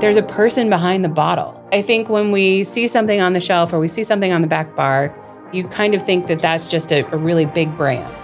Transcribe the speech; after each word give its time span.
there's 0.00 0.16
a 0.16 0.22
person 0.22 0.70
behind 0.70 1.04
the 1.04 1.08
bottle. 1.08 1.60
I 1.72 1.82
think 1.82 2.08
when 2.08 2.30
we 2.30 2.62
see 2.62 2.86
something 2.86 3.20
on 3.20 3.32
the 3.32 3.40
shelf 3.40 3.72
or 3.72 3.80
we 3.80 3.88
see 3.88 4.04
something 4.04 4.30
on 4.30 4.42
the 4.42 4.46
back 4.46 4.76
bar, 4.76 5.12
you 5.52 5.66
kind 5.66 5.92
of 5.92 6.06
think 6.06 6.28
that 6.28 6.38
that's 6.38 6.68
just 6.68 6.92
a, 6.92 7.04
a 7.12 7.16
really 7.16 7.46
big 7.46 7.76
brand. 7.76 8.14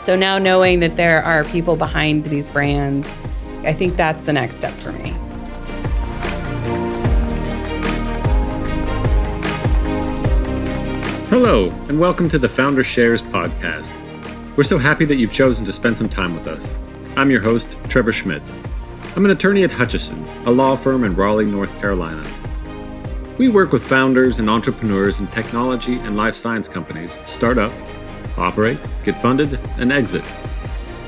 So 0.00 0.14
now 0.14 0.38
knowing 0.38 0.78
that 0.78 0.94
there 0.94 1.20
are 1.24 1.42
people 1.42 1.74
behind 1.74 2.24
these 2.26 2.48
brands, 2.48 3.10
I 3.64 3.72
think 3.72 3.96
that's 3.96 4.26
the 4.26 4.32
next 4.32 4.58
step 4.58 4.72
for 4.74 4.92
me. 4.92 5.10
Hello, 11.30 11.70
and 11.88 11.98
welcome 11.98 12.28
to 12.28 12.38
the 12.38 12.48
Founder 12.48 12.84
Shares 12.84 13.22
podcast. 13.22 13.96
We're 14.56 14.62
so 14.62 14.78
happy 14.78 15.04
that 15.06 15.16
you've 15.16 15.32
chosen 15.32 15.64
to 15.64 15.72
spend 15.72 15.98
some 15.98 16.08
time 16.08 16.32
with 16.36 16.46
us. 16.46 16.78
I'm 17.16 17.28
your 17.28 17.40
host, 17.40 17.76
Trevor 17.88 18.12
Schmidt. 18.12 18.42
I'm 19.18 19.24
an 19.24 19.32
attorney 19.32 19.64
at 19.64 19.72
Hutchison, 19.72 20.22
a 20.46 20.50
law 20.52 20.76
firm 20.76 21.02
in 21.02 21.16
Raleigh, 21.16 21.44
North 21.44 21.76
Carolina. 21.80 22.24
We 23.36 23.48
work 23.48 23.72
with 23.72 23.84
founders 23.84 24.38
and 24.38 24.48
entrepreneurs 24.48 25.18
in 25.18 25.26
technology 25.26 25.96
and 25.96 26.16
life 26.16 26.36
science 26.36 26.68
companies 26.68 27.20
start 27.24 27.58
up, 27.58 27.72
operate, 28.36 28.78
get 29.02 29.20
funded, 29.20 29.58
and 29.78 29.90
exit. 29.90 30.22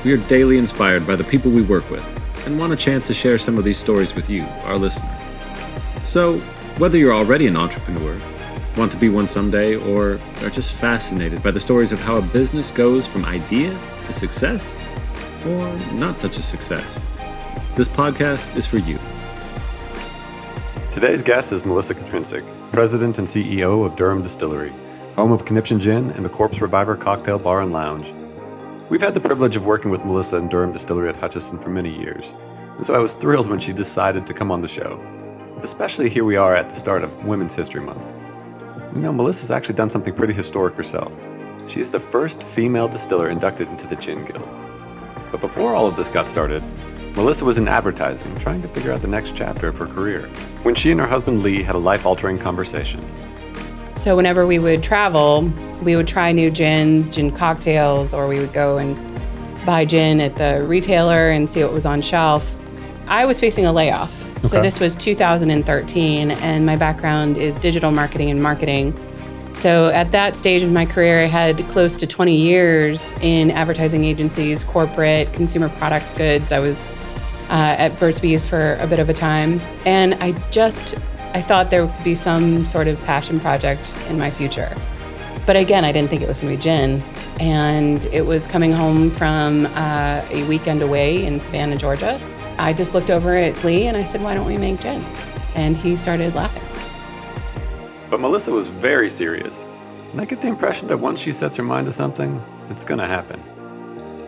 We 0.05 0.13
are 0.13 0.17
daily 0.27 0.59
inspired 0.59 1.07
by 1.07 1.15
the 1.15 1.23
people 1.23 1.53
we 1.53 1.63
work 1.63 1.89
with 1.89 2.05
and 2.47 2.59
want 2.59 2.73
a 2.73 2.77
chance 2.77 3.07
to 3.07 3.15
share 3.15 3.39
some 3.39 3.57
of 3.57 3.63
these 3.63 3.79
stories 3.79 4.13
with 4.13 4.29
you, 4.29 4.43
our 4.65 4.77
listener. 4.77 5.17
So, 6.05 6.39
whether 6.79 6.99
you're 6.99 7.15
already 7.15 7.47
an 7.47 7.57
entrepreneur, 7.57 8.21
want 8.77 8.91
to 8.91 8.99
be 8.99 9.09
one 9.09 9.29
someday, 9.29 9.77
or 9.77 10.19
are 10.43 10.51
just 10.51 10.73
fascinated 10.73 11.45
by 11.45 11.53
the 11.53 11.61
stories 11.61 11.93
of 11.93 12.01
how 12.01 12.17
a 12.17 12.23
business 12.23 12.73
goes 12.73 13.07
from 13.07 13.25
idea 13.25 13.71
to 14.05 14.13
success, 14.13 14.83
or 15.47 15.79
not 15.93 16.19
such 16.19 16.39
a 16.39 16.43
success, 16.43 17.07
this 17.81 17.89
podcast 17.89 18.57
is 18.57 18.67
for 18.67 18.77
you. 18.77 18.99
Today's 20.93 21.23
guest 21.23 21.51
is 21.51 21.65
Melissa 21.65 21.95
Katrincic, 21.95 22.45
President 22.73 23.17
and 23.17 23.27
CEO 23.27 23.87
of 23.87 23.97
Durham 23.97 24.23
Distillery, 24.23 24.71
home 25.17 25.33
of 25.33 25.47
Conniption 25.47 25.81
Gin 25.81 26.11
and 26.11 26.23
the 26.23 26.29
Corpse 26.29 26.61
Reviver 26.61 26.95
Cocktail 26.95 27.39
Bar 27.39 27.63
and 27.63 27.73
Lounge. 27.73 28.13
We've 28.91 29.01
had 29.01 29.15
the 29.15 29.21
privilege 29.21 29.57
of 29.57 29.65
working 29.65 29.91
with 29.91 30.05
Melissa 30.05 30.37
and 30.37 30.51
Durham 30.51 30.73
Distillery 30.73 31.09
at 31.09 31.17
Hutchison 31.17 31.59
for 31.59 31.71
many 31.71 31.89
years, 31.99 32.35
and 32.77 32.85
so 32.85 32.93
I 32.93 32.99
was 32.99 33.15
thrilled 33.15 33.49
when 33.49 33.59
she 33.59 33.73
decided 33.73 34.27
to 34.27 34.35
come 34.35 34.51
on 34.51 34.61
the 34.61 34.69
show, 34.69 35.03
especially 35.63 36.11
here 36.11 36.27
we 36.27 36.37
are 36.37 36.55
at 36.55 36.69
the 36.69 36.77
start 36.77 37.03
of 37.03 37.25
Women's 37.25 37.55
History 37.55 37.81
Month. 37.81 38.13
You 38.95 39.01
know, 39.01 39.13
Melissa's 39.15 39.51
actually 39.51 39.77
done 39.77 39.89
something 39.89 40.13
pretty 40.13 40.35
historic 40.35 40.75
herself. 40.75 41.19
She's 41.67 41.89
the 41.89 41.99
first 41.99 42.43
female 42.43 42.89
distiller 42.89 43.31
inducted 43.31 43.69
into 43.69 43.87
the 43.87 43.97
Gin 43.97 44.27
Guild. 44.27 44.47
But 45.33 45.41
before 45.41 45.75
all 45.75 45.87
of 45.87 45.97
this 45.97 46.11
got 46.11 46.29
started, 46.29 46.63
Melissa 47.15 47.45
was 47.45 47.59
in 47.59 47.69
advertising, 47.69 48.35
trying 48.37 48.63
to 48.63 48.69
figure 48.69 48.93
out 48.93 49.03
the 49.03 49.09
next 49.09 49.35
chapter 49.35 49.69
of 49.69 49.77
her 49.79 49.87
career, 49.87 50.29
when 50.63 50.75
she 50.75 50.91
and 50.91 51.01
her 51.01 51.07
husband 51.07 51.43
Lee 51.43 51.63
had 51.63 51.75
a 51.75 51.79
life 51.79 52.07
altering 52.07 52.39
conversation. 52.39 53.05
So, 53.97 54.17
whenever 54.17 54.47
we 54.47 54.59
would 54.59 54.83
travel, 54.83 55.51
we 55.83 55.97
would 55.97 56.09
try 56.09 56.33
new 56.33 56.51
gins, 56.51 57.09
gin 57.09 57.31
cocktails, 57.31 58.15
or 58.15 58.29
we 58.29 58.39
would 58.39 58.53
go 58.53 58.79
and 58.79 58.97
buy 59.67 59.85
gin 59.85 60.21
at 60.21 60.37
the 60.37 60.65
retailer 60.65 61.31
and 61.31 61.49
see 61.49 61.63
what 61.63 61.73
was 61.73 61.85
on 61.85 62.01
shelf. 62.01 62.57
I 63.07 63.27
was 63.27 63.41
facing 63.41 63.67
a 63.67 63.73
layoff 63.73 64.21
so 64.47 64.63
this 64.63 64.81
was 64.81 64.97
2013, 64.97 66.31
and 66.31 66.65
my 66.65 66.75
background 66.75 67.37
is 67.37 67.55
digital 67.57 67.91
marketing 67.91 68.31
and 68.31 68.43
marketing. 68.43 68.99
So 69.53 69.91
at 69.91 70.11
that 70.13 70.35
stage 70.35 70.63
of 70.63 70.73
my 70.73 70.87
career, 70.87 71.25
I 71.25 71.27
had 71.27 71.59
close 71.69 71.99
to 71.99 72.07
20 72.07 72.35
years 72.35 73.15
in 73.21 73.51
advertising 73.51 74.05
agencies, 74.05 74.65
corporate, 74.65 75.33
consumer 75.35 75.69
products, 75.69 76.15
goods. 76.15 76.53
I 76.53 76.59
was 76.59 76.87
uh, 77.51 77.77
at 77.79 77.99
Burt's 77.99 78.21
Bees 78.21 78.47
for 78.47 78.75
a 78.75 78.87
bit 78.87 78.99
of 78.99 79.09
a 79.09 79.15
time, 79.15 79.61
and 79.85 80.15
I 80.15 80.33
just 80.51 80.97
I 81.35 81.43
thought 81.43 81.71
there 81.71 81.87
would 81.87 82.05
be 82.05 82.15
some 82.15 82.65
sort 82.65 82.89
of 82.89 83.01
passion 83.05 83.39
project 83.39 83.95
in 84.09 84.19
my 84.19 84.31
future. 84.31 84.75
But 85.47 85.57
again, 85.57 85.85
I 85.85 85.93
didn't 85.93 86.11
think 86.11 86.23
it 86.23 86.29
was 86.29 86.39
going 86.39 86.53
to 86.53 86.57
be 86.57 86.63
gin. 86.63 87.03
And 87.41 88.05
it 88.07 88.27
was 88.27 88.47
coming 88.47 88.73
home 88.73 89.11
from 89.11 89.67
uh, 89.67 90.25
a 90.31 90.45
weekend 90.45 90.83
away 90.83 91.25
in 91.25 91.41
Savannah, 91.41 91.77
Georgia. 91.77 92.21
I 92.59 92.73
just 92.73 92.95
looked 92.95 93.11
over 93.11 93.35
at 93.35 93.65
Lee 93.65 93.87
and 93.87 93.97
I 93.97 94.05
said, 94.05 94.23
Why 94.23 94.35
don't 94.35 94.47
we 94.47 94.59
make 94.59 94.81
gin? 94.81 95.03
And 95.55 95.77
he 95.77 95.97
started 95.97 96.35
laughing. 96.35 96.63
But 98.11 98.21
Melissa 98.21 98.53
was 98.53 98.69
very 98.69 99.09
serious, 99.09 99.67
and 100.13 100.21
I 100.21 100.25
get 100.25 100.41
the 100.41 100.49
impression 100.49 100.89
that 100.89 100.99
once 100.99 101.21
she 101.21 101.33
sets 101.33 101.57
her 101.57 101.63
mind 101.63 101.87
to 101.87 101.93
something, 101.93 102.43
it's 102.69 102.85
gonna 102.85 103.07
happen. 103.07 103.43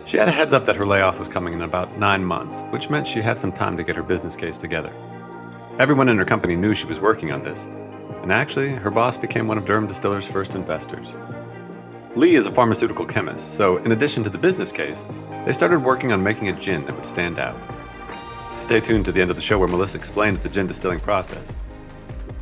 She 0.05 0.17
had 0.17 0.27
a 0.27 0.31
heads 0.31 0.51
up 0.51 0.65
that 0.65 0.75
her 0.75 0.85
layoff 0.85 1.17
was 1.17 1.29
coming 1.29 1.53
in 1.53 1.61
about 1.61 1.97
nine 1.97 2.25
months, 2.25 2.63
which 2.71 2.89
meant 2.89 3.07
she 3.07 3.21
had 3.21 3.39
some 3.39 3.53
time 3.53 3.77
to 3.77 3.83
get 3.83 3.95
her 3.95 4.03
business 4.03 4.35
case 4.35 4.57
together. 4.57 4.93
Everyone 5.79 6.09
in 6.09 6.17
her 6.17 6.25
company 6.25 6.57
knew 6.57 6.73
she 6.73 6.85
was 6.85 6.99
working 6.99 7.31
on 7.31 7.41
this, 7.41 7.67
and 8.21 8.31
actually, 8.31 8.69
her 8.69 8.91
boss 8.91 9.15
became 9.17 9.47
one 9.47 9.57
of 9.57 9.65
Durham 9.65 9.87
Distiller's 9.87 10.29
first 10.29 10.55
investors. 10.55 11.15
Lee 12.15 12.35
is 12.35 12.45
a 12.45 12.51
pharmaceutical 12.51 13.05
chemist, 13.05 13.55
so 13.55 13.77
in 13.77 13.93
addition 13.93 14.23
to 14.23 14.29
the 14.29 14.37
business 14.37 14.71
case, 14.71 15.05
they 15.45 15.53
started 15.53 15.79
working 15.79 16.11
on 16.11 16.21
making 16.21 16.49
a 16.49 16.53
gin 16.53 16.85
that 16.85 16.95
would 16.95 17.05
stand 17.05 17.39
out. 17.39 17.57
Stay 18.55 18.81
tuned 18.81 19.05
to 19.05 19.11
the 19.11 19.21
end 19.21 19.31
of 19.31 19.35
the 19.35 19.41
show 19.41 19.57
where 19.57 19.67
Melissa 19.67 19.97
explains 19.97 20.39
the 20.39 20.49
gin 20.49 20.67
distilling 20.67 20.99
process. 20.99 21.55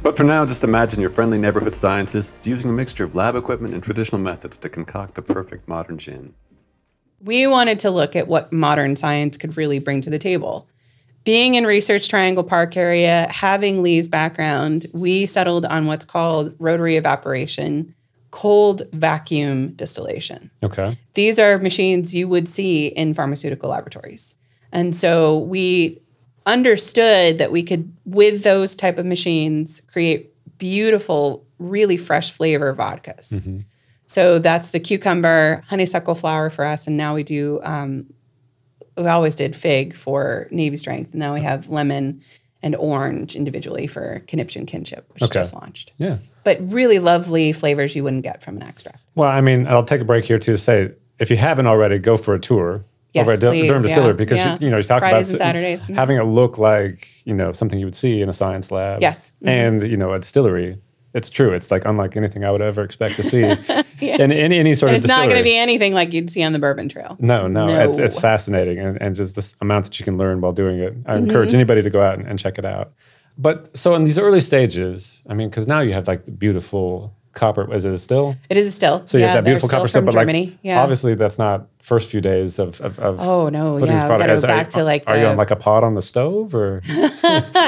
But 0.03 0.17
for 0.17 0.23
now, 0.23 0.45
just 0.47 0.63
imagine 0.63 0.99
your 0.99 1.11
friendly 1.11 1.37
neighborhood 1.37 1.75
scientists 1.75 2.45
using 2.47 2.71
a 2.71 2.73
mixture 2.73 3.03
of 3.03 3.13
lab 3.13 3.35
equipment 3.35 3.75
and 3.75 3.83
traditional 3.83 4.19
methods 4.19 4.57
to 4.57 4.67
concoct 4.67 5.13
the 5.13 5.21
perfect 5.21 5.67
modern 5.67 5.99
gin. 5.99 6.33
We 7.23 7.47
wanted 7.47 7.79
to 7.79 7.91
look 7.91 8.15
at 8.15 8.27
what 8.27 8.51
modern 8.51 8.95
science 8.95 9.37
could 9.37 9.57
really 9.57 9.79
bring 9.79 10.01
to 10.01 10.09
the 10.09 10.19
table. 10.19 10.67
Being 11.23 11.53
in 11.53 11.65
Research 11.65 12.09
Triangle 12.09 12.43
Park 12.43 12.75
area, 12.75 13.27
having 13.29 13.83
Lee's 13.83 14.09
background, 14.09 14.87
we 14.91 15.27
settled 15.27 15.65
on 15.65 15.85
what's 15.85 16.05
called 16.05 16.55
rotary 16.57 16.95
evaporation, 16.95 17.93
cold 18.31 18.81
vacuum 18.93 19.73
distillation. 19.73 20.49
Okay. 20.63 20.97
These 21.13 21.37
are 21.37 21.59
machines 21.59 22.15
you 22.15 22.27
would 22.27 22.47
see 22.47 22.87
in 22.87 23.13
pharmaceutical 23.13 23.69
laboratories. 23.69 24.35
And 24.71 24.95
so 24.95 25.37
we 25.39 26.01
understood 26.45 27.37
that 27.37 27.51
we 27.51 27.61
could 27.61 27.93
with 28.05 28.43
those 28.43 28.73
type 28.73 28.97
of 28.97 29.05
machines 29.05 29.81
create 29.91 30.33
beautiful 30.57 31.45
really 31.59 31.97
fresh 31.97 32.31
flavor 32.31 32.73
vodkas. 32.73 33.31
Mm-hmm. 33.31 33.59
So 34.11 34.39
that's 34.39 34.69
the 34.71 34.79
cucumber, 34.79 35.63
honeysuckle 35.67 36.15
flower 36.15 36.49
for 36.49 36.65
us 36.65 36.85
and 36.87 36.97
now 36.97 37.15
we 37.15 37.23
do 37.23 37.59
um, 37.63 38.07
we 38.97 39.07
always 39.07 39.35
did 39.35 39.55
fig 39.55 39.95
for 39.95 40.47
navy 40.51 40.75
strength. 40.77 41.11
And 41.11 41.19
now 41.19 41.33
we 41.33 41.41
have 41.41 41.69
lemon 41.69 42.21
and 42.61 42.75
orange 42.75 43.35
individually 43.35 43.87
for 43.87 44.21
conniption 44.27 44.65
kinship, 44.65 45.09
which 45.13 45.23
Okay. 45.23 45.39
just 45.39 45.53
launched. 45.53 45.93
Yeah. 45.97 46.17
But 46.43 46.57
really 46.61 46.99
lovely 46.99 47.53
flavors 47.53 47.95
you 47.95 48.03
wouldn't 48.03 48.23
get 48.23 48.43
from 48.43 48.57
an 48.57 48.63
extract. 48.63 48.99
Well, 49.15 49.29
I 49.29 49.41
mean, 49.41 49.65
I'll 49.67 49.83
take 49.85 50.01
a 50.01 50.05
break 50.05 50.25
here 50.25 50.37
too 50.39 50.51
to 50.53 50.57
say 50.57 50.91
if 51.19 51.31
you 51.31 51.37
haven't 51.37 51.67
already, 51.67 51.97
go 51.99 52.17
for 52.17 52.33
a 52.33 52.39
tour 52.39 52.83
Yes, 53.13 53.23
over 53.23 53.33
at 53.33 53.39
please, 53.39 53.67
Durham 53.67 53.81
yeah, 53.81 53.87
Distillery 53.87 54.13
because 54.13 54.37
yeah. 54.37 54.57
you, 54.59 54.69
know 54.69 54.77
you 54.77 54.83
talk 54.83 54.99
Fridays 54.99 55.33
about 55.33 55.45
Saturdays. 55.45 55.81
Having 55.83 56.17
it 56.17 56.23
look 56.23 56.57
like 56.57 57.07
you 57.25 57.33
know 57.33 57.51
something 57.51 57.77
you 57.79 57.85
would 57.85 57.95
see 57.95 58.21
in 58.21 58.29
a 58.29 58.33
science 58.33 58.71
lab. 58.71 59.01
Yes. 59.01 59.31
Mhm. 59.43 59.47
and 59.47 59.83
you 59.89 59.97
know 59.97 60.13
a 60.13 60.19
distillery. 60.19 60.77
It's 61.13 61.29
true. 61.29 61.51
It's 61.53 61.71
like 61.71 61.83
unlike 61.85 62.15
anything 62.15 62.45
I 62.45 62.51
would 62.51 62.61
ever 62.61 62.83
expect 62.83 63.15
to 63.17 63.23
see 63.23 63.43
in 64.01 64.31
any 64.31 64.57
any 64.59 64.75
sort 64.75 64.89
And 64.91 64.97
of 64.97 65.03
it's 65.03 65.07
not 65.09 65.25
going 65.25 65.37
to 65.37 65.43
be 65.43 65.57
anything 65.57 65.93
like 65.93 66.13
you'd 66.13 66.29
see 66.29 66.41
on 66.43 66.53
the 66.53 66.59
Bourbon 66.59 66.87
Trail. 66.89 67.17
No, 67.19 67.47
no, 67.47 67.67
No. 67.67 67.89
It's, 67.89 67.97
it's 67.97 68.19
fascinating. 68.19 68.79
And, 68.79 69.01
and 69.01 69.15
just 69.15 69.35
this 69.35 69.55
amount 69.61 69.85
that 69.85 69.99
you 69.99 70.05
can 70.05 70.17
learn 70.17 70.39
while 70.41 70.53
doing 70.53 70.79
it. 70.79 70.93
I 71.05 71.15
Mm-hmm. 71.15 71.25
encourage 71.25 71.53
anybody 71.53 71.81
to 71.81 71.89
go 71.89 72.01
out 72.01 72.17
and, 72.17 72.27
and 72.27 72.39
check 72.39 72.57
it 72.57 72.65
out. 72.65 72.93
But 73.37 73.75
so 73.75 73.93
in 73.95 74.03
these 74.05 74.17
early 74.19 74.39
stages, 74.39 75.21
I 75.29 75.33
mean, 75.33 75.49
because 75.49 75.67
now 75.67 75.79
you 75.81 75.93
have 75.93 76.07
like 76.07 76.25
the 76.25 76.31
beautiful 76.31 77.13
copper, 77.33 77.73
is 77.73 77.85
it 77.85 77.93
a 77.93 77.97
still? 77.97 78.35
It 78.49 78.57
is 78.57 78.67
a 78.67 78.71
still. 78.71 79.03
So 79.07 79.17
you 79.17 79.23
yeah, 79.23 79.31
have 79.33 79.43
that 79.43 79.49
beautiful 79.49 79.69
copper 79.69 79.87
still, 79.87 80.01
but 80.03 80.11
Germany. 80.13 80.47
like 80.47 80.59
yeah. 80.63 80.81
obviously 80.81 81.15
that's 81.15 81.37
not 81.39 81.67
first 81.81 82.09
few 82.09 82.19
days 82.21 82.59
of 82.59 82.79
of, 82.81 82.99
of 82.99 83.19
Oh, 83.21 83.47
no, 83.49 83.73
putting 83.79 83.87
yeah, 83.95 83.99
this 83.99 84.03
product. 84.07 84.31
Is- 84.31 84.43
are- 84.43 84.47
back 84.47 84.69
to, 84.71 84.83
like, 84.83 85.03
are 85.07 85.17
you 85.17 85.25
on 85.27 85.37
like 85.37 85.51
a 85.51 85.55
pot 85.55 85.83
on 85.83 85.95
the 85.95 86.01
stove 86.01 86.53
or 86.55 86.81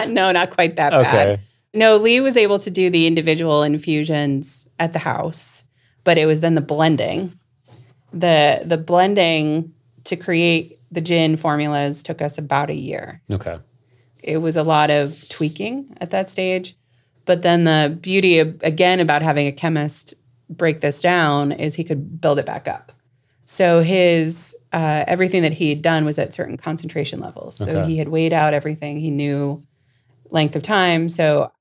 no, 0.08 0.32
not 0.32 0.50
quite 0.52 0.76
that 0.78 0.94
okay? 1.02 1.04
bad. 1.12 1.40
No, 1.74 1.98
Lee 1.98 2.20
was 2.20 2.38
able 2.38 2.60
to 2.60 2.70
do 2.70 2.90
the 2.90 3.08
individual 3.08 3.64
infusions 3.64 4.68
at 4.80 4.94
the 4.94 5.00
house, 5.00 5.64
but 6.04 6.18
it 6.18 6.26
was 6.26 6.40
then 6.42 6.56
the 6.56 6.62
blending. 6.62 7.38
The 8.12 8.62
the 8.66 8.78
blending 8.78 9.74
to 10.04 10.16
create 10.16 10.80
the 10.92 11.02
gin 11.02 11.38
formulas 11.38 12.04
took 12.04 12.22
us 12.22 12.38
about 12.38 12.70
a 12.70 12.76
year. 12.76 13.22
Okay. 13.32 13.58
It 14.22 14.38
was 14.38 14.56
a 14.56 14.64
lot 14.64 14.92
of 14.92 15.28
tweaking 15.30 15.98
at 16.00 16.12
that 16.12 16.30
stage. 16.30 16.76
But 17.26 17.42
then 17.42 17.64
the 17.64 17.98
beauty 18.02 18.40
of, 18.40 18.62
again 18.64 19.00
about 19.00 19.22
having 19.22 19.48
a 19.48 19.52
chemist 19.52 20.14
break 20.50 20.82
this 20.82 21.02
down 21.02 21.52
is 21.54 21.76
he 21.76 21.84
could 21.84 22.20
build 22.22 22.38
it 22.38 22.46
back 22.46 22.68
up. 22.68 22.92
So 23.46 23.82
his 23.82 24.56
uh, 24.74 25.06
everything 25.08 25.42
that 25.42 25.54
he 25.54 25.70
had 25.70 25.82
done 25.82 26.06
was 26.06 26.20
at 26.20 26.34
certain 26.34 26.58
concentration 26.58 27.20
levels. 27.20 27.56
So 27.56 27.72
Okay. 27.80 27.92
he 27.92 27.98
had 27.98 28.10
weighed 28.10 28.34
out 28.34 28.54
everything. 28.54 29.00
He 29.00 29.10
knew 29.10 29.64
length 30.30 30.56
of 30.56 30.64
time. 30.64 31.10
So 31.10 31.52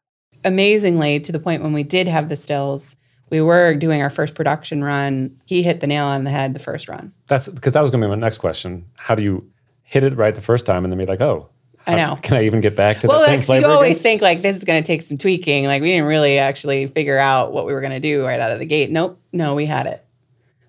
amazingly, 0.44 1.20
to 1.20 1.32
the 1.32 1.38
point 1.38 1.62
when 1.62 1.72
we 1.72 1.82
did 1.82 2.08
have 2.08 2.28
the 2.28 2.36
stills, 2.36 2.96
we 3.30 3.40
were 3.40 3.74
doing 3.74 4.02
our 4.02 4.10
first 4.10 4.34
production 4.34 4.84
run. 4.84 5.40
He 5.46 5.62
hit 5.62 5.80
the 5.80 5.86
nail 5.86 6.04
on 6.04 6.24
the 6.24 6.30
head 6.30 6.54
the 6.54 6.60
first 6.60 6.88
run. 6.88 7.12
That's 7.26 7.48
because 7.48 7.72
that 7.72 7.80
was 7.80 7.90
going 7.90 8.00
to 8.02 8.06
be 8.06 8.10
my 8.10 8.16
next 8.16 8.38
question. 8.38 8.84
How 8.94 9.14
do 9.14 9.22
you 9.22 9.48
hit 9.82 10.04
it 10.04 10.16
right 10.16 10.34
the 10.34 10.40
first 10.40 10.66
time 10.66 10.84
and 10.84 10.92
then 10.92 10.98
be 10.98 11.06
like, 11.06 11.20
oh, 11.20 11.48
I 11.86 11.96
know. 11.96 12.16
Can 12.22 12.36
I 12.36 12.44
even 12.44 12.60
get 12.60 12.76
back 12.76 13.00
to 13.00 13.08
Well, 13.08 13.20
that 13.20 13.26
same 13.26 13.36
like, 13.38 13.44
flavor? 13.46 13.66
you 13.66 13.72
always 13.72 13.96
again? 13.96 14.02
think 14.02 14.22
like 14.22 14.42
this 14.42 14.56
is 14.56 14.64
going 14.64 14.82
to 14.82 14.86
take 14.86 15.02
some 15.02 15.18
tweaking. 15.18 15.64
Like 15.64 15.82
we 15.82 15.88
didn't 15.88 16.06
really 16.06 16.38
actually 16.38 16.86
figure 16.86 17.18
out 17.18 17.52
what 17.52 17.66
we 17.66 17.72
were 17.72 17.80
going 17.80 17.92
to 17.92 18.00
do 18.00 18.24
right 18.24 18.38
out 18.38 18.50
of 18.52 18.58
the 18.60 18.64
gate. 18.66 18.90
Nope, 18.90 19.18
no, 19.32 19.54
we 19.54 19.66
had 19.66 19.86
it, 19.86 20.04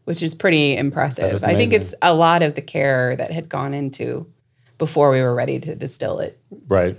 which 0.05 0.23
is 0.23 0.33
pretty 0.33 0.75
impressive. 0.75 1.31
is 1.31 1.43
I 1.43 1.53
think 1.55 1.71
it's 1.73 1.93
a 2.01 2.13
lot 2.15 2.41
of 2.41 2.55
the 2.55 2.61
care 2.63 3.15
that 3.15 3.31
had 3.31 3.47
gone 3.47 3.73
into 3.75 4.25
before 4.79 5.11
we 5.11 5.21
were 5.21 5.35
ready 5.35 5.59
to 5.59 5.75
distill 5.75 6.19
it. 6.19 6.39
right. 6.67 6.97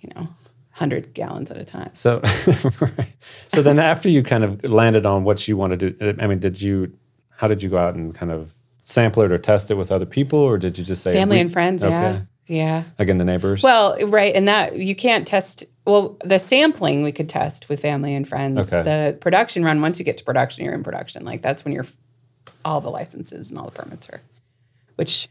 You 0.00 0.10
know, 0.14 0.28
hundred 0.74 1.14
gallons 1.14 1.52
at 1.52 1.56
a 1.56 1.64
time. 1.64 1.90
So, 1.92 2.20
so 3.48 3.62
then 3.62 3.78
after 3.78 4.08
you 4.08 4.24
kind 4.24 4.42
of 4.42 4.64
landed 4.64 5.06
on 5.06 5.22
what 5.22 5.46
you 5.46 5.56
wanted 5.56 5.98
to, 5.98 6.16
I 6.20 6.26
mean, 6.26 6.40
did 6.40 6.60
you, 6.60 6.92
how 7.30 7.46
did 7.46 7.62
you 7.62 7.68
go 7.68 7.78
out 7.78 7.94
and 7.94 8.12
kind 8.12 8.32
of 8.32 8.52
sample 8.82 9.22
it 9.22 9.30
or 9.30 9.38
test 9.38 9.70
it 9.70 9.74
with 9.74 9.92
other 9.92 10.04
people, 10.04 10.40
or 10.40 10.58
did 10.58 10.76
you 10.76 10.84
just 10.84 11.04
say 11.04 11.12
Family 11.12 11.38
and 11.38 11.52
friends, 11.52 11.82
yeah, 11.82 12.22
yeah. 12.46 12.82
Again, 12.98 13.18
the 13.18 13.24
neighbors. 13.24 13.62
Well, 13.62 13.96
right, 14.06 14.34
and 14.34 14.48
that 14.48 14.76
you 14.76 14.96
can't 14.96 15.26
test. 15.26 15.62
Well, 15.86 16.18
the 16.24 16.38
sampling 16.38 17.02
we 17.02 17.12
could 17.12 17.28
test 17.28 17.68
with 17.68 17.80
family 17.80 18.14
and 18.14 18.28
friends. 18.28 18.72
Okay. 18.72 18.82
The 18.82 19.16
production 19.18 19.64
run, 19.64 19.80
once 19.80 19.98
you 19.98 20.04
get 20.04 20.18
to 20.18 20.24
production, 20.24 20.64
you're 20.64 20.74
in 20.74 20.82
production. 20.82 21.24
Like 21.24 21.40
that's 21.40 21.64
when 21.64 21.72
you're 21.72 21.86
all 22.64 22.80
the 22.80 22.90
licenses 22.90 23.50
and 23.50 23.58
all 23.58 23.66
the 23.66 23.70
permits 23.70 24.08
are, 24.10 24.20
which 24.96 25.28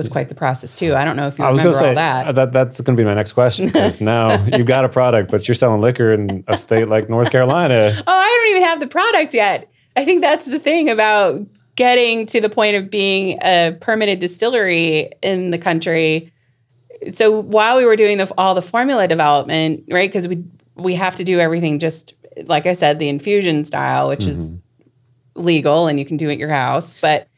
was 0.00 0.08
quite 0.08 0.28
the 0.28 0.34
process 0.34 0.74
too. 0.74 0.94
I 0.94 1.04
don't 1.04 1.16
know 1.16 1.26
if 1.26 1.38
you 1.38 1.44
I 1.44 1.50
was 1.50 1.60
remember 1.60 1.72
going 1.72 1.72
to 1.72 1.78
say 1.78 1.88
all 1.90 1.94
that. 1.96 2.26
uh, 2.26 2.32
that 2.32 2.52
that's 2.52 2.80
going 2.80 2.96
to 2.96 3.00
be 3.00 3.04
my 3.04 3.14
next 3.14 3.34
question 3.34 3.66
because 3.66 4.00
now 4.14 4.42
you've 4.44 4.66
got 4.66 4.84
a 4.84 4.88
product, 4.88 5.30
but 5.30 5.46
you're 5.46 5.54
selling 5.54 5.80
liquor 5.80 6.12
in 6.12 6.42
a 6.48 6.56
state 6.56 6.88
like 6.88 7.08
North 7.10 7.30
Carolina. 7.30 7.92
oh, 7.94 8.02
I 8.06 8.44
don't 8.44 8.56
even 8.56 8.68
have 8.68 8.80
the 8.80 8.86
product 8.86 9.34
yet. 9.34 9.70
I 9.96 10.04
think 10.04 10.22
that's 10.22 10.46
the 10.46 10.58
thing 10.58 10.88
about 10.88 11.40
getting 11.76 12.26
to 12.26 12.40
the 12.40 12.48
point 12.48 12.76
of 12.76 12.90
being 12.90 13.38
a 13.42 13.76
permitted 13.80 14.18
distillery 14.18 15.10
in 15.22 15.50
the 15.50 15.58
country. 15.58 16.32
So 17.12 17.40
while 17.40 17.76
we 17.76 17.84
were 17.84 17.96
doing 17.96 18.18
the, 18.18 18.32
all 18.38 18.54
the 18.54 18.62
formula 18.62 19.06
development, 19.08 19.84
right? 19.90 20.08
Because 20.08 20.26
we 20.26 20.42
we 20.76 20.94
have 20.94 21.16
to 21.16 21.24
do 21.24 21.38
everything 21.38 21.78
just 21.78 22.14
like 22.46 22.66
I 22.66 22.72
said, 22.72 22.98
the 22.98 23.08
infusion 23.08 23.64
style, 23.64 24.08
which 24.08 24.24
is 24.24 24.62
legal 25.34 25.86
and 25.88 25.98
you 25.98 26.04
can 26.04 26.16
do 26.16 26.28
it 26.28 26.32
at 26.32 26.38
your 26.38 26.48
house, 26.48 26.94
but 27.00 27.28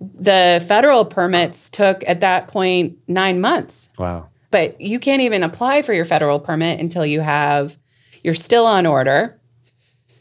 the 0.00 0.64
federal 0.68 1.04
permits 1.04 1.70
took 1.70 2.04
at 2.06 2.20
that 2.20 2.48
point 2.48 2.98
nine 3.08 3.40
months. 3.40 3.88
Wow. 3.98 4.28
but 4.50 4.80
you 4.80 4.98
can't 4.98 5.22
even 5.22 5.42
apply 5.42 5.82
for 5.82 5.92
your 5.92 6.04
federal 6.04 6.38
permit 6.40 6.80
until 6.80 7.04
you 7.04 7.20
have 7.20 7.76
you're 8.22 8.34
still 8.34 8.66
on 8.66 8.86
order 8.86 9.34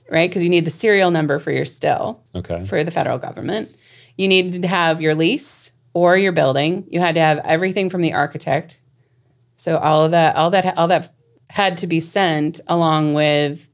right? 0.09 0.29
Because 0.29 0.41
you 0.44 0.50
need 0.50 0.63
the 0.65 0.69
serial 0.71 1.12
number 1.12 1.38
for 1.38 1.51
your 1.51 1.65
still 1.65 2.24
Okay. 2.33 2.63
for 2.63 2.81
the 2.83 2.91
federal 2.91 3.18
government. 3.18 3.75
You 4.18 4.27
need 4.29 4.53
to 4.53 4.65
have 4.68 5.01
your 5.01 5.13
lease 5.15 5.74
or 5.94 6.15
your 6.18 6.31
building. 6.31 6.85
You 6.89 7.01
had 7.01 7.15
to 7.15 7.21
have 7.21 7.39
everything 7.39 7.89
from 7.89 8.01
the 8.01 8.13
architect. 8.13 8.80
So 9.57 9.77
all 9.77 10.06
of 10.06 10.12
that 10.12 10.35
all 10.35 10.50
that 10.51 10.77
all 10.77 10.88
that 10.89 11.13
had 11.50 11.77
to 11.80 11.88
be 11.88 12.00
sent 12.00 12.62
along 12.68 13.13
with 13.15 13.69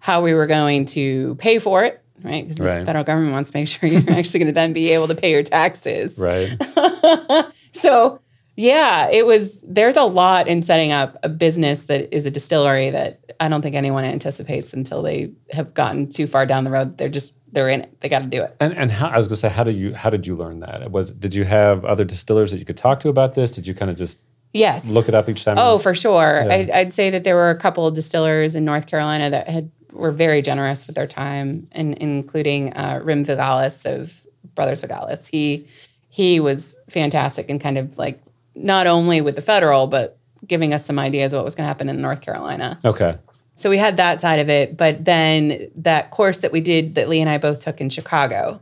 how 0.00 0.22
we 0.22 0.32
were 0.34 0.46
going 0.46 0.84
to 0.86 1.34
pay 1.36 1.58
for 1.58 1.84
it 1.84 2.02
right 2.24 2.42
because 2.44 2.58
Right. 2.58 2.80
the 2.80 2.84
federal 2.86 3.04
government 3.04 3.32
wants 3.32 3.50
to 3.50 3.56
make 3.58 3.68
sure 3.74 3.88
you're 3.88 4.02
actually 4.10 4.40
going 4.40 4.46
to 4.48 4.52
then 4.52 4.72
be 4.72 4.90
able 4.90 5.06
to 5.08 5.14
pay 5.14 5.30
your 5.30 5.42
taxes 5.44 6.18
Right. 6.18 6.50
so 7.72 8.20
yeah, 8.56 9.08
it 9.10 9.26
was 9.26 9.60
there's 9.66 9.96
a 9.96 10.04
lot 10.04 10.46
in 10.46 10.62
setting 10.62 10.92
up 10.92 11.16
a 11.24 11.28
business 11.28 11.86
that 11.86 12.14
is 12.14 12.24
a 12.24 12.30
distillery 12.30 12.88
that 12.90 13.34
I 13.40 13.48
don't 13.48 13.62
think 13.62 13.74
anyone 13.74 14.04
anticipates 14.04 14.72
until 14.72 15.02
they 15.02 15.32
have 15.50 15.74
gotten 15.74 16.08
too 16.08 16.28
far 16.28 16.46
down 16.46 16.62
the 16.62 16.70
road. 16.70 16.96
They're 16.96 17.08
just 17.08 17.34
they're 17.50 17.68
in 17.68 17.80
it. 17.82 18.00
They 18.00 18.08
got 18.08 18.20
to 18.20 18.26
do 18.26 18.42
it. 18.44 18.54
And 18.60 18.72
and 18.76 18.92
how, 18.92 19.08
I 19.08 19.18
was 19.18 19.26
going 19.26 19.34
to 19.34 19.40
say, 19.40 19.48
how 19.48 19.64
did 19.64 19.74
you 19.74 19.92
how 19.94 20.08
did 20.08 20.24
you 20.24 20.36
learn 20.36 20.60
that? 20.60 20.88
Was 20.92 21.10
did 21.12 21.34
you 21.34 21.44
have 21.44 21.84
other 21.84 22.04
distillers 22.04 22.52
that 22.52 22.58
you 22.58 22.64
could 22.64 22.76
talk 22.76 23.00
to 23.00 23.08
about 23.08 23.34
this? 23.34 23.50
Did 23.50 23.66
you 23.66 23.74
kind 23.74 23.90
of 23.90 23.96
just 23.96 24.20
Yes. 24.52 24.88
look 24.88 25.08
it 25.08 25.16
up 25.16 25.28
each 25.28 25.44
time? 25.44 25.56
Oh, 25.58 25.78
for 25.78 25.92
sure. 25.92 26.44
Yeah. 26.46 26.54
I'd, 26.54 26.70
I'd 26.70 26.92
say 26.92 27.10
that 27.10 27.24
there 27.24 27.34
were 27.34 27.50
a 27.50 27.58
couple 27.58 27.88
of 27.88 27.94
distillers 27.94 28.54
in 28.54 28.64
North 28.64 28.86
Carolina 28.86 29.30
that 29.30 29.48
had 29.48 29.72
were 29.94 30.10
very 30.10 30.42
generous 30.42 30.86
with 30.86 30.96
their 30.96 31.06
time, 31.06 31.68
and 31.72 31.94
including 31.94 32.72
uh, 32.74 33.00
Rim 33.02 33.24
Vilgalys 33.24 33.86
of 33.86 34.26
Brothers 34.54 34.82
Vilgalys. 34.82 35.28
He 35.28 35.66
he 36.08 36.38
was 36.40 36.76
fantastic 36.88 37.50
and 37.50 37.60
kind 37.60 37.78
of 37.78 37.98
like 37.98 38.20
not 38.54 38.86
only 38.86 39.20
with 39.20 39.34
the 39.34 39.40
federal, 39.40 39.86
but 39.86 40.18
giving 40.46 40.74
us 40.74 40.84
some 40.84 40.98
ideas 40.98 41.32
of 41.32 41.38
what 41.38 41.44
was 41.44 41.54
going 41.54 41.64
to 41.64 41.68
happen 41.68 41.88
in 41.88 42.00
North 42.00 42.20
Carolina. 42.20 42.78
okay. 42.84 43.18
So 43.56 43.70
we 43.70 43.78
had 43.78 43.98
that 43.98 44.20
side 44.20 44.40
of 44.40 44.50
it, 44.50 44.76
but 44.76 45.04
then 45.04 45.70
that 45.76 46.10
course 46.10 46.38
that 46.38 46.50
we 46.50 46.60
did 46.60 46.96
that 46.96 47.08
Lee 47.08 47.20
and 47.20 47.30
I 47.30 47.38
both 47.38 47.60
took 47.60 47.80
in 47.80 47.88
Chicago 47.88 48.60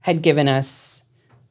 had 0.00 0.22
given 0.22 0.48
us 0.48 1.02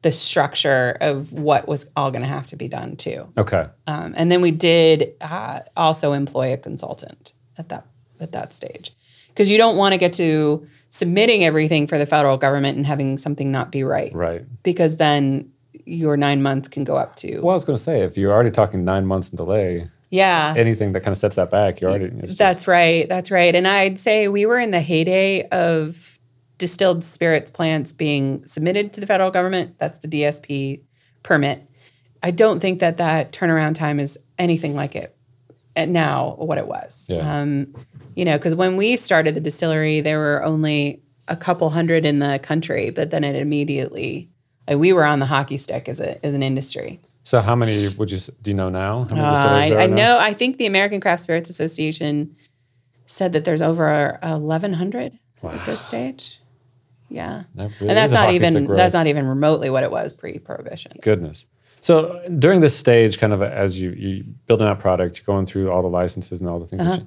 the 0.02 0.12
structure 0.12 0.98
of 1.00 1.32
what 1.32 1.68
was 1.68 1.88
all 1.96 2.10
going 2.10 2.24
to 2.24 2.28
have 2.28 2.48
to 2.48 2.56
be 2.56 2.68
done 2.68 2.96
too. 2.96 3.32
Okay. 3.38 3.68
Um, 3.86 4.16
and 4.18 4.32
then 4.32 4.42
we 4.42 4.50
did 4.50 5.14
uh, 5.22 5.60
also 5.78 6.14
employ 6.14 6.54
a 6.54 6.58
consultant 6.58 7.34
at 7.58 7.70
that 7.70 7.86
at 8.20 8.32
that 8.32 8.54
stage 8.54 8.92
because 9.34 9.50
you 9.50 9.58
don't 9.58 9.78
want 9.78 9.94
to 9.94 9.98
get 9.98 10.14
to 10.14 10.66
submitting 10.90 11.44
everything 11.44 11.88
for 11.88 11.98
the 11.98 12.06
federal 12.06 12.38
government 12.38 12.78
and 12.78 12.86
having 12.86 13.18
something 13.18 13.52
not 13.52 13.72
be 13.72 13.84
right, 13.84 14.14
Right. 14.14 14.44
because 14.64 14.98
then 14.98 15.52
your 15.86 16.18
nine 16.18 16.42
months 16.42 16.68
can 16.68 16.84
go 16.84 16.96
up 16.98 17.16
to 17.18 17.40
Well, 17.42 17.52
I 17.52 17.56
was 17.56 17.66
going 17.66 17.78
to 17.78 17.82
say, 17.82 18.02
if 18.02 18.18
you're 18.18 18.32
already 18.32 18.52
talking 18.52 18.84
nine 18.86 19.06
months 19.06 19.30
in 19.30 19.38
delay, 19.38 19.90
yeah 20.10 20.54
anything 20.58 20.92
that 20.92 21.00
kind 21.02 21.14
of 21.14 21.18
sets 21.18 21.36
that 21.38 21.50
back, 21.50 21.80
you're 21.82 21.90
already. 21.90 22.06
It's 22.18 22.34
just, 22.34 22.38
That's 22.38 22.68
right. 22.68 23.08
That's 23.08 23.32
right. 23.32 23.56
And 23.56 23.68
I'd 23.68 23.98
say 23.98 24.28
we 24.28 24.46
were 24.46 24.60
in 24.60 24.72
the 24.72 24.82
heyday 24.82 25.48
of 25.50 26.20
distilled 26.58 27.04
spirits 27.04 27.50
plants 27.50 27.94
being 27.94 28.46
submitted 28.46 28.94
to 28.94 29.00
the 29.02 29.08
federal 29.08 29.32
government. 29.32 29.78
That's 29.80 29.98
the 30.00 30.08
DSP 30.08 30.82
permit. 31.24 31.66
I 32.22 32.30
don't 32.32 32.60
think 32.60 32.80
that 32.82 32.98
that 32.98 33.32
turnaround 33.32 33.76
time 33.76 34.00
is 34.00 34.20
anything 34.38 34.76
like 34.76 34.96
it 34.96 35.16
at 35.76 35.90
now 35.90 36.36
what 36.38 36.58
it 36.58 36.68
was. 36.68 37.08
Yeah. 37.10 37.40
Um, 37.42 37.74
you 38.16 38.26
know, 38.26 38.38
because 38.38 38.56
when 38.56 38.78
we 38.78 38.98
started 38.98 39.36
the 39.36 39.40
distillery, 39.40 40.02
there 40.02 40.20
were 40.20 40.44
only 40.44 41.02
a 41.28 41.36
couple 41.36 41.70
hundred 41.70 42.06
in 42.06 42.20
the 42.20 42.40
country, 42.44 42.90
but 42.90 43.12
then 43.12 43.24
it 43.24 43.36
immediately 43.36 44.30
like 44.68 44.78
we 44.78 44.94
were 44.94 45.04
on 45.06 45.20
the 45.20 45.26
hockey 45.26 45.58
stick 45.58 45.90
as 45.90 46.00
a 46.00 46.24
as 46.26 46.34
an 46.34 46.44
industry. 46.44 47.00
So, 47.24 47.42
how 47.42 47.56
many 47.56 47.88
would 47.90 48.12
you 48.12 48.18
do 48.42 48.52
you 48.52 48.56
know 48.56 48.70
now? 48.70 49.04
How 49.04 49.16
many 49.16 49.74
Uh, 49.74 49.78
I, 49.78 49.84
I 49.84 49.88
now? 49.88 49.96
know. 49.96 50.18
I 50.20 50.34
think 50.34 50.58
the 50.58 50.66
American 50.66 51.00
Craft 51.00 51.24
Spirits 51.24 51.50
Association 51.50 52.36
said 53.06 53.34
that 53.34 53.46
there's 53.46 53.62
over 53.62 54.18
1,100 54.24 55.20
at 55.44 55.66
this 55.66 55.82
stage. 55.82 56.40
Yeah, 57.10 57.44
That 57.56 57.70
really 57.82 57.90
and 57.90 57.98
that's 57.98 58.14
not 58.14 58.32
even 58.32 58.68
that's 58.68 58.94
not 58.94 59.08
even 59.08 59.28
remotely 59.28 59.70
what 59.70 59.84
it 59.84 59.92
was 59.92 60.14
pre-prohibition. 60.14 60.94
Goodness. 61.02 61.46
So 61.82 62.22
during 62.40 62.62
this 62.62 62.78
stage, 62.78 63.20
kind 63.20 63.34
of 63.34 63.42
as 63.42 63.80
you 63.80 63.92
you 63.92 64.24
building 64.46 64.68
out 64.68 64.80
product, 64.80 65.18
you're 65.18 65.26
going 65.26 65.46
through 65.46 65.70
all 65.72 65.82
the 65.82 65.90
licenses 65.90 66.40
and 66.40 66.50
all 66.50 66.60
the 66.60 66.68
things. 66.68 66.82
Uh-huh. 66.84 67.00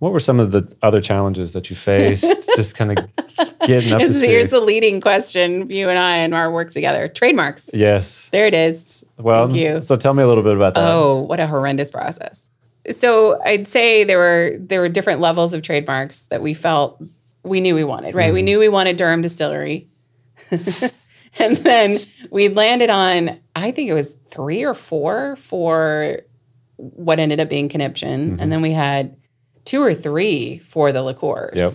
What 0.00 0.12
were 0.12 0.20
some 0.20 0.38
of 0.40 0.50
the 0.50 0.74
other 0.82 1.00
challenges 1.00 1.52
that 1.54 1.70
you 1.70 1.76
faced? 1.76 2.24
just 2.56 2.76
kind 2.76 2.90
of 2.98 3.06
getting 3.66 3.92
up 3.92 4.00
to 4.00 4.04
Here's, 4.06 4.20
here's 4.20 4.50
the 4.50 4.60
leading 4.60 5.00
question: 5.00 5.70
You 5.70 5.88
and 5.88 5.98
I 5.98 6.16
and 6.18 6.34
our 6.34 6.50
work 6.50 6.70
together. 6.70 7.08
Trademarks. 7.08 7.70
yes. 7.72 8.28
There 8.30 8.46
it 8.46 8.54
is. 8.54 9.04
Well, 9.18 9.46
Thank 9.46 9.58
you. 9.58 9.80
so 9.82 9.96
tell 9.96 10.12
me 10.12 10.22
a 10.22 10.26
little 10.28 10.42
bit 10.42 10.56
about 10.56 10.74
that. 10.74 10.86
Oh, 10.86 11.20
what 11.22 11.40
a 11.40 11.46
horrendous 11.46 11.90
process. 11.90 12.50
So 12.90 13.40
I'd 13.44 13.66
say 13.66 14.04
there 14.04 14.18
were 14.18 14.56
there 14.60 14.80
were 14.80 14.90
different 14.90 15.20
levels 15.20 15.54
of 15.54 15.62
trademarks 15.62 16.24
that 16.24 16.42
we 16.42 16.52
felt 16.52 17.02
we 17.42 17.60
knew 17.62 17.74
we 17.74 17.84
wanted, 17.84 18.14
right? 18.14 18.32
We 18.32 18.40
Mm-hmm. 18.40 18.44
knew 18.44 18.58
we 18.58 18.68
wanted 18.68 18.96
Durham 18.98 19.22
Distillery. 19.22 19.88
and 21.38 21.56
then 21.58 21.98
we 22.30 22.48
landed 22.48 22.90
on 22.90 23.38
I 23.56 23.70
think 23.70 23.88
it 23.88 23.94
was 23.94 24.16
3 24.30 24.64
or 24.64 24.74
4 24.74 25.36
for 25.36 26.18
what 26.76 27.18
ended 27.18 27.40
up 27.40 27.48
being 27.48 27.68
conniption 27.68 28.32
Mm-hmm. 28.32 28.40
and 28.40 28.52
then 28.52 28.60
we 28.62 28.72
had 28.72 29.16
two 29.64 29.82
or 29.82 29.94
three 29.94 30.58
for 30.58 30.92
the 30.92 31.02
liqueurs. 31.02 31.56
Yep. 31.56 31.72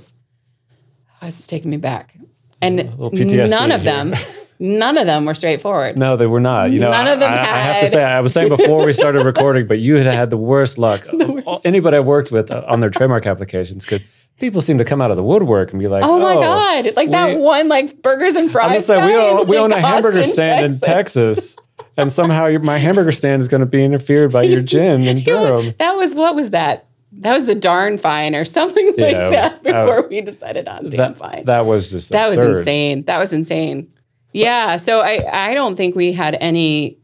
Oh, 1.21 1.25
this 1.25 1.39
is 1.39 1.47
taking 1.47 1.71
me 1.71 1.77
back. 1.77 2.15
And 2.61 2.77
none 2.97 3.71
of 3.71 3.81
here. 3.81 3.91
them 3.91 4.13
none 4.59 4.97
of 4.97 5.05
them 5.05 5.25
were 5.25 5.33
straightforward. 5.33 5.97
No, 5.97 6.17
they 6.17 6.27
were 6.27 6.39
not. 6.39 6.71
You 6.71 6.79
know, 6.79 6.91
None 6.91 7.07
of 7.07 7.19
them 7.19 7.31
I, 7.31 7.37
I 7.37 7.59
have 7.61 7.81
to 7.81 7.87
say, 7.87 8.03
I 8.03 8.19
was 8.19 8.33
saying 8.33 8.49
before 8.49 8.85
we 8.85 8.93
started 8.93 9.25
recording, 9.25 9.67
but 9.67 9.79
you 9.79 9.95
had 9.95 10.13
had 10.13 10.29
the 10.29 10.37
worst 10.37 10.77
luck. 10.77 11.07
Anybody 11.63 11.97
I 11.97 12.01
worked 12.01 12.31
with 12.31 12.51
uh, 12.51 12.63
on 12.67 12.81
their 12.81 12.89
trademark 12.89 13.25
applications, 13.25 13.85
because 13.85 14.01
people 14.39 14.61
seem 14.61 14.77
to 14.77 14.85
come 14.85 15.01
out 15.01 15.11
of 15.11 15.17
the 15.17 15.23
woodwork 15.23 15.71
and 15.71 15.79
be 15.79 15.87
like, 15.87 16.03
Oh 16.03 16.19
my 16.19 16.35
god! 16.35 16.95
Like 16.95 17.11
that 17.11 17.37
one, 17.37 17.67
like 17.69 18.01
burgers 18.01 18.35
and 18.35 18.51
fries. 18.51 18.65
I'm 18.65 18.69
gonna 18.69 18.81
say 18.81 19.05
we 19.05 19.15
own, 19.15 19.47
we 19.47 19.57
like, 19.57 19.63
own 19.63 19.71
a 19.71 19.81
hamburger 19.81 20.19
Austin, 20.19 20.33
stand 20.33 20.65
in 20.65 20.79
Texas, 20.79 21.57
and 21.97 22.11
somehow 22.11 22.47
your, 22.47 22.59
my 22.59 22.77
hamburger 22.77 23.11
stand 23.11 23.41
is 23.41 23.47
going 23.47 23.61
to 23.61 23.67
be 23.67 23.83
interfered 23.83 24.31
by 24.31 24.43
your 24.43 24.61
gym 24.61 25.03
in 25.03 25.19
Durham. 25.23 25.73
That 25.77 25.95
was 25.95 26.15
what 26.15 26.35
was 26.35 26.51
that? 26.51 26.85
That 27.11 27.33
was 27.33 27.45
the 27.47 27.55
darn 27.55 27.97
fine 27.97 28.35
or 28.35 28.45
something 28.57 28.87
like 28.97 28.97
Yeah, 29.15 29.29
that 29.31 29.53
uh, 29.53 29.57
before 29.85 30.07
we 30.07 30.21
decided 30.21 30.67
on 30.67 30.89
damn 30.89 30.97
That, 30.97 31.17
fine. 31.17 31.45
that 31.45 31.65
was 31.65 31.89
just 31.91 32.09
That 32.11 32.29
absurd. 32.29 32.49
was 32.49 32.59
insane. 32.59 33.03
That 33.05 33.17
was 33.19 33.33
insane. 33.33 33.91
Yeah. 34.33 34.77
So 34.77 35.01
I 35.01 35.49
I 35.49 35.53
don't 35.53 35.75
think 35.75 35.95
we 35.95 36.13
had 36.13 36.37
any 36.39 36.97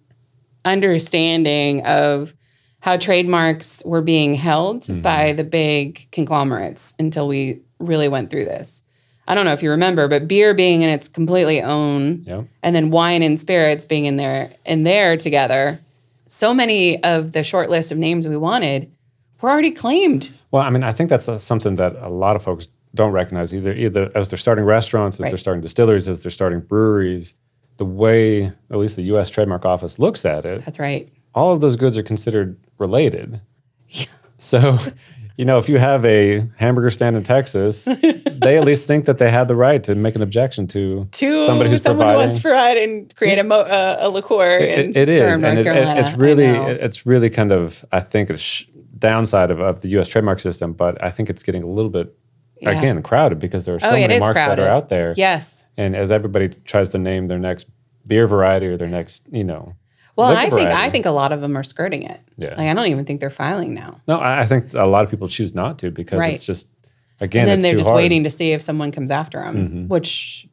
understanding 0.64 1.86
of 1.86 2.34
how 2.82 2.98
trademarks 2.98 3.82
were 3.86 4.02
being 4.02 4.36
held 4.36 4.82
Mm-hmm. 4.84 5.02
by 5.02 5.32
the 5.34 5.44
big 5.44 6.08
conglomerates 6.12 6.94
until 7.00 7.28
we 7.28 7.62
really 7.80 8.08
went 8.08 8.30
through 8.30 8.46
this. 8.46 8.82
I 9.28 9.34
don't 9.34 9.46
know 9.46 9.54
if 9.54 9.64
you 9.64 9.72
remember, 9.72 10.08
but 10.08 10.28
beer 10.28 10.54
being 10.54 10.84
in 10.84 10.90
its 10.90 11.08
completely 11.08 11.62
own 11.62 12.24
Yeah. 12.28 12.44
and 12.62 12.76
then 12.76 12.92
wine 12.92 13.24
and 13.24 13.40
spirits 13.40 13.86
being 13.86 14.06
in 14.06 14.18
there 14.18 14.52
in 14.66 14.84
there 14.84 15.18
together 15.18 15.80
so 16.28 16.54
many 16.56 17.04
of 17.04 17.32
the 17.34 17.44
short 17.44 17.70
list 17.70 17.92
of 17.92 17.98
names 18.00 18.28
we 18.28 18.36
wanted 18.38 18.92
were 19.42 19.50
already 19.50 19.72
claimed. 19.72 20.32
Well, 20.52 20.62
I 20.64 20.70
mean, 20.70 20.84
I 20.84 20.92
think 20.92 21.10
that's 21.10 21.28
uh, 21.30 21.38
something 21.38 21.76
that 21.76 21.96
a 21.98 22.10
lot 22.10 22.36
of 22.36 22.44
folks 22.44 22.68
don't 22.94 23.12
recognize 23.12 23.54
either. 23.54 23.74
Either 23.74 24.12
as 24.16 24.30
they're 24.30 24.38
starting 24.38 24.64
restaurants, 24.66 25.18
as 25.18 25.22
Right. 25.24 25.30
they're 25.32 25.38
starting 25.38 25.62
distilleries, 25.62 26.08
as 26.08 26.24
they're 26.24 26.32
starting 26.32 26.62
breweries, 26.62 27.34
the 27.78 27.86
way 27.86 28.44
at 28.46 28.78
least 28.78 28.96
the 28.96 29.04
U.S. 29.04 29.30
Trademark 29.30 29.66
Office 29.66 30.00
looks 30.00 30.26
at 30.26 30.46
it, 30.46 30.64
That's 30.64 30.80
right. 30.80 31.10
all 31.34 31.52
of 31.54 31.60
those 31.62 31.76
goods 31.76 31.98
are 31.98 32.04
considered 32.04 32.58
related. 32.78 33.42
Yeah. 33.90 34.06
So, 34.38 34.78
you 35.38 35.44
know, 35.46 35.58
if 35.58 35.68
you 35.68 35.78
have 35.78 36.06
a 36.06 36.48
hamburger 36.58 36.90
stand 36.90 37.18
in 37.18 37.24
Texas, 37.24 37.84
they 37.86 38.58
at 38.58 38.64
least 38.64 38.88
think 38.88 39.06
that 39.06 39.18
they 39.18 39.30
have 39.30 39.48
the 39.50 39.56
right 39.56 39.84
to 39.84 39.94
make 39.96 40.16
an 40.16 40.22
objection 40.22 40.68
to, 40.68 41.08
To 41.12 41.46
somebody 41.46 41.70
who's 41.70 41.82
someone 41.82 41.98
who 42.08 42.14
providing. 42.14 42.20
wants 42.22 42.36
to 42.38 42.42
provide 42.42 42.78
and 42.78 43.16
create 43.16 43.40
a, 43.40 43.44
mo- 43.44 43.60
uh, 43.62 43.98
a 44.00 44.10
liqueur 44.10 44.58
in 44.60 44.92
It- 44.92 44.98
it 44.98 45.10
is, 45.10 45.22
Durham, 45.22 45.44
and 45.44 45.60
it- 45.60 45.68
it- 45.68 45.98
it's 45.98 46.18
really, 46.18 46.46
it's 46.46 47.06
really 47.06 47.30
kind 47.30 47.52
of, 47.52 47.84
I 47.92 48.00
think, 48.00 48.30
it's 48.30 48.42
sh- 48.42 48.66
downside 48.98 49.52
of, 49.52 49.60
of 49.60 49.82
the 49.82 49.90
U.S. 49.90 50.08
trademark 50.08 50.40
system. 50.40 50.74
But 50.74 51.04
I 51.04 51.12
think 51.12 51.30
it's 51.30 51.44
getting 51.44 51.64
a 51.64 51.68
little 51.68 51.92
bit 51.92 52.16
Yeah. 52.62 52.72
again 52.72 53.02
crowded 53.04 53.40
because 53.40 53.66
there 53.66 53.76
are 53.76 53.80
so 53.80 53.90
Oh, 53.90 53.92
many 53.92 54.20
marks 54.20 54.36
that 54.36 54.60
are 54.60 54.68
out 54.70 54.90
there. 54.90 55.14
yes. 55.18 55.66
And 55.78 55.96
as 55.96 56.12
everybody 56.12 56.50
tries 56.50 56.90
to 56.90 56.98
name 56.98 57.28
their 57.28 57.40
next 57.40 57.68
beer 58.08 58.28
variety 58.28 58.68
or 58.68 58.78
their 58.78 58.88
next, 58.88 59.28
you 59.32 59.44
know, 59.44 59.74
Well, 60.16 60.28
I 60.28 60.46
liquor 60.46 60.56
think 60.58 60.70
I 60.70 60.90
think 60.90 61.06
a 61.06 61.12
lot 61.12 61.32
of 61.34 61.42
them 61.42 61.58
are 61.58 61.64
skirting 61.64 62.04
it. 62.04 62.22
Yeah. 62.38 62.50
Like 62.58 62.70
I 62.70 62.74
don't 62.74 62.88
even 62.88 63.04
think 63.06 63.20
they're 63.20 63.30
filing 63.30 63.74
now. 63.74 64.00
no, 64.08 64.20
I, 64.20 64.46
think 64.46 64.74
a 64.74 64.86
lot 64.86 65.04
of 65.04 65.10
people 65.10 65.28
choose 65.28 65.54
not 65.54 65.80
to 65.80 65.92
because 65.92 66.20
Right. 66.20 66.34
it's 66.34 66.46
just 66.46 66.68
again, 67.20 67.42
and 67.42 67.50
then 67.50 67.60
they're 67.60 67.78
just 67.78 67.90
hard. 67.90 67.98
waiting 67.98 68.24
to 68.24 68.30
see 68.30 68.52
if 68.54 68.62
someone 68.62 68.92
comes 68.92 69.12
after 69.12 69.40
them, 69.42 69.56
mm-hmm. 69.56 69.88
which 69.88 70.48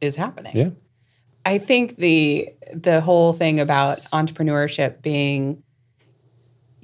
is 0.00 0.14
happening. 0.16 0.54
Yeah, 0.56 0.70
I 1.44 1.58
think 1.58 1.96
the 1.96 2.50
the 2.72 3.00
whole 3.00 3.32
thing 3.32 3.58
about 3.60 4.02
entrepreneurship 4.12 5.02
being 5.02 5.62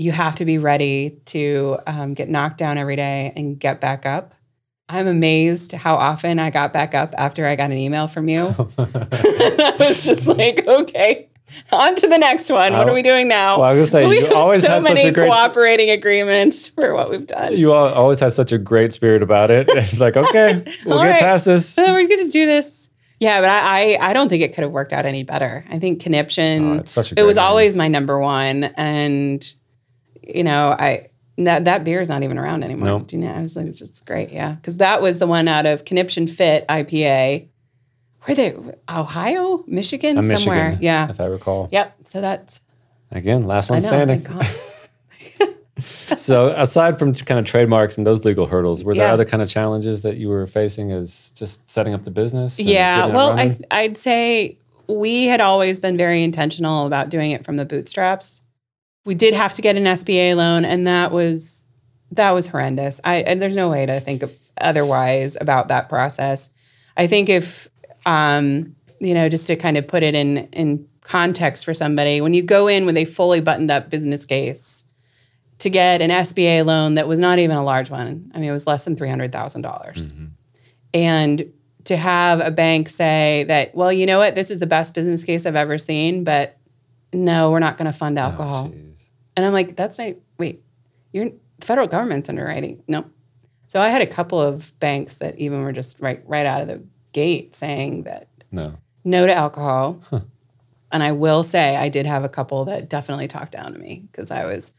you 0.02 0.12
have 0.12 0.34
to 0.36 0.44
be 0.44 0.58
ready 0.58 1.20
to 1.26 1.78
um, 1.86 2.14
get 2.14 2.28
knocked 2.28 2.58
down 2.58 2.76
every 2.76 2.96
day 2.96 3.32
and 3.36 3.58
get 3.58 3.80
back 3.80 4.04
up. 4.04 4.34
I'm 4.88 5.06
amazed 5.06 5.72
how 5.72 5.94
often 5.94 6.38
I 6.38 6.50
got 6.50 6.72
back 6.72 6.94
up 6.94 7.14
after 7.16 7.46
I 7.46 7.54
got 7.56 7.70
an 7.70 7.78
email 7.78 8.08
from 8.08 8.28
you. 8.28 8.46
I 8.78 9.76
was 9.78 10.04
just 10.04 10.26
like, 10.26 10.66
okay, 10.66 11.30
on 11.70 11.94
to 11.94 12.08
the 12.08 12.18
next 12.18 12.50
one. 12.50 12.72
What 12.72 12.88
are 12.88 12.92
we 12.92 13.02
doing 13.02 13.28
now? 13.28 13.60
Well, 13.60 13.70
I 13.70 13.74
was 13.74 13.90
gonna 13.90 14.04
say, 14.04 14.08
we 14.08 14.18
you 14.18 14.26
have 14.26 14.34
always 14.34 14.64
so 14.64 14.70
had 14.70 14.82
such 14.82 14.94
many 14.94 15.08
a 15.08 15.12
great- 15.12 15.30
cooperating 15.30 15.90
agreements 15.90 16.68
for 16.68 16.94
what 16.94 17.10
we've 17.10 17.26
done. 17.26 17.56
you 17.56 17.72
all 17.72 17.88
always 17.88 18.20
had 18.20 18.32
such 18.32 18.52
a 18.52 18.58
great 18.58 18.92
spirit 18.92 19.22
about 19.22 19.50
it. 19.50 19.68
It's 19.70 20.00
like 20.00 20.16
okay, 20.16 20.64
we'll 20.84 21.02
get 21.02 21.10
right. 21.10 21.20
past 21.20 21.44
this. 21.44 21.76
We're 21.76 22.06
going 22.06 22.24
to 22.24 22.28
do 22.28 22.46
this. 22.46 22.90
Yeah, 23.20 23.40
but 23.40 23.50
I, 23.50 23.94
I 23.94 24.10
I 24.10 24.12
don't 24.12 24.28
think 24.28 24.42
it 24.42 24.52
could 24.52 24.62
have 24.62 24.72
worked 24.72 24.92
out 24.92 25.06
any 25.06 25.22
better. 25.22 25.64
I 25.70 25.78
think 25.78 26.02
conniption. 26.02 26.80
Oh, 26.80 26.84
such 26.84 27.14
it 27.16 27.22
was 27.22 27.36
name. 27.36 27.44
always 27.44 27.76
my 27.76 27.86
number 27.86 28.18
one, 28.18 28.64
and 28.76 29.54
you 30.22 30.44
know 30.44 30.76
I 30.78 31.08
that 31.38 31.64
that 31.64 31.84
beer 31.84 32.00
is 32.00 32.08
not 32.08 32.22
even 32.22 32.38
around 32.38 32.62
anymore. 32.62 32.86
Nope. 32.88 33.06
Do 33.08 33.16
you 33.16 33.22
know? 33.22 33.32
I 33.32 33.40
was 33.40 33.56
like, 33.56 33.66
it's 33.66 33.78
just 33.78 34.04
great. 34.06 34.30
Yeah, 34.30 34.52
because 34.52 34.76
that 34.78 35.00
was 35.02 35.18
the 35.18 35.26
one 35.26 35.48
out 35.48 35.66
of 35.66 35.84
Conniption 35.84 36.26
Fit 36.26 36.66
IPA. 36.68 37.48
Where 38.24 38.34
they 38.36 38.54
Ohio, 38.88 39.64
Michigan, 39.66 40.18
Uh, 40.18 40.22
somewhere. 40.22 40.66
Michigan, 40.66 40.82
Yeah. 40.84 41.10
if 41.10 41.20
I 41.20 41.24
recall. 41.24 41.68
Yep. 41.72 41.94
So 42.04 42.20
that's 42.20 42.60
Again, 43.10 43.46
last 43.46 43.68
one 43.68 43.80
know. 43.80 43.88
standing. 43.88 44.26
So, 46.16 46.48
aside 46.56 46.98
from 46.98 47.14
kind 47.14 47.40
of 47.40 47.46
trademarks 47.46 47.96
and 47.96 48.06
those 48.06 48.24
legal 48.24 48.46
hurdles, 48.46 48.84
were 48.84 48.94
there 48.94 49.06
Yeah. 49.08 49.12
other 49.14 49.24
kind 49.24 49.42
of 49.42 49.48
challenges 49.48 50.02
that 50.02 50.16
you 50.18 50.28
were 50.28 50.46
facing 50.46 50.92
as 50.92 51.32
just 51.34 51.68
setting 51.68 51.94
up 51.94 52.04
the 52.04 52.10
business? 52.10 52.60
Yeah, 52.60 53.06
well. 53.06 53.30
I, 53.38 53.58
I'd 53.70 53.96
say 53.98 54.58
we 54.86 55.24
had 55.24 55.40
always 55.40 55.80
been 55.80 55.96
very 55.96 56.22
intentional 56.22 56.86
about 56.86 57.08
doing 57.08 57.30
it 57.32 57.44
from 57.44 57.56
the 57.56 57.64
bootstraps. 57.64 58.42
We 59.04 59.14
did 59.14 59.34
have 59.34 59.54
to 59.54 59.62
get 59.62 59.76
an 59.76 59.84
SBA 59.84 60.36
loan, 60.36 60.64
and 60.64 60.86
that 60.86 61.12
was 61.12 61.66
that 62.12 62.30
was 62.32 62.46
horrendous. 62.46 63.00
I 63.04 63.16
and 63.16 63.40
there's 63.40 63.56
no 63.56 63.68
way 63.68 63.86
to 63.86 64.00
think 64.00 64.22
otherwise 64.60 65.36
about 65.40 65.68
that 65.68 65.88
process. 65.88 66.50
I 66.96 67.06
think 67.06 67.28
if 67.28 67.68
um, 68.06 68.76
you 69.00 69.14
know, 69.14 69.28
just 69.28 69.46
to 69.48 69.56
kind 69.56 69.76
of 69.76 69.86
put 69.88 70.02
it 70.02 70.14
in 70.14 70.38
in 70.52 70.88
context 71.00 71.64
for 71.64 71.74
somebody, 71.74 72.20
when 72.20 72.34
you 72.34 72.42
go 72.42 72.68
in 72.68 72.86
with 72.86 72.96
a 72.96 73.04
fully 73.04 73.40
buttoned 73.40 73.70
up 73.70 73.90
business 73.90 74.24
case 74.24 74.84
to 75.58 75.70
get 75.70 76.00
an 76.02 76.10
SBA 76.10 76.64
loan 76.64 76.94
that 76.94 77.08
was 77.08 77.18
not 77.18 77.38
even 77.38 77.56
a 77.56 77.62
large 77.62 77.90
one, 77.90 78.30
I 78.34 78.38
mean, 78.38 78.48
it 78.48 78.52
was 78.52 78.66
less 78.66 78.84
than 78.84 78.96
three 78.96 79.08
hundred 79.08 79.32
thousand 79.32 79.62
dollars 79.62 80.14
and 80.94 81.52
to 81.84 81.96
have 81.96 82.40
a 82.40 82.50
bank 82.50 82.88
say 82.88 83.44
that, 83.48 83.74
well, 83.74 83.92
you 83.92 84.06
know 84.06 84.18
what, 84.18 84.34
this 84.34 84.50
is 84.50 84.60
the 84.60 84.66
best 84.66 84.94
business 84.94 85.24
case 85.24 85.46
I've 85.46 85.56
ever 85.56 85.78
seen, 85.78 86.24
but 86.24 86.58
no, 87.12 87.50
we're 87.50 87.58
not 87.58 87.76
going 87.76 87.90
to 87.90 87.96
fund 87.96 88.18
alcohol. 88.18 88.72
Oh. 88.72 88.91
And 89.36 89.46
I'm 89.46 89.52
like, 89.52 89.76
that's 89.76 89.98
not, 89.98 90.14
wait, 90.38 90.62
you're 91.12 91.30
the 91.58 91.66
federal 91.66 91.86
government's 91.86 92.28
underwriting. 92.28 92.82
No. 92.88 93.04
So 93.68 93.80
I 93.80 93.88
had 93.88 94.02
a 94.02 94.06
couple 94.06 94.40
of 94.40 94.78
banks 94.80 95.18
that 95.18 95.38
even 95.38 95.62
were 95.62 95.72
just 95.72 96.00
right 96.00 96.22
right 96.26 96.44
out 96.44 96.60
of 96.60 96.68
the 96.68 96.82
gate 97.12 97.54
saying 97.54 98.02
that 98.02 98.28
no. 98.50 98.74
no 99.04 99.26
to 99.26 99.34
alcohol. 99.34 100.02
And 100.92 101.02
I 101.02 101.12
will 101.12 101.42
say 101.42 101.74
I 101.74 101.88
did 101.88 102.04
have 102.04 102.22
a 102.22 102.28
couple 102.28 102.66
that 102.66 102.90
definitely 102.90 103.26
talked 103.26 103.52
down 103.52 103.72
to 103.72 103.78
me 103.78 104.06
because 104.12 104.30
I 104.30 104.44
was 104.44 104.74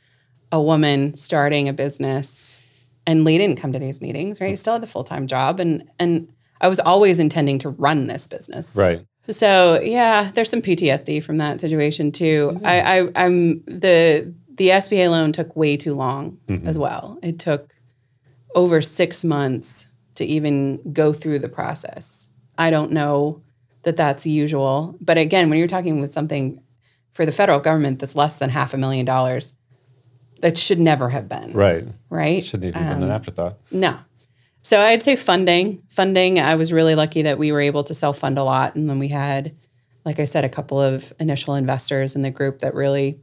a 0.51 0.61
woman 0.61 1.15
starting 1.15 1.67
a 1.67 1.73
business 1.73 2.59
and 3.07 3.23
Lee 3.23 3.39
didn't 3.39 3.59
come 3.59 3.73
to 3.73 3.79
these 3.79 3.99
meetings, 3.99 4.39
right? 4.39 4.51
He 4.51 4.55
still 4.55 4.73
had 4.73 4.83
the 4.83 4.87
full-time 4.87 5.25
job 5.25 5.59
and 5.59 5.89
and 5.97 6.31
I 6.61 6.67
was 6.67 6.79
always 6.79 7.17
intending 7.19 7.57
to 7.59 7.69
run 7.69 8.05
this 8.05 8.27
business. 8.27 8.75
Right. 8.75 9.03
So 9.29 9.81
yeah, 9.81 10.29
there's 10.33 10.51
some 10.51 10.61
PTSD 10.61 11.23
from 11.23 11.37
that 11.37 11.59
situation 11.59 12.11
too. 12.11 12.61
I, 12.63 12.99
I 12.99 13.09
I'm 13.15 13.63
the 13.63 14.33
the 14.55 14.69
SBA 14.69 15.09
loan 15.09 15.31
took 15.31 15.55
way 15.55 15.77
too 15.77 15.95
long 15.95 16.37
mm-hmm. 16.47 16.67
as 16.67 16.77
well. 16.77 17.17
It 17.21 17.39
took 17.39 17.75
over 18.55 18.81
six 18.81 19.23
months 19.23 19.87
to 20.15 20.25
even 20.25 20.93
go 20.93 21.11
through 21.11 21.39
the 21.39 21.49
process. 21.49 22.29
I 22.57 22.69
don't 22.69 22.91
know 22.91 23.41
that 23.81 23.97
that's 23.97 24.25
usual, 24.25 24.95
but 25.01 25.17
again, 25.17 25.49
when 25.49 25.59
you're 25.59 25.67
talking 25.67 25.99
with 25.99 26.11
something 26.11 26.61
for 27.13 27.25
the 27.25 27.31
federal 27.31 27.59
government 27.59 27.99
that's 27.99 28.15
less 28.15 28.39
than 28.39 28.49
half 28.49 28.73
a 28.73 28.77
million 28.77 29.05
dollars, 29.05 29.55
that 30.39 30.57
should 30.57 30.79
never 30.79 31.09
have 31.09 31.29
been 31.29 31.53
Right. 31.53 31.87
right. 32.09 32.43
Shouldn't 32.43 32.69
even 32.69 32.81
have 32.81 32.95
been 32.95 33.03
an 33.03 33.09
um, 33.09 33.15
afterthought. 33.15 33.57
No. 33.71 33.97
So 34.61 34.79
I'd 34.79 35.03
say 35.03 35.15
funding. 35.15 35.81
Funding, 35.89 36.39
I 36.39 36.55
was 36.55 36.71
really 36.71 36.95
lucky 36.95 37.23
that 37.23 37.37
we 37.37 37.51
were 37.51 37.59
able 37.59 37.83
to 37.85 37.93
self 37.93 38.19
fund 38.19 38.37
a 38.37 38.43
lot. 38.43 38.75
And 38.75 38.89
then 38.89 38.99
we 38.99 39.09
had, 39.09 39.55
like 40.05 40.19
I 40.19 40.25
said, 40.25 40.45
a 40.45 40.49
couple 40.49 40.81
of 40.81 41.11
initial 41.19 41.55
investors 41.55 42.15
in 42.15 42.21
the 42.21 42.31
group 42.31 42.59
that 42.59 42.73
really 42.73 43.19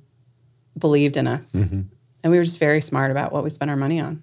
believed 0.79 1.17
in 1.17 1.27
us. 1.27 1.53
Mm-hmm. 1.53 1.83
And 2.23 2.31
we 2.31 2.39
were 2.39 2.45
just 2.45 2.59
very 2.59 2.81
smart 2.81 3.11
about 3.11 3.33
what 3.33 3.45
we 3.45 3.51
spent 3.51 3.71
our 3.71 3.77
money 3.77 4.01
on. 4.01 4.23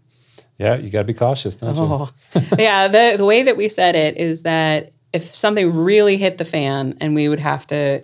Yeah, 0.57 0.75
you 0.75 0.89
got 0.89 0.99
to 0.99 1.05
be 1.05 1.13
cautious, 1.13 1.55
don't 1.55 1.75
you? 1.75 1.81
Oh, 1.81 2.09
yeah. 2.57 2.87
The, 2.87 3.15
the 3.17 3.25
way 3.25 3.43
that 3.43 3.57
we 3.57 3.69
said 3.69 3.95
it 3.95 4.17
is 4.17 4.43
that 4.43 4.93
if 5.13 5.35
something 5.35 5.73
really 5.73 6.17
hit 6.17 6.37
the 6.37 6.45
fan 6.45 6.97
and 6.99 7.15
we 7.15 7.29
would 7.29 7.39
have 7.39 7.65
to, 7.67 8.03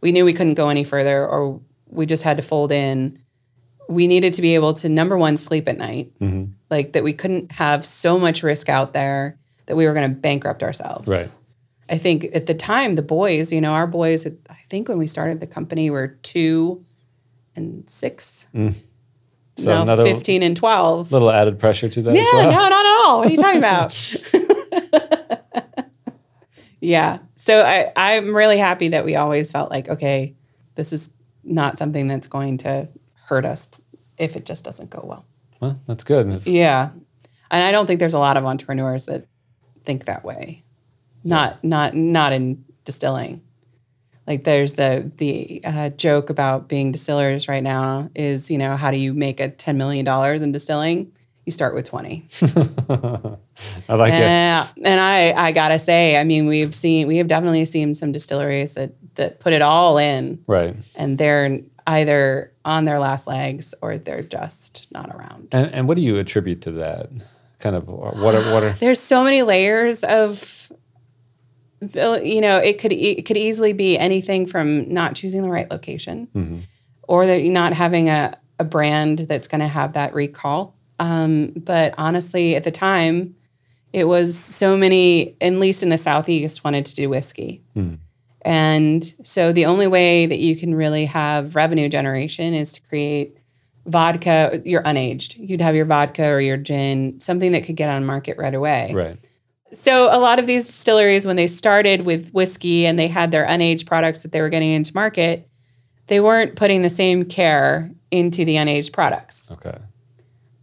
we 0.00 0.12
knew 0.12 0.24
we 0.24 0.32
couldn't 0.32 0.54
go 0.54 0.68
any 0.68 0.84
further 0.84 1.26
or 1.26 1.60
we 1.86 2.06
just 2.06 2.22
had 2.22 2.36
to 2.38 2.42
fold 2.42 2.72
in, 2.72 3.18
we 3.88 4.06
needed 4.06 4.32
to 4.34 4.42
be 4.42 4.54
able 4.54 4.72
to, 4.74 4.88
number 4.88 5.16
one, 5.16 5.36
sleep 5.36 5.68
at 5.68 5.76
night. 5.76 6.12
Mm-hmm. 6.20 6.52
Like 6.70 6.92
that 6.92 7.04
we 7.04 7.12
couldn't 7.12 7.52
have 7.52 7.84
so 7.84 8.18
much 8.18 8.42
risk 8.42 8.68
out 8.68 8.92
there 8.94 9.38
that 9.66 9.76
we 9.76 9.86
were 9.86 9.94
going 9.94 10.08
to 10.08 10.14
bankrupt 10.14 10.62
ourselves. 10.62 11.08
Right. 11.08 11.30
I 11.88 11.98
think 11.98 12.26
at 12.34 12.46
the 12.46 12.54
time, 12.54 12.94
the 12.94 13.02
boys, 13.02 13.52
you 13.52 13.60
know, 13.60 13.72
our 13.72 13.86
boys, 13.86 14.26
I 14.26 14.58
think 14.70 14.88
when 14.88 14.98
we 14.98 15.06
started 15.06 15.40
the 15.40 15.46
company, 15.46 15.90
were 15.90 16.08
two 16.22 16.84
and 17.56 17.88
six. 17.88 18.46
Mm. 18.54 18.74
So 19.56 19.72
now 19.72 19.82
another 19.82 20.04
15 20.04 20.42
and 20.42 20.56
12. 20.56 21.12
little 21.12 21.30
added 21.30 21.58
pressure 21.60 21.88
to 21.88 22.02
that 22.02 22.14
Yeah, 22.16 22.22
well. 22.32 22.44
no, 22.44 22.50
not 22.50 22.72
at 22.72 22.86
all. 22.86 23.18
What 23.20 23.28
are 23.28 23.30
you 23.30 23.36
talking 23.36 23.58
about? 23.58 24.14
yeah. 26.80 27.18
So 27.36 27.62
I, 27.62 27.92
I'm 27.96 28.34
really 28.34 28.58
happy 28.58 28.88
that 28.88 29.04
we 29.04 29.16
always 29.16 29.50
felt 29.50 29.70
like, 29.70 29.88
okay, 29.88 30.34
this 30.74 30.92
is 30.92 31.10
not 31.44 31.78
something 31.78 32.08
that's 32.08 32.26
going 32.28 32.58
to 32.58 32.88
hurt 33.26 33.44
us 33.44 33.68
if 34.18 34.36
it 34.36 34.44
just 34.46 34.64
doesn't 34.64 34.90
go 34.90 35.04
well. 35.04 35.26
Well, 35.60 35.80
that's 35.86 36.04
good. 36.04 36.26
It's- 36.26 36.46
Yeah. 36.46 36.90
And 37.50 37.62
I 37.62 37.70
don't 37.72 37.86
think 37.86 38.00
there's 38.00 38.14
a 38.14 38.18
lot 38.18 38.36
of 38.36 38.44
entrepreneurs 38.44 39.06
that 39.06 39.26
think 39.84 40.06
that 40.06 40.24
way. 40.24 40.64
Not 41.22 41.62
not 41.62 41.94
not 41.94 42.32
in 42.32 42.64
distilling. 42.84 43.42
Like 44.26 44.44
there's 44.44 44.74
the 44.74 45.10
the 45.18 45.60
uh, 45.64 45.88
joke 45.90 46.30
about 46.30 46.68
being 46.68 46.92
distillers 46.92 47.46
right 47.48 47.62
now 47.62 48.10
is 48.14 48.50
you 48.50 48.58
know 48.58 48.76
how 48.76 48.90
do 48.90 48.96
you 48.96 49.12
make 49.14 49.38
a 49.40 49.48
ten 49.50 49.76
million 49.76 50.04
dollars 50.04 50.40
in 50.42 50.52
distilling? 50.52 51.12
You 51.44 51.52
start 51.52 51.74
with 51.74 51.86
twenty. 51.86 52.26
I 52.88 53.94
like 53.94 54.12
it. 54.12 54.18
Yeah, 54.18 54.66
and 54.82 55.00
I 55.00 55.32
I 55.36 55.52
gotta 55.52 55.78
say, 55.78 56.16
I 56.18 56.24
mean, 56.24 56.46
we've 56.46 56.74
seen 56.74 57.06
we 57.06 57.18
have 57.18 57.26
definitely 57.26 57.64
seen 57.66 57.94
some 57.94 58.12
distilleries 58.12 58.74
that 58.74 58.92
that 59.16 59.40
put 59.40 59.52
it 59.52 59.62
all 59.62 59.98
in, 59.98 60.42
Right. 60.46 60.74
and 60.96 61.18
they're 61.18 61.60
either 61.86 62.50
on 62.64 62.86
their 62.86 62.98
last 62.98 63.26
legs 63.26 63.74
or 63.82 63.98
they're 63.98 64.22
just 64.22 64.86
not 64.90 65.14
around. 65.14 65.48
And 65.52 65.70
and 65.72 65.86
what 65.88 65.96
do 65.96 66.02
you 66.02 66.16
attribute 66.16 66.62
to 66.62 66.72
that? 66.72 67.10
Kind 67.60 67.76
of 67.76 67.88
what 67.88 68.34
are 68.34 68.52
what 68.52 68.62
are 68.62 68.70
There's 68.72 69.00
so 69.00 69.22
many 69.22 69.42
layers 69.42 70.02
of, 70.02 70.72
you 72.22 72.40
know, 72.40 72.58
it 72.58 72.78
could 72.78 72.92
e- 72.92 73.12
it 73.18 73.22
could 73.22 73.36
easily 73.36 73.72
be 73.72 73.98
anything 73.98 74.46
from 74.46 74.88
not 74.92 75.14
choosing 75.14 75.42
the 75.42 75.48
right 75.48 75.70
location. 75.70 76.28
or 77.06 77.26
that 77.26 77.42
you're 77.42 77.52
not 77.52 77.72
having 77.74 78.08
a, 78.08 78.34
a 78.58 78.64
brand 78.64 79.18
that's 79.20 79.46
going 79.48 79.60
to 79.60 79.68
have 79.68 79.92
that 79.92 80.14
recall. 80.14 80.74
Um, 80.98 81.52
but 81.56 81.92
honestly, 81.98 82.56
at 82.56 82.64
the 82.64 82.70
time, 82.70 83.34
it 83.92 84.04
was 84.08 84.38
so 84.38 84.76
many, 84.76 85.36
at 85.40 85.52
least 85.52 85.82
in 85.82 85.90
the 85.90 85.98
Southeast, 85.98 86.64
wanted 86.64 86.86
to 86.86 86.94
do 86.94 87.08
whiskey. 87.10 87.62
And 88.42 89.14
so 89.22 89.52
the 89.52 89.66
only 89.66 89.86
way 89.86 90.26
that 90.26 90.38
you 90.38 90.54
can 90.56 90.74
really 90.74 91.06
have 91.06 91.54
revenue 91.56 91.88
generation 91.88 92.52
is 92.54 92.72
to 92.72 92.82
create 92.82 93.38
vodka, 93.86 94.60
you're 94.64 94.82
unaged. 94.82 95.34
You'd 95.38 95.60
have 95.60 95.74
your 95.74 95.84
vodka 95.86 96.26
or 96.26 96.40
your 96.40 96.56
gin, 96.56 97.20
something 97.20 97.52
that 97.52 97.64
could 97.64 97.76
get 97.76 97.88
on 97.88 98.04
market 98.04 98.36
right 98.38 98.54
away. 98.54 98.92
Right. 98.94 99.16
So 99.74 100.08
a 100.14 100.18
lot 100.18 100.38
of 100.38 100.46
these 100.46 100.66
distilleries, 100.66 101.26
when 101.26 101.36
they 101.36 101.46
started 101.46 102.04
with 102.04 102.30
whiskey 102.32 102.86
and 102.86 102.98
they 102.98 103.08
had 103.08 103.30
their 103.30 103.46
unaged 103.46 103.86
products 103.86 104.22
that 104.22 104.32
they 104.32 104.40
were 104.40 104.48
getting 104.48 104.70
into 104.70 104.92
market, 104.94 105.48
they 106.06 106.20
weren't 106.20 106.56
putting 106.56 106.82
the 106.82 106.90
same 106.90 107.24
care 107.24 107.90
into 108.10 108.44
the 108.44 108.56
unaged 108.56 108.92
products. 108.92 109.50
Okay. 109.50 109.76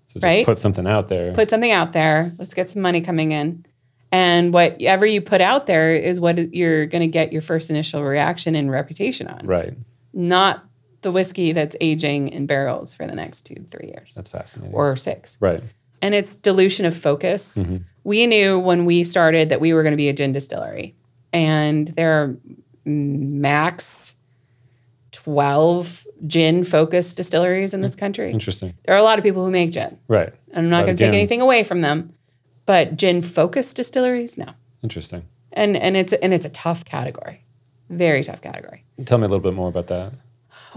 So 0.07 0.19
just 0.19 0.23
Right? 0.23 0.45
put 0.45 0.57
something 0.57 0.87
out 0.87 1.07
there. 1.07 1.33
Put 1.33 1.49
something 1.49 1.71
out 1.71 1.93
there. 1.93 2.33
Let's 2.37 2.53
get 2.53 2.67
some 2.69 2.81
money 2.81 3.01
coming 3.01 3.31
in. 3.31 3.65
And 4.11 4.53
whatever 4.53 5.05
you 5.05 5.21
put 5.21 5.39
out 5.39 5.67
there 5.67 5.95
is 5.95 6.19
what 6.19 6.53
you're 6.53 6.85
going 6.85 7.01
to 7.01 7.07
get 7.07 7.31
your 7.31 7.41
first 7.41 7.69
initial 7.69 8.03
reaction 8.03 8.55
and 8.55 8.69
reputation 8.69 9.27
on, 9.27 9.45
right. 9.47 9.73
not 10.11 10.65
the 11.01 11.11
whiskey 11.11 11.53
that's 11.53 11.75
aging 11.79 12.27
in 12.27 12.45
barrels 12.45 12.93
for 12.93 13.07
the 13.07 13.15
next 13.15 13.45
two, 13.45 13.65
three 13.71 13.87
years 13.87 14.13
That's 14.13 14.29
fascinating. 14.29 14.75
or 14.75 14.95
six. 14.97 15.37
right. 15.39 15.63
and 16.01 16.13
it's 16.13 16.35
dilution 16.35 16.85
of 16.85 16.95
focus. 16.95 17.57
Mm-hmm. 17.57 17.77
We 18.03 18.25
knew 18.27 18.57
when 18.59 18.85
we 18.85 19.03
started 19.03 19.49
that 19.49 19.61
we 19.61 19.73
were 19.73 19.83
going 19.83 19.91
to 19.93 19.97
be 19.97 20.09
a 20.09 20.13
gin 20.13 20.31
distillery, 20.33 20.95
and 21.31 21.87
there 21.89 22.11
are 22.23 22.35
max 22.85 24.15
12 25.11 26.05
gin 26.27 26.63
focused 26.63 27.17
distilleries 27.17 27.73
in 27.73 27.81
this 27.81 27.95
country. 27.95 28.31
Interesting. 28.31 28.73
There 28.85 28.95
are 28.95 28.97
a 28.97 29.03
lot 29.03 29.17
of 29.19 29.23
people 29.23 29.43
who 29.45 29.51
make 29.51 29.71
gin. 29.71 29.97
Right. 30.07 30.33
And 30.51 30.65
I'm 30.65 30.69
not 30.69 30.85
going 30.85 30.95
to 30.95 31.03
take 31.03 31.13
anything 31.13 31.41
away 31.41 31.63
from 31.63 31.81
them, 31.81 32.13
but 32.65 32.95
gin 32.97 33.21
focused 33.21 33.75
distilleries, 33.75 34.37
no. 34.37 34.45
Interesting. 34.83 35.25
And 35.53 35.75
and 35.77 35.97
it's 35.97 36.13
and 36.13 36.33
it's 36.33 36.45
a 36.45 36.49
tough 36.49 36.85
category. 36.85 37.43
Very 37.89 38.23
tough 38.23 38.41
category. 38.41 38.85
Tell 39.05 39.17
me 39.17 39.25
a 39.25 39.27
little 39.27 39.43
bit 39.43 39.53
more 39.53 39.67
about 39.67 39.87
that. 39.87 40.13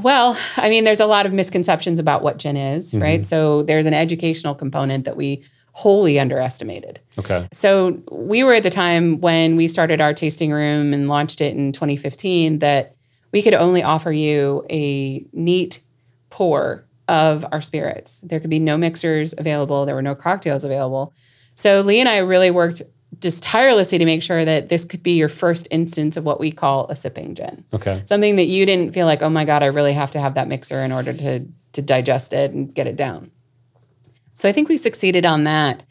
Well, 0.02 0.36
I 0.56 0.68
mean, 0.68 0.82
there's 0.84 0.98
a 1.00 1.06
lot 1.06 1.24
of 1.26 1.32
misconceptions 1.32 2.00
about 2.00 2.22
what 2.22 2.38
gin 2.38 2.56
is, 2.56 2.92
Mm-hmm. 2.92 3.02
right? 3.02 3.26
So 3.26 3.62
there's 3.62 3.86
an 3.86 3.94
educational 3.94 4.54
component 4.54 5.04
that 5.04 5.16
we 5.16 5.42
wholly 5.74 6.20
underestimated. 6.20 7.00
Okay. 7.18 7.48
So 7.52 8.00
we 8.10 8.44
were 8.44 8.54
at 8.54 8.62
the 8.62 8.70
time 8.70 9.20
when 9.20 9.56
we 9.56 9.66
started 9.66 10.00
our 10.00 10.14
tasting 10.14 10.52
room 10.52 10.94
and 10.94 11.08
launched 11.08 11.40
it 11.40 11.56
in 11.56 11.72
2015 11.72 12.60
that 12.60 12.94
we 13.32 13.42
could 13.42 13.54
only 13.54 13.82
offer 13.82 14.12
you 14.12 14.64
a 14.70 15.26
neat 15.32 15.80
pour 16.30 16.86
of 17.08 17.44
our 17.50 17.60
spirits. 17.60 18.20
There 18.20 18.38
could 18.38 18.50
be 18.50 18.60
no 18.60 18.76
mixers 18.76 19.34
available, 19.36 19.84
there 19.84 19.96
were 19.96 20.02
no 20.02 20.14
cocktails 20.14 20.62
available. 20.62 21.12
So 21.56 21.80
Lee 21.80 21.98
and 21.98 22.08
I 22.08 22.18
really 22.18 22.52
worked 22.52 22.80
just 23.20 23.42
tirelessly 23.42 23.98
to 23.98 24.04
make 24.04 24.22
sure 24.22 24.44
that 24.44 24.68
this 24.68 24.84
could 24.84 25.02
be 25.02 25.16
your 25.16 25.28
first 25.28 25.66
instance 25.72 26.16
of 26.16 26.24
what 26.24 26.38
we 26.38 26.52
call 26.52 26.86
a 26.88 26.94
sipping 26.94 27.34
gin. 27.34 27.64
Okay. 27.72 28.02
Something 28.06 28.36
that 28.36 28.46
you 28.46 28.64
didn't 28.64 28.94
feel 28.94 29.06
like, 29.06 29.22
oh 29.22 29.30
my 29.30 29.44
God, 29.44 29.64
I 29.64 29.66
really 29.66 29.92
have 29.92 30.12
to 30.12 30.20
have 30.20 30.34
that 30.34 30.46
mixer 30.46 30.78
in 30.78 30.92
order 30.92 31.12
to 31.12 31.46
to 31.72 31.82
digest 31.82 32.32
it 32.32 32.52
and 32.52 32.72
get 32.72 32.86
it 32.86 32.94
down. 32.96 33.32
So 34.34 34.48
I 34.48 34.52
think 34.52 34.68
we 34.68 34.76
succeeded 34.76 35.24
on 35.24 35.44
that. 35.44 35.82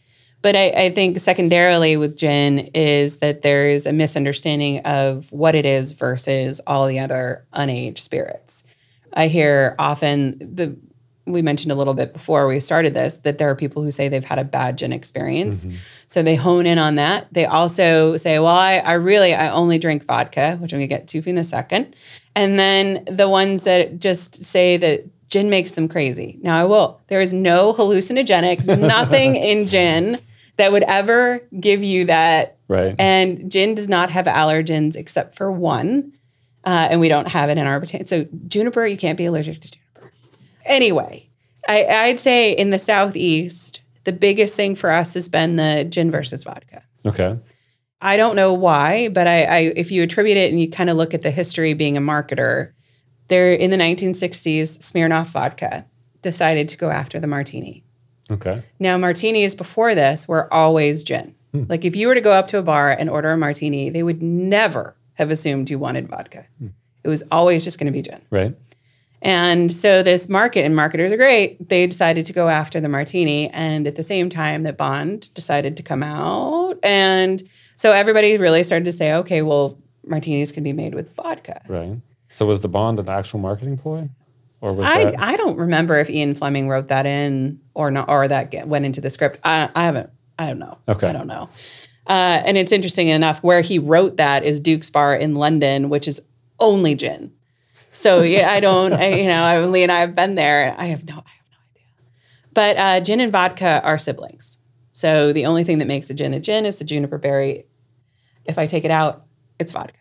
But 0.41 0.57
I, 0.57 0.69
I 0.75 0.89
think 0.89 1.17
secondarily 1.19 1.95
with 1.95 2.17
gin 2.17 2.59
is 2.73 3.17
that 3.17 3.41
there 3.41 3.69
is 3.69 3.85
a 3.85 3.93
misunderstanding 3.93 4.79
of 4.79 5.31
what 5.31 5.55
it 5.55 5.65
is 5.65 5.93
versus 5.93 6.59
all 6.67 6.85
the 6.85 6.99
other 6.99 7.45
unaged 7.53 7.99
spirits. 7.99 8.65
I 9.13 9.27
hear 9.27 9.75
often 9.79 10.37
the 10.39 10.77
we 11.25 11.41
mentioned 11.41 11.71
a 11.71 11.75
little 11.75 11.93
bit 11.93 12.11
before 12.11 12.47
we 12.47 12.59
started 12.59 12.93
this 12.93 13.19
that 13.19 13.37
there 13.37 13.49
are 13.49 13.55
people 13.55 13.81
who 13.81 13.91
say 13.91 14.09
they've 14.09 14.25
had 14.25 14.39
a 14.39 14.43
bad 14.43 14.77
gin 14.77 14.91
experience. 14.91 15.63
Mm-hmm. 15.63 15.77
So 16.07 16.21
they 16.21 16.35
hone 16.35 16.65
in 16.65 16.77
on 16.77 16.95
that. 16.95 17.33
They 17.33 17.45
also 17.45 18.17
say, 18.17 18.39
well, 18.39 18.55
I, 18.55 18.79
I 18.79 18.93
really 18.93 19.33
I 19.33 19.49
only 19.49 19.77
drink 19.77 20.03
vodka, 20.03 20.57
which 20.57 20.73
I'm 20.73 20.79
gonna 20.79 20.87
get 20.87 21.07
to 21.09 21.23
in 21.25 21.37
a 21.37 21.43
second. 21.45 21.95
And 22.35 22.59
then 22.59 23.05
the 23.05 23.29
ones 23.29 23.63
that 23.63 23.99
just 23.99 24.43
say 24.43 24.75
that 24.77 25.05
gin 25.33 25.49
makes 25.49 25.71
them 25.71 25.87
crazy. 25.87 26.37
Now 26.43 26.61
I 26.61 26.65
will. 26.65 27.01
There 27.07 27.19
is 27.19 27.33
no 27.33 27.73
hallucinogenic, 27.73 28.79
nothing 28.79 29.35
in 29.35 29.65
gin 29.65 30.19
that 30.57 30.71
would 30.71 30.83
ever 30.83 31.41
give 31.59 31.83
you 31.83 32.05
that. 32.05 32.57
Right. 32.67 32.95
And 32.99 33.51
gin 33.51 33.73
does 33.73 33.89
not 33.89 34.11
have 34.11 34.27
allergens 34.27 34.95
except 34.95 35.35
for 35.35 35.51
one. 35.51 36.13
Uh, 36.63 36.87
and 36.91 36.99
we 36.99 37.09
don't 37.09 37.27
have 37.27 37.49
it 37.49 37.57
in 37.57 37.65
our 37.65 37.79
botanic. 37.79 38.07
So 38.07 38.27
juniper, 38.47 38.85
you 38.85 38.95
can't 38.95 39.17
be 39.17 39.25
allergic 39.25 39.59
to 39.61 39.71
juniper. 39.71 40.13
Anyway, 40.65 41.29
I, 41.67 41.85
I'd 41.85 42.19
say 42.19 42.51
in 42.51 42.69
the 42.69 42.79
southeast, 42.79 43.81
the 44.03 44.13
biggest 44.13 44.55
thing 44.55 44.75
for 44.75 44.91
us 44.91 45.15
has 45.15 45.27
been 45.27 45.55
the 45.55 45.85
gin 45.89 46.11
versus 46.11 46.43
vodka. 46.43 46.83
okay. 47.05 47.39
I 48.01 48.17
don't 48.17 48.35
know 48.35 48.51
why, 48.51 49.07
but 49.07 49.27
I, 49.27 49.43
I 49.45 49.57
if 49.77 49.89
you 49.89 50.03
attribute 50.03 50.35
it 50.35 50.51
and 50.51 50.59
you 50.59 50.69
kind 50.69 50.89
of 50.89 50.97
look 50.97 51.13
at 51.13 51.21
the 51.21 51.31
history 51.31 51.73
being 51.73 51.95
a 51.95 52.01
marketer, 52.01 52.73
there 53.33 53.53
in 53.53 53.71
the 53.71 53.77
1960s, 53.77 54.77
Smirnoff 54.79 55.27
vodka 55.27 55.85
decided 56.21 56.69
to 56.69 56.77
go 56.77 56.89
after 56.89 57.19
the 57.19 57.27
martini. 57.27 57.83
Okay. 58.31 58.63
Now, 58.79 58.97
martinis 58.97 59.55
before 59.55 59.95
this 59.95 60.27
were 60.27 60.51
always 60.53 61.03
gin. 61.03 61.35
Hmm. 61.51 61.63
Like 61.67 61.83
if 61.83 61.95
you 61.95 62.07
were 62.07 62.15
to 62.15 62.21
go 62.21 62.31
up 62.31 62.47
to 62.49 62.57
a 62.57 62.63
bar 62.63 62.91
and 62.91 63.09
order 63.09 63.31
a 63.31 63.37
martini, 63.37 63.89
they 63.89 64.03
would 64.03 64.21
never 64.21 64.95
have 65.15 65.31
assumed 65.31 65.69
you 65.69 65.79
wanted 65.79 66.07
vodka. 66.07 66.45
Hmm. 66.59 66.67
It 67.03 67.09
was 67.09 67.23
always 67.31 67.63
just 67.63 67.79
going 67.79 67.87
to 67.87 67.91
be 67.91 68.01
gin. 68.01 68.21
Right. 68.29 68.55
And 69.21 69.71
so 69.71 70.03
this 70.03 70.29
market 70.29 70.63
and 70.65 70.75
marketers 70.75 71.11
are 71.13 71.17
great. 71.17 71.69
They 71.69 71.87
decided 71.87 72.25
to 72.27 72.33
go 72.33 72.49
after 72.49 72.81
the 72.81 72.89
martini, 72.89 73.49
and 73.49 73.87
at 73.87 73.95
the 73.95 74.03
same 74.03 74.29
time 74.29 74.63
that 74.63 74.77
Bond 74.77 75.33
decided 75.33 75.77
to 75.77 75.83
come 75.83 76.03
out, 76.03 76.77
and 76.83 77.41
so 77.77 77.93
everybody 77.93 78.37
really 78.37 78.63
started 78.63 78.83
to 78.85 78.91
say, 78.91 79.13
okay, 79.13 79.41
well, 79.41 79.79
martinis 80.05 80.51
can 80.51 80.63
be 80.63 80.73
made 80.73 80.93
with 80.93 81.15
vodka. 81.15 81.61
Right. 81.69 82.01
So 82.33 82.47
was 82.47 82.61
the 82.61 82.67
bond 82.67 82.99
an 82.99 83.07
actual 83.09 83.39
marketing 83.39 83.77
ploy, 83.77 84.09
or 84.59 84.73
was 84.73 84.87
I, 84.87 85.03
that 85.03 85.19
I 85.19 85.37
don't 85.37 85.55
remember 85.55 85.99
if 85.99 86.09
Ian 86.09 86.33
Fleming 86.33 86.67
wrote 86.67 86.87
that 86.87 87.05
in 87.05 87.61
or 87.75 87.91
not, 87.91 88.09
or 88.09 88.27
that 88.27 88.49
get, 88.49 88.67
went 88.67 88.85
into 88.85 89.01
the 89.01 89.11
script. 89.11 89.39
I, 89.43 89.69
I 89.75 89.83
haven't. 89.83 90.09
I 90.39 90.47
don't 90.47 90.57
know. 90.57 90.79
Okay. 90.87 91.07
I 91.07 91.11
don't 91.11 91.27
know. 91.27 91.47
Uh, 92.07 92.41
and 92.43 92.57
it's 92.57 92.71
interesting 92.71 93.07
enough 93.07 93.43
where 93.43 93.61
he 93.61 93.77
wrote 93.77 94.17
that 94.17 94.43
is 94.43 94.59
Duke's 94.59 94.89
Bar 94.89 95.15
in 95.15 95.35
London, 95.35 95.89
which 95.89 96.07
is 96.07 96.21
only 96.59 96.95
gin. 96.95 97.31
So 97.91 98.23
yeah, 98.23 98.49
I 98.49 98.59
don't. 98.59 98.93
I, 98.93 99.13
you 99.13 99.27
know, 99.27 99.69
Lee 99.69 99.83
and 99.83 99.91
I 99.91 99.99
have 99.99 100.15
been 100.15 100.33
there. 100.33 100.73
I 100.75 100.85
have 100.85 101.05
no. 101.05 101.13
I 101.13 101.17
have 101.17 101.45
no 101.51 101.57
idea. 101.71 101.83
But 102.51 102.77
uh, 102.77 102.99
gin 103.01 103.21
and 103.21 103.31
vodka 103.31 103.79
are 103.83 103.99
siblings. 103.99 104.57
So 104.91 105.33
the 105.33 105.45
only 105.45 105.63
thing 105.63 105.77
that 105.77 105.87
makes 105.87 106.09
a 106.09 106.15
gin 106.15 106.33
a 106.33 106.39
gin 106.39 106.65
is 106.65 106.79
the 106.79 106.83
juniper 106.83 107.19
berry. 107.19 107.67
If 108.43 108.57
I 108.57 108.65
take 108.65 108.85
it 108.85 108.91
out, 108.91 109.27
it's 109.59 109.71
vodka. 109.71 109.99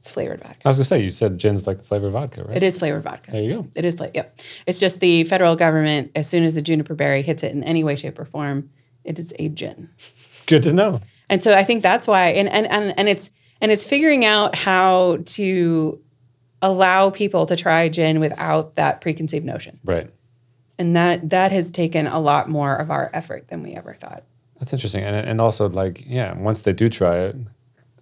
It's 0.00 0.10
flavored 0.10 0.40
vodka. 0.40 0.56
I 0.64 0.68
was 0.68 0.78
gonna 0.78 0.84
say 0.84 1.02
you 1.02 1.10
said 1.10 1.36
gin's 1.36 1.66
like 1.66 1.84
flavored 1.84 2.12
vodka, 2.12 2.44
right? 2.44 2.56
It 2.56 2.62
is 2.62 2.78
flavored 2.78 3.02
vodka. 3.02 3.32
There 3.32 3.42
you 3.42 3.54
go. 3.56 3.68
It 3.74 3.84
is 3.84 4.00
like, 4.00 4.12
yep. 4.14 4.40
It's 4.66 4.80
just 4.80 5.00
the 5.00 5.24
federal 5.24 5.56
government, 5.56 6.10
as 6.16 6.26
soon 6.26 6.42
as 6.42 6.54
the 6.54 6.62
juniper 6.62 6.94
berry 6.94 7.20
hits 7.20 7.42
it 7.42 7.52
in 7.52 7.62
any 7.64 7.84
way, 7.84 7.96
shape, 7.96 8.18
or 8.18 8.24
form, 8.24 8.70
it 9.04 9.18
is 9.18 9.34
a 9.38 9.50
gin. 9.50 9.90
Good 10.46 10.62
to 10.62 10.72
know. 10.72 11.02
And 11.28 11.42
so 11.42 11.54
I 11.54 11.64
think 11.64 11.82
that's 11.82 12.06
why, 12.06 12.28
and 12.28 12.48
and 12.48 12.66
and, 12.68 12.98
and 12.98 13.08
it's 13.10 13.30
and 13.60 13.70
it's 13.70 13.84
figuring 13.84 14.24
out 14.24 14.54
how 14.54 15.18
to 15.24 16.00
allow 16.62 17.10
people 17.10 17.44
to 17.46 17.56
try 17.56 17.88
gin 17.90 18.20
without 18.20 18.76
that 18.76 19.02
preconceived 19.02 19.44
notion. 19.44 19.80
Right. 19.84 20.10
And 20.78 20.96
that 20.96 21.28
that 21.28 21.52
has 21.52 21.70
taken 21.70 22.06
a 22.06 22.20
lot 22.20 22.48
more 22.48 22.74
of 22.74 22.90
our 22.90 23.10
effort 23.12 23.48
than 23.48 23.62
we 23.62 23.74
ever 23.74 23.94
thought. 23.94 24.24
That's 24.58 24.72
interesting, 24.72 25.04
and 25.04 25.14
and 25.14 25.42
also 25.42 25.68
like 25.68 26.02
yeah, 26.06 26.32
once 26.38 26.62
they 26.62 26.72
do 26.72 26.88
try 26.88 27.18
it, 27.18 27.36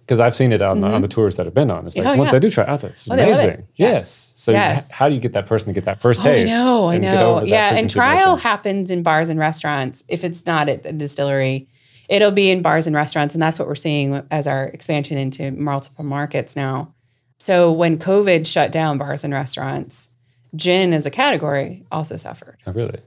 because 0.09 0.19
I've 0.19 0.35
seen 0.35 0.51
it 0.51 0.59
on, 0.63 0.81
the, 0.81 0.87
on 0.87 1.03
the 1.03 1.07
tours 1.07 1.35
that 1.35 1.45
I've 1.45 1.53
been 1.53 1.69
on. 1.69 1.85
It's 1.85 1.95
like 1.95 2.07
Oh, 2.07 2.15
once 2.15 2.29
yeah. 2.29 2.31
they 2.31 2.39
do 2.39 2.49
try 2.49 2.63
it, 2.63 2.83
it's 2.83 3.07
Oh, 3.11 3.13
it. 3.13 3.19
amazing. 3.19 3.67
Yes. 3.75 3.91
Yes. 3.93 4.33
So 4.37 4.51
you- 4.51 4.57
how 4.91 5.07
do 5.07 5.13
you 5.13 5.21
get 5.21 5.33
that 5.33 5.45
person 5.45 5.67
to 5.67 5.73
get 5.73 5.85
that 5.85 6.01
first 6.01 6.25
Oh, 6.25 6.29
I 6.31 6.33
taste? 6.33 6.49
know, 6.51 6.89
I 6.89 6.97
know. 6.97 7.43
Yeah, 7.43 7.75
and 7.75 7.87
trial 7.87 8.31
notion? 8.31 8.41
happens 8.41 8.89
in 8.89 9.03
bars 9.03 9.29
and 9.29 9.37
restaurants. 9.39 10.03
If 10.07 10.23
it's 10.23 10.47
not 10.47 10.67
at 10.67 10.81
the 10.81 10.91
distillery, 10.93 11.67
it'll 12.07 12.31
be 12.31 12.49
in 12.49 12.63
bars 12.63 12.87
and 12.87 12.95
restaurants, 12.95 13.35
and 13.35 13.41
that's 13.43 13.59
what 13.59 13.67
we're 13.67 13.75
seeing 13.75 14.19
as 14.31 14.47
our 14.47 14.63
expansion 14.65 15.15
into 15.19 15.51
multiple 15.51 16.03
markets 16.03 16.55
now. 16.55 16.91
So 17.37 17.71
when 17.71 17.99
COVID 17.99 18.47
shut 18.47 18.71
down 18.71 18.97
bars 18.97 19.23
and 19.23 19.31
restaurants, 19.31 20.09
gin 20.55 20.91
as 20.91 21.05
a 21.05 21.11
category 21.11 21.85
also 21.91 22.17
suffered. 22.17 22.57
Oh, 22.65 22.71
really 22.71 22.99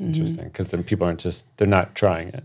Mm-hmm. 0.00 0.12
interesting 0.12 0.44
because 0.44 0.70
then 0.70 0.82
people 0.84 1.04
aren't 1.06 1.20
just 1.20 1.46
they're 1.56 1.68
not 1.68 1.94
trying 1.96 2.28
it. 2.28 2.42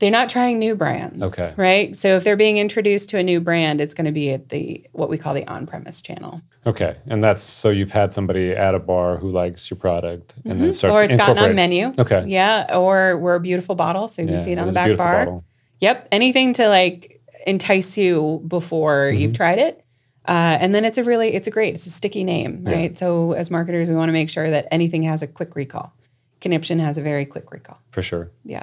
They're 0.00 0.10
not 0.10 0.28
trying 0.28 0.58
new 0.58 0.74
brands. 0.74 1.22
Okay. 1.22 1.54
Right. 1.56 1.94
So 1.96 2.16
if 2.16 2.24
they're 2.24 2.36
being 2.36 2.58
introduced 2.58 3.08
to 3.10 3.18
a 3.18 3.22
new 3.22 3.40
brand, 3.40 3.80
it's 3.80 3.94
going 3.94 4.06
to 4.06 4.12
be 4.12 4.30
at 4.32 4.48
the 4.48 4.84
what 4.92 5.08
we 5.08 5.16
call 5.18 5.34
the 5.34 5.46
on-premise 5.46 6.02
channel. 6.02 6.42
Okay, 6.66 6.96
and 7.06 7.22
that's 7.22 7.42
so 7.42 7.70
you've 7.70 7.92
had 7.92 8.12
somebody 8.12 8.50
at 8.50 8.74
a 8.74 8.78
bar 8.80 9.16
who 9.18 9.30
likes 9.30 9.70
your 9.70 9.78
product 9.78 10.34
and 10.44 10.60
then 10.60 10.72
starts 10.72 10.94
Mm-hmm. 10.94 11.00
or 11.00 11.04
it's 11.04 11.16
gotten 11.16 11.38
on 11.38 11.54
menu. 11.54 11.92
Okay. 11.98 12.24
Yeah. 12.26 12.76
Or 12.76 13.16
we're 13.18 13.36
a 13.36 13.40
beautiful 13.40 13.74
bottle. 13.76 14.08
So 14.08 14.22
you 14.22 14.30
Yeah, 14.30 14.42
see 14.42 14.50
it 14.52 14.58
it 14.58 14.60
on 14.62 14.66
the 14.66 14.72
back 14.72 14.96
bar. 14.96 15.18
bottle. 15.26 15.44
Yep. 15.80 16.08
Anything 16.10 16.54
to 16.54 16.68
like 16.68 17.20
entice 17.46 17.96
you 17.96 18.42
before 18.48 19.10
Mm-hmm. 19.10 19.18
you've 19.20 19.34
tried 19.34 19.58
it. 19.58 19.84
Uh, 20.26 20.56
and 20.58 20.74
then 20.74 20.84
it's 20.86 20.96
a 20.96 21.04
really, 21.04 21.34
it's 21.34 21.46
a 21.46 21.50
great, 21.50 21.74
it's 21.74 21.86
a 21.86 21.90
sticky 21.90 22.24
name, 22.24 22.64
right? 22.64 22.96
So 22.96 23.32
as 23.32 23.50
marketers, 23.50 23.90
we 23.90 23.94
want 23.94 24.08
to 24.08 24.12
make 24.14 24.30
sure 24.30 24.48
that 24.48 24.66
anything 24.70 25.02
has 25.02 25.20
a 25.20 25.26
quick 25.26 25.54
recall. 25.54 25.92
Conniption 26.40 26.78
has 26.78 26.96
a 26.96 27.02
very 27.02 27.26
quick 27.26 27.52
recall. 27.52 27.78
For 27.90 28.00
sure. 28.00 28.30
Yeah. 28.42 28.62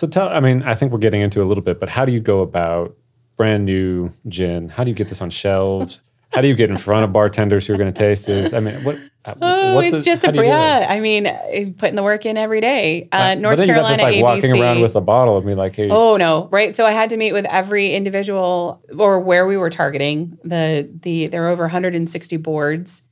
So 0.00 0.06
tell, 0.06 0.30
I 0.30 0.40
mean, 0.40 0.62
I 0.62 0.74
think 0.74 0.92
we're 0.92 0.98
getting 0.98 1.20
into 1.20 1.42
a 1.42 1.44
little 1.44 1.62
bit, 1.62 1.78
but 1.78 1.90
how 1.90 2.06
do 2.06 2.12
you 2.12 2.20
go 2.20 2.40
about 2.40 2.96
brand 3.36 3.66
new 3.66 4.10
gin? 4.28 4.70
How 4.70 4.82
do 4.82 4.88
you 4.88 4.96
get 4.96 5.08
this 5.08 5.20
on 5.20 5.28
shelves? 5.28 6.00
how 6.32 6.40
do 6.40 6.48
you 6.48 6.54
get 6.54 6.70
in 6.70 6.78
front 6.78 7.04
of 7.04 7.12
bartenders 7.12 7.66
who 7.66 7.74
are 7.74 7.76
going 7.76 7.92
to 7.92 7.98
taste 7.98 8.24
this? 8.26 8.54
I 8.54 8.60
mean, 8.60 8.82
what? 8.82 8.96
uh, 9.26 9.34
Oh, 9.42 9.74
what's 9.74 9.88
it's 9.92 9.98
the- 9.98 10.10
just 10.10 10.24
a 10.26 10.32
do 10.32 10.38
you 10.38 10.44
do 10.44 10.48
that? 10.48 10.80
yeah. 10.88 10.94
I 10.94 11.00
mean, 11.00 11.26
uh, 11.26 11.38
putting 11.76 11.96
the 11.96 12.02
work 12.02 12.24
in 12.24 12.38
every 12.38 12.62
day. 12.62 13.10
Uh, 13.12 13.34
but 13.34 13.40
North 13.42 13.58
then 13.58 13.66
Carolina 13.66 13.88
just 13.90 14.00
like 14.00 14.14
ABC. 14.14 14.22
walking 14.22 14.58
around 14.58 14.80
with 14.80 14.96
a 14.96 15.02
bottle 15.02 15.36
and 15.36 15.44
be 15.46 15.54
like, 15.54 15.76
hey, 15.76 15.90
Oh 15.90 16.16
no, 16.16 16.48
right. 16.50 16.74
So 16.74 16.86
I 16.86 16.92
had 16.92 17.10
to 17.10 17.18
meet 17.18 17.34
with 17.34 17.44
every 17.50 17.92
individual 17.92 18.82
or 18.96 19.20
where 19.20 19.46
we 19.46 19.58
were 19.58 19.68
targeting. 19.68 20.38
The 20.44 20.88
the 21.02 21.26
there 21.26 21.44
are 21.44 21.48
over 21.50 21.64
160 21.64 22.38
boards 22.38 23.02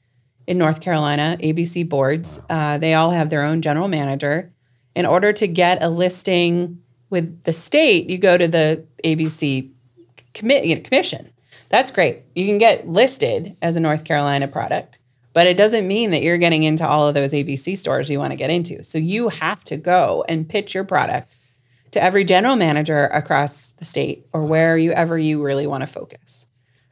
in 0.46 0.57
North 0.57 0.81
Carolina, 0.81 1.37
ABC 1.38 1.87
boards. 1.87 2.40
Uh, 2.48 2.79
they 2.79 2.94
all 2.94 3.11
have 3.11 3.29
their 3.29 3.42
own 3.42 3.61
general 3.61 3.88
manager. 3.88 4.55
In 4.98 5.06
order 5.06 5.32
to 5.32 5.46
get 5.46 5.80
a 5.80 5.88
listing 5.88 6.82
with 7.08 7.44
the 7.44 7.52
state, 7.52 8.11
you 8.11 8.18
go 8.18 8.37
to 8.37 8.48
the 8.48 8.84
ABC 9.04 9.70
commi- 10.34 10.66
you 10.66 10.74
know, 10.74 10.80
commission. 10.80 11.30
That's 11.68 11.92
great. 11.92 12.22
You 12.34 12.44
can 12.46 12.58
get 12.58 12.88
listed 12.88 13.56
as 13.62 13.76
a 13.76 13.80
North 13.80 14.02
Carolina 14.02 14.48
product, 14.48 14.98
but 15.34 15.46
it 15.46 15.56
doesn't 15.56 15.87
mean 15.87 16.11
that 16.11 16.22
you're 16.22 16.37
getting 16.37 16.64
into 16.64 16.84
all 16.84 17.06
of 17.06 17.14
those 17.14 17.32
ABC 17.32 17.78
stores 17.78 18.11
you 18.11 18.18
want 18.18 18.32
to 18.32 18.37
get 18.37 18.50
into. 18.50 18.82
So 18.82 18.98
you 18.98 19.28
have 19.28 19.62
to 19.64 19.76
go 19.76 20.24
and 20.28 20.48
pitch 20.48 20.74
your 20.74 20.82
product 20.82 21.37
to 21.92 22.02
every 22.02 22.24
general 22.24 22.56
manager 22.56 23.06
across 23.06 23.70
the 23.70 23.84
state 23.84 24.26
or 24.32 24.46
wherever 24.46 25.16
you 25.16 25.40
really 25.40 25.68
want 25.68 25.82
to 25.82 25.87
focus. 25.87 26.44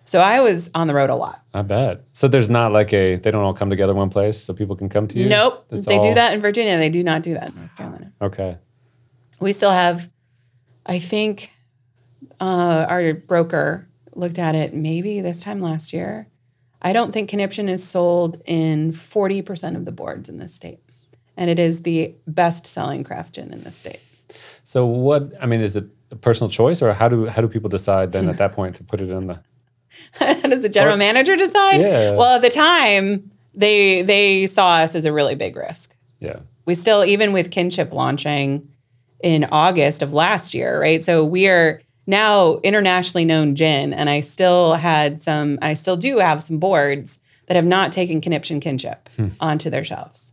So 0.07 0.21
I 0.21 0.41
was 0.41 0.71
on 0.75 0.87
the 0.87 0.95
road 0.95 1.11
a 1.11 1.17
lot. 1.17 1.43
I 1.53 1.63
bet. 1.63 2.05
So 2.13 2.29
there's 2.29 2.49
not 2.49 2.71
like 2.73 2.93
a, 2.93 3.17
they 3.17 3.31
don't 3.31 3.43
all 3.43 3.53
come 3.53 3.71
together 3.71 3.93
one 3.93 4.09
place 4.09 4.41
so 4.41 4.55
people 4.55 4.77
can 4.77 4.89
come 4.89 5.09
to 5.09 5.19
you? 5.19 5.29
Nope. 5.29 5.67
It's 5.71 5.87
they 5.87 5.97
all- 5.97 6.03
do 6.03 6.15
that 6.15 6.33
in 6.33 6.41
Virginia. 6.41 6.79
They 6.79 6.89
do 6.89 7.03
not 7.03 7.23
do 7.23 7.35
that 7.35 7.49
in 7.49 7.57
North 7.57 7.77
Carolina. 7.77 8.13
Okay. 8.23 8.57
We 9.41 9.53
still 9.53 9.73
have, 9.73 10.09
I 10.87 11.01
think, 11.01 11.51
uh, 12.41 12.87
our 12.89 13.15
broker 13.15 13.89
looked 14.15 14.39
at 14.39 14.55
it 14.55 14.75
maybe 14.75 15.21
this 15.21 15.43
time 15.43 15.61
last 15.61 15.93
year. 15.93 16.29
I 16.81 16.93
don't 16.93 17.13
think 17.13 17.29
conniption 17.29 17.69
is 17.69 17.83
sold 17.83 18.41
in 18.47 18.93
40% 18.93 19.77
of 19.77 19.85
the 19.85 19.93
boards 19.93 20.29
in 20.29 20.39
this 20.39 20.55
state. 20.55 20.79
And 21.37 21.51
it 21.51 21.59
is 21.59 21.83
the 21.83 22.15
best 22.29 22.67
selling 22.67 23.03
craft 23.03 23.35
gin 23.35 23.53
in 23.53 23.65
this 23.65 23.77
state. 23.77 24.01
So 24.63 24.87
what, 24.87 25.33
I 25.41 25.47
mean, 25.47 25.61
is 25.61 25.75
it 25.77 25.85
a 26.13 26.17
personal 26.17 26.49
choice 26.49 26.81
or 26.81 26.93
how 26.93 27.09
do, 27.09 27.27
how 27.27 27.43
do 27.43 27.49
people 27.49 27.69
decide 27.69 28.13
then 28.13 28.29
at 28.29 28.39
that 28.39 28.53
point 28.53 28.77
to 28.77 28.85
put 28.85 29.01
it 29.01 29.11
in 29.11 29.27
the, 29.27 29.41
does 30.21 30.61
the 30.61 30.69
general 30.69 30.95
Or- 30.95 30.99
manager 30.99 31.37
decide? 31.37 31.81
Yeah. 31.81 32.13
Well, 32.13 32.37
at 32.37 32.43
the 32.43 32.51
time, 32.51 33.31
they 33.55 34.03
they 34.03 34.47
saw 34.47 34.77
us 34.77 34.95
as 34.95 35.05
a 35.05 35.13
really 35.13 35.35
big 35.35 35.57
risk. 35.57 35.95
yeah. 36.21 36.41
We 36.67 36.75
still, 36.75 37.05
even 37.05 37.33
with 37.33 37.53
Kinship 37.53 37.93
launching 37.93 38.69
in 39.23 39.47
August 39.53 40.03
of 40.03 40.13
last 40.13 40.53
year, 40.53 40.81
right? 40.81 41.03
So 41.03 41.25
we 41.25 41.47
are 41.49 41.81
now 42.09 42.57
internationally 42.65 43.25
known 43.25 43.55
gin, 43.55 43.95
and 43.95 44.11
I 44.11 44.21
still 44.21 44.75
had 44.75 45.23
some, 45.23 45.61
I 45.63 45.75
still 45.75 45.97
do 45.97 46.19
have 46.19 46.43
some 46.43 46.59
boards 46.59 47.21
that 47.47 47.55
have 47.55 47.65
not 47.65 47.93
taken 47.93 48.21
Conniption 48.21 48.59
Kinship 48.59 49.09
hmm. 49.17 49.29
onto 49.39 49.71
their 49.71 49.85
shelves. 49.85 50.33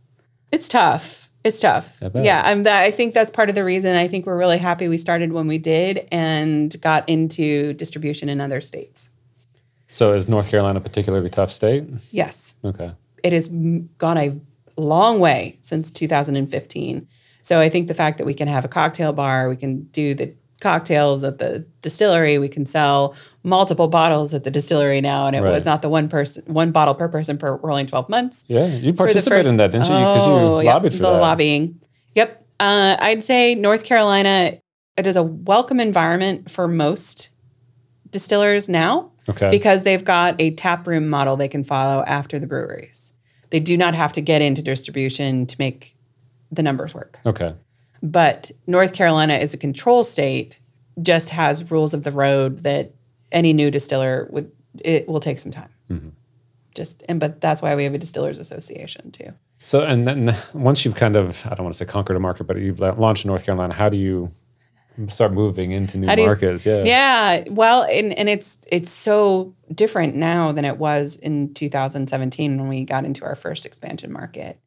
It's 0.50 0.68
tough. 0.68 1.30
It's 1.44 1.60
tough. 1.60 1.98
Yeah, 2.14 2.40
I'm. 2.42 2.62
That, 2.62 2.82
I 2.84 2.90
think 2.90 3.12
that's 3.12 3.30
part 3.30 3.50
of 3.50 3.54
the 3.54 3.64
reason. 3.64 3.94
I 3.96 4.08
think 4.08 4.24
we're 4.24 4.36
really 4.36 4.56
happy 4.56 4.88
we 4.88 4.96
started 4.96 5.32
when 5.32 5.46
we 5.46 5.58
did 5.58 6.08
and 6.10 6.74
got 6.80 7.06
into 7.06 7.74
distribution 7.74 8.30
in 8.30 8.40
other 8.40 8.62
states. 8.62 9.10
So 9.94 10.12
is 10.12 10.28
North 10.28 10.50
Carolina 10.50 10.80
a 10.80 10.82
particularly 10.82 11.30
tough 11.30 11.52
state? 11.52 11.84
Yes. 12.10 12.54
Okay. 12.64 12.90
it 13.22 13.32
has 13.32 13.48
gone 13.96 14.18
a 14.18 14.36
long 14.76 15.20
way 15.20 15.56
since 15.60 15.88
2015. 15.92 17.06
So 17.42 17.60
I 17.60 17.68
think 17.68 17.86
the 17.86 17.94
fact 17.94 18.18
that 18.18 18.26
we 18.26 18.34
can 18.34 18.48
have 18.48 18.64
a 18.64 18.68
cocktail 18.68 19.12
bar, 19.12 19.48
we 19.48 19.54
can 19.56 19.84
do 19.92 20.14
the 20.14 20.34
cocktails 20.60 21.22
at 21.22 21.38
the 21.38 21.60
distillery, 21.80 22.38
we 22.38 22.48
can 22.48 22.66
sell 22.66 23.14
multiple 23.44 23.86
bottles 23.86 24.34
at 24.34 24.42
the 24.42 24.50
distillery 24.50 25.00
now, 25.00 25.26
and 25.28 25.36
it 25.36 25.42
Right. 25.42 25.52
was 25.54 25.64
not 25.64 25.80
the 25.80 25.88
one 25.88 26.08
person, 26.08 26.42
one 26.48 26.72
bottle 26.72 26.94
per 26.94 27.06
person 27.08 27.38
per 27.38 27.54
rolling 27.56 27.86
12 27.86 28.08
months. 28.08 28.44
Yeah. 28.48 28.66
You 28.66 28.92
participated 28.94 29.46
in 29.46 29.58
that, 29.58 29.70
didn't 29.70 29.86
you? 29.86 29.92
Because 29.92 30.26
Oh, 30.26 30.58
you 30.58 30.64
yep, 30.66 30.74
lobbied 30.74 30.92
for 30.92 30.98
the 31.02 31.12
that. 31.12 31.20
lobbying. 31.20 31.80
Yep. 32.16 32.44
Uh, 32.58 32.96
I'd 32.98 33.22
say 33.22 33.54
North 33.54 33.84
Carolina, 33.84 34.58
it 34.96 35.06
is 35.06 35.16
a 35.16 35.22
welcome 35.22 35.78
environment 35.78 36.50
for 36.50 36.66
most 36.66 37.28
distillers 38.10 38.68
now 38.68 39.10
Okay. 39.28 39.50
because 39.50 39.82
they've 39.84 40.04
got 40.04 40.34
a 40.38 40.50
tap 40.52 40.86
room 40.86 41.08
model 41.08 41.36
they 41.36 41.48
can 41.48 41.64
follow 41.64 42.04
after 42.06 42.38
the 42.38 42.46
breweries. 42.46 43.12
They 43.50 43.60
do 43.60 43.76
not 43.76 43.94
have 43.94 44.12
to 44.12 44.20
get 44.20 44.42
into 44.42 44.62
distribution 44.62 45.46
to 45.46 45.56
make 45.58 45.96
the 46.50 46.62
numbers 46.62 46.94
work. 46.94 47.18
okay. 47.24 47.54
But 48.02 48.50
North 48.66 48.92
Carolina 48.92 49.34
is 49.34 49.54
a 49.54 49.56
control 49.56 50.04
state, 50.04 50.60
just 51.00 51.30
has 51.30 51.70
rules 51.70 51.94
of 51.94 52.04
the 52.04 52.10
road 52.10 52.62
that 52.64 52.92
any 53.32 53.54
new 53.54 53.70
distiller 53.70 54.28
would 54.30 54.52
it 54.80 55.08
will 55.08 55.20
take 55.20 55.38
some 55.38 55.52
time. 55.52 55.70
Mm-hmm. 55.90 56.08
Just 56.74 57.02
and 57.08 57.18
but 57.18 57.40
that's 57.40 57.62
why 57.62 57.74
we 57.74 57.84
have 57.84 57.94
a 57.94 57.98
distillers 57.98 58.38
association 58.38 59.10
too. 59.10 59.32
So, 59.60 59.82
and 59.82 60.06
then 60.06 60.36
once 60.52 60.84
you've 60.84 60.94
kind 60.94 61.16
of, 61.16 61.46
I 61.46 61.54
don't 61.54 61.64
want 61.64 61.72
to 61.72 61.78
say 61.78 61.86
conquered 61.86 62.16
a 62.16 62.20
market, 62.20 62.44
but 62.44 62.58
you've 62.58 62.80
launched 62.80 63.24
in 63.24 63.28
North 63.28 63.46
Carolina, 63.46 63.72
how 63.72 63.88
do 63.88 63.96
you 63.96 64.30
start 65.08 65.32
moving 65.32 65.72
into 65.72 65.98
new 65.98 66.08
you- 66.10 66.26
markets? 66.26 66.64
yeah. 66.64 66.82
Yeah, 66.84 67.44
well, 67.50 67.84
and 67.84 68.16
and 68.18 68.28
it's 68.28 68.58
it's 68.70 68.90
so 68.90 69.54
different 69.74 70.14
now 70.14 70.52
than 70.52 70.64
it 70.64 70.78
was 70.78 71.16
in 71.16 71.52
2017 71.54 72.58
when 72.58 72.68
we 72.68 72.84
got 72.84 73.04
into 73.04 73.24
our 73.24 73.34
first 73.34 73.66
expansion 73.66 74.12
market. 74.12 74.58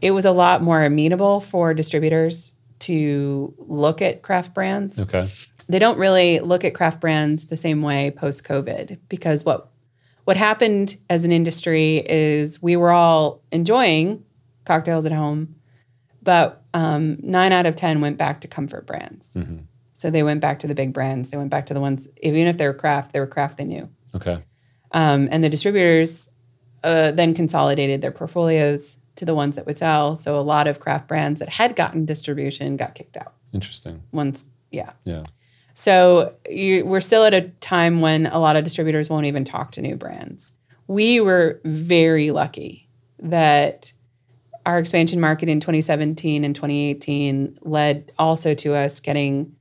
It 0.00 0.12
was 0.12 0.24
a 0.24 0.32
lot 0.32 0.62
more 0.62 0.82
amenable 0.82 1.40
for 1.40 1.74
distributors 1.74 2.52
to 2.80 3.54
look 3.58 4.00
at 4.00 4.22
craft 4.22 4.54
brands. 4.54 4.98
Okay. 4.98 5.28
They 5.68 5.78
don't 5.78 5.98
really 5.98 6.40
look 6.40 6.64
at 6.64 6.74
craft 6.74 7.00
brands 7.00 7.46
the 7.46 7.56
same 7.56 7.82
way 7.82 8.10
post 8.10 8.44
COVID 8.44 8.98
because 9.08 9.44
what 9.44 9.70
what 10.24 10.36
happened 10.36 10.96
as 11.08 11.24
an 11.24 11.32
industry 11.32 12.02
is 12.06 12.62
we 12.62 12.76
were 12.76 12.90
all 12.90 13.42
enjoying 13.52 14.24
cocktails 14.64 15.06
at 15.06 15.12
home, 15.12 15.56
but 16.22 16.59
um, 16.74 17.18
nine 17.22 17.52
out 17.52 17.66
of 17.66 17.76
ten 17.76 18.00
went 18.00 18.16
back 18.16 18.40
to 18.42 18.48
comfort 18.48 18.86
brands. 18.86 19.36
So 19.92 20.10
they 20.10 20.22
went 20.22 20.40
back 20.40 20.60
to 20.60 20.66
the 20.66 20.74
big 20.74 20.92
brands. 20.94 21.28
They 21.28 21.36
went 21.36 21.50
back 21.50 21.66
to 21.66 21.74
the 21.74 21.80
ones, 21.80 22.08
even 22.22 22.46
if 22.46 22.56
they 22.56 22.66
were 22.66 22.72
craft, 22.72 23.12
they 23.12 23.20
were 23.20 23.26
craft 23.26 23.58
they 23.58 23.64
knew. 23.64 23.88
Okay. 24.14 24.38
Um, 24.92 25.28
and 25.30 25.44
the 25.44 25.50
distributors 25.50 26.30
uh, 26.82 27.10
then 27.10 27.34
consolidated 27.34 28.00
their 28.00 28.10
portfolios 28.10 28.96
to 29.16 29.26
the 29.26 29.34
ones 29.34 29.56
that 29.56 29.66
would 29.66 29.76
sell. 29.76 30.16
So 30.16 30.38
a 30.38 30.40
lot 30.40 30.66
of 30.66 30.80
craft 30.80 31.06
brands 31.06 31.40
that 31.40 31.50
had 31.50 31.76
gotten 31.76 32.06
distribution 32.06 32.76
got 32.78 32.94
kicked 32.94 33.18
out. 33.18 33.34
Interesting. 33.52 34.02
Once, 34.10 34.46
yeah. 34.70 34.92
Yeah. 35.04 35.24
So 35.74 36.34
you, 36.48 36.86
we're 36.86 37.02
still 37.02 37.24
at 37.24 37.34
a 37.34 37.48
time 37.60 38.00
when 38.00 38.26
a 38.26 38.38
lot 38.38 38.56
of 38.56 38.64
distributors 38.64 39.10
won't 39.10 39.26
even 39.26 39.44
talk 39.44 39.72
to 39.72 39.82
new 39.82 39.96
brands. 39.96 40.54
We 40.86 41.20
were 41.20 41.60
very 41.64 42.30
lucky 42.30 42.88
that 43.18 43.92
our 44.66 44.78
expansion 44.78 45.20
market 45.20 45.48
in 45.48 45.60
2017 45.60 46.44
and 46.44 46.54
2018 46.54 47.58
led 47.62 48.12
also 48.18 48.54
to 48.54 48.74
us 48.74 49.00
getting 49.00 49.54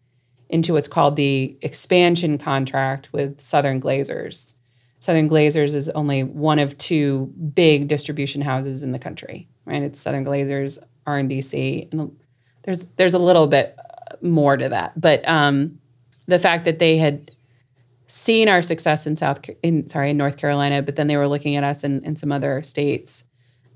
into 0.49 0.73
what's 0.73 0.87
called 0.87 1.15
the 1.15 1.57
expansion 1.61 2.37
contract 2.37 3.11
with 3.13 3.39
Southern 3.39 3.79
Glazers. 3.79 4.55
Southern 4.99 5.29
Glazers 5.29 5.75
is 5.75 5.89
only 5.91 6.23
one 6.23 6.59
of 6.59 6.77
two 6.77 7.27
big 7.53 7.87
distribution 7.87 8.41
houses 8.41 8.83
in 8.83 8.91
the 8.91 8.99
country, 8.99 9.47
right? 9.65 9.81
It's 9.81 9.99
Southern 9.99 10.25
Glazers, 10.25 10.79
RNDC, 11.07 11.91
and 11.91 12.17
there's 12.63 12.85
there's 12.97 13.13
a 13.13 13.19
little 13.19 13.47
bit 13.47 13.77
more 14.21 14.57
to 14.57 14.67
that, 14.69 14.99
but 14.99 15.27
um, 15.29 15.79
the 16.25 16.39
fact 16.39 16.65
that 16.65 16.79
they 16.79 16.97
had 16.97 17.31
seen 18.07 18.49
our 18.49 18.61
success 18.61 19.05
in 19.07 19.15
South 19.15 19.39
in 19.63 19.87
sorry 19.87 20.09
in 20.09 20.17
North 20.17 20.37
Carolina, 20.37 20.81
but 20.81 20.95
then 20.95 21.07
they 21.07 21.15
were 21.15 21.27
looking 21.27 21.55
at 21.55 21.63
us 21.63 21.83
in, 21.83 22.03
in 22.03 22.15
some 22.15 22.31
other 22.31 22.61
states, 22.63 23.23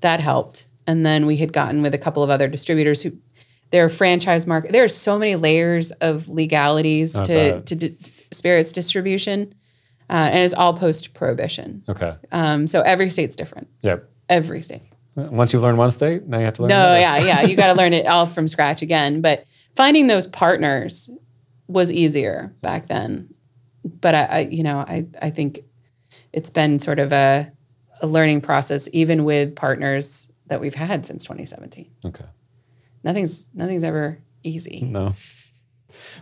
that 0.00 0.20
helped. 0.20 0.66
And 0.86 1.04
then 1.04 1.26
we 1.26 1.36
had 1.36 1.52
gotten 1.52 1.82
with 1.82 1.94
a 1.94 1.98
couple 1.98 2.22
of 2.22 2.30
other 2.30 2.48
distributors 2.48 3.02
who 3.02 3.12
their 3.70 3.88
franchise 3.88 4.46
market. 4.46 4.72
There 4.72 4.84
are 4.84 4.88
so 4.88 5.18
many 5.18 5.34
layers 5.36 5.90
of 5.92 6.28
legalities 6.28 7.16
I 7.16 7.24
to 7.24 7.34
bet. 7.34 7.66
to 7.66 7.74
di- 7.74 7.96
spirits 8.30 8.70
distribution, 8.72 9.54
uh, 10.10 10.28
and 10.32 10.38
it's 10.44 10.54
all 10.54 10.74
post 10.74 11.14
prohibition. 11.14 11.82
Okay. 11.88 12.14
Um, 12.30 12.66
so 12.66 12.82
every 12.82 13.08
state's 13.10 13.34
different. 13.36 13.68
Yep. 13.82 14.08
Every 14.28 14.62
state. 14.62 14.82
Once 15.16 15.52
you 15.52 15.60
learn 15.60 15.76
one 15.76 15.90
state, 15.90 16.26
now 16.26 16.38
you 16.38 16.44
have 16.44 16.54
to 16.54 16.62
learn 16.62 16.68
No, 16.70 16.76
another. 16.94 17.00
yeah, 17.00 17.18
yeah. 17.24 17.42
You 17.42 17.56
got 17.56 17.68
to 17.68 17.74
learn 17.74 17.92
it 17.92 18.06
all 18.06 18.26
from 18.26 18.48
scratch 18.48 18.82
again. 18.82 19.20
But 19.20 19.44
finding 19.76 20.08
those 20.08 20.26
partners 20.26 21.08
was 21.68 21.90
easier 21.92 22.54
back 22.60 22.88
then. 22.88 23.32
But 23.84 24.14
I, 24.14 24.24
I 24.24 24.38
you 24.40 24.62
know, 24.62 24.78
I, 24.78 25.06
I 25.22 25.30
think 25.30 25.60
it's 26.32 26.50
been 26.50 26.78
sort 26.80 26.98
of 26.98 27.12
a, 27.12 27.50
a 28.02 28.06
learning 28.06 28.40
process, 28.40 28.88
even 28.92 29.24
with 29.24 29.54
partners 29.54 30.30
that 30.46 30.60
we've 30.60 30.74
had 30.74 31.06
since 31.06 31.24
2017. 31.24 31.90
Okay. 32.04 32.24
Nothing's 33.02 33.48
nothing's 33.54 33.84
ever 33.84 34.18
easy. 34.42 34.80
No. 34.82 35.14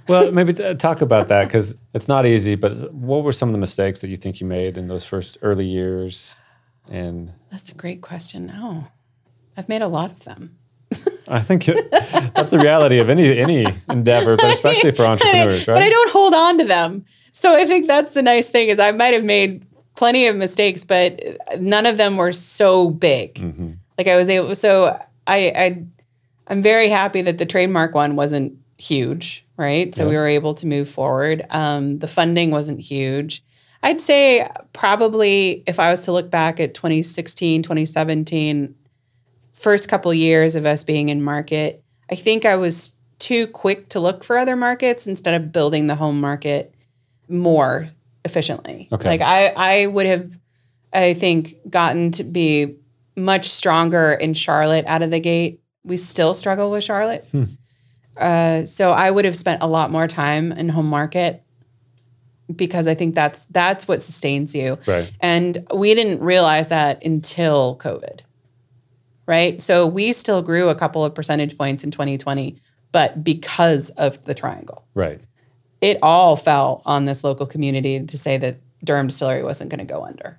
Well, 0.08 0.32
maybe 0.32 0.52
t- 0.52 0.74
talk 0.74 1.00
about 1.00 1.28
that 1.28 1.44
because 1.44 1.76
it's 1.94 2.08
not 2.08 2.26
easy. 2.26 2.56
But 2.56 2.92
what 2.92 3.24
were 3.24 3.32
some 3.32 3.48
of 3.48 3.52
the 3.52 3.58
mistakes 3.58 4.00
that 4.00 4.08
you 4.08 4.16
think 4.16 4.40
you 4.40 4.46
made 4.46 4.76
in 4.76 4.88
those 4.88 5.04
first 5.04 5.38
early 5.42 5.64
years? 5.64 6.36
And 6.90 7.32
That's 7.50 7.70
a 7.70 7.74
great 7.74 8.02
question. 8.02 8.46
No, 8.46 8.88
I've 9.56 9.68
made 9.68 9.82
a 9.82 9.88
lot 9.88 10.10
of 10.10 10.24
them. 10.24 10.58
I 11.28 11.40
think 11.40 11.68
it, 11.68 11.90
that's 12.34 12.50
the 12.50 12.58
reality 12.58 12.98
of 12.98 13.08
any 13.08 13.38
any 13.38 13.66
endeavor, 13.88 14.36
but 14.36 14.50
especially 14.50 14.90
for 14.90 15.06
entrepreneurs, 15.06 15.66
right? 15.68 15.74
But 15.74 15.82
I 15.82 15.88
don't 15.88 16.10
hold 16.10 16.34
on 16.34 16.58
to 16.58 16.64
them. 16.64 17.04
So 17.32 17.54
I 17.54 17.64
think 17.64 17.86
that's 17.86 18.10
the 18.10 18.22
nice 18.22 18.50
thing 18.50 18.68
is 18.68 18.78
I 18.78 18.92
might 18.92 19.14
have 19.14 19.24
made 19.24 19.64
plenty 19.94 20.26
of 20.26 20.36
mistakes, 20.36 20.84
but 20.84 21.20
none 21.60 21.86
of 21.86 21.96
them 21.96 22.16
were 22.16 22.32
so 22.32 22.90
big. 22.90 23.34
Mm-hmm. 23.34 23.61
Like 23.98 24.08
I 24.08 24.16
was 24.16 24.28
able. 24.28 24.54
So 24.54 24.98
I, 25.26 25.52
I 25.54 25.84
I'm 26.48 26.62
very 26.62 26.88
happy 26.88 27.22
that 27.22 27.38
the 27.38 27.46
trademark 27.46 27.94
one 27.94 28.16
wasn't 28.16 28.58
huge, 28.78 29.44
right? 29.56 29.94
So 29.94 30.04
Yeah. 30.04 30.08
we 30.10 30.16
were 30.16 30.26
able 30.26 30.54
to 30.54 30.66
move 30.66 30.88
forward. 30.88 31.44
Um, 31.50 31.98
the 32.00 32.08
funding 32.08 32.50
wasn't 32.50 32.80
huge. 32.80 33.44
I'd 33.84 34.00
say 34.00 34.48
probably 34.72 35.62
if 35.66 35.80
I 35.80 35.90
was 35.90 36.04
to 36.04 36.12
look 36.12 36.30
back 36.30 36.60
at 36.60 36.74
2016, 36.74 37.62
2017, 37.62 38.74
first 39.52 39.88
couple 39.88 40.12
years 40.14 40.54
of 40.54 40.66
us 40.66 40.84
being 40.84 41.08
in 41.08 41.22
market, 41.22 41.82
I 42.10 42.14
think 42.14 42.44
I 42.44 42.56
was 42.56 42.94
too 43.18 43.46
quick 43.46 43.88
to 43.90 44.00
look 44.00 44.24
for 44.24 44.36
other 44.36 44.56
markets 44.56 45.06
instead 45.06 45.40
of 45.40 45.52
building 45.52 45.86
the 45.86 45.94
home 45.94 46.20
market 46.20 46.74
more 47.28 47.88
efficiently. 48.24 48.88
Okay. 48.92 49.08
Like 49.08 49.20
I, 49.20 49.52
I 49.56 49.86
would 49.86 50.06
have, 50.06 50.38
I 50.92 51.14
think, 51.14 51.54
gotten 51.70 52.10
to 52.12 52.24
be 52.24 52.76
much 53.16 53.48
stronger 53.50 54.12
in 54.12 54.34
Charlotte 54.34 54.84
out 54.86 55.02
of 55.02 55.10
the 55.10 55.20
gate. 55.20 55.60
We 55.84 55.96
still 55.96 56.34
struggle 56.34 56.70
with 56.70 56.84
Charlotte. 56.84 57.26
Uh, 58.16 58.64
so 58.66 58.90
I 58.92 59.10
would 59.10 59.24
have 59.24 59.36
spent 59.36 59.62
a 59.62 59.66
lot 59.66 59.90
more 59.90 60.06
time 60.06 60.52
in 60.52 60.68
home 60.68 60.86
market 60.86 61.42
because 62.54 62.86
I 62.86 62.94
think 62.94 63.14
that's 63.14 63.46
that's 63.46 63.88
what 63.88 64.02
sustains 64.02 64.54
you. 64.54 64.78
Right. 64.86 65.10
And 65.20 65.66
we 65.74 65.94
didn't 65.94 66.22
realize 66.22 66.68
that 66.68 67.04
until 67.04 67.76
COVID. 67.78 68.20
Right? 69.26 69.62
So 69.62 69.86
we 69.86 70.12
still 70.12 70.42
grew 70.42 70.68
a 70.68 70.74
couple 70.74 71.04
of 71.04 71.14
percentage 71.14 71.56
points 71.56 71.84
in 71.84 71.90
2020, 71.90 72.60
but 72.90 73.24
because 73.24 73.90
of 73.90 74.22
the 74.24 74.34
triangle. 74.34 74.84
right. 74.94 75.20
It 75.80 75.98
all 76.00 76.36
fell 76.36 76.80
on 76.86 77.06
this 77.06 77.24
local 77.24 77.44
community 77.44 78.04
to 78.04 78.16
say 78.16 78.36
that 78.38 78.58
Durham 78.84 79.08
Distillery 79.08 79.42
wasn't 79.42 79.68
going 79.68 79.80
to 79.80 79.84
go 79.84 80.04
under. 80.04 80.38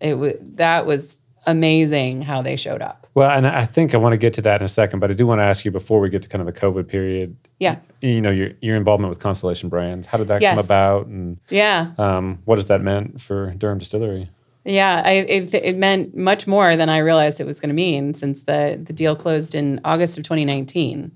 It 0.00 0.14
was 0.14 0.34
that 0.40 0.86
was 0.86 1.18
amazing 1.46 2.22
how 2.22 2.42
they 2.42 2.56
showed 2.56 2.82
up. 2.82 3.06
Well, 3.14 3.30
and 3.30 3.46
I 3.46 3.64
think 3.64 3.94
I 3.94 3.98
want 3.98 4.12
to 4.12 4.16
get 4.16 4.32
to 4.34 4.42
that 4.42 4.60
in 4.60 4.64
a 4.64 4.68
second, 4.68 5.00
but 5.00 5.10
I 5.10 5.14
do 5.14 5.26
want 5.26 5.40
to 5.40 5.44
ask 5.44 5.64
you 5.64 5.70
before 5.70 6.00
we 6.00 6.08
get 6.10 6.22
to 6.22 6.28
kind 6.28 6.46
of 6.46 6.52
the 6.52 6.58
COVID 6.60 6.86
period. 6.88 7.36
Yeah. 7.58 7.76
You 8.00 8.20
know, 8.20 8.30
your 8.30 8.50
your 8.60 8.76
involvement 8.76 9.08
with 9.10 9.18
Constellation 9.18 9.68
Brands. 9.68 10.06
How 10.06 10.18
did 10.18 10.28
that 10.28 10.40
come 10.40 10.58
about, 10.58 11.06
and 11.06 11.38
Yeah. 11.48 11.92
um, 11.98 12.38
what 12.44 12.58
has 12.58 12.68
that 12.68 12.80
meant 12.82 13.20
for 13.20 13.52
Durham 13.58 13.78
Distillery? 13.78 14.30
Yeah, 14.64 15.02
I, 15.04 15.10
it, 15.12 15.54
it 15.54 15.76
meant 15.78 16.14
much 16.16 16.46
more 16.46 16.76
than 16.76 16.88
I 16.90 16.98
realized 16.98 17.40
it 17.40 17.46
was 17.46 17.58
going 17.60 17.70
to 17.70 17.74
mean 17.74 18.12
since 18.12 18.42
the, 18.42 18.78
the 18.82 18.92
deal 18.92 19.16
closed 19.16 19.54
in 19.54 19.80
August 19.86 20.18
of 20.18 20.24
2019. 20.24 21.12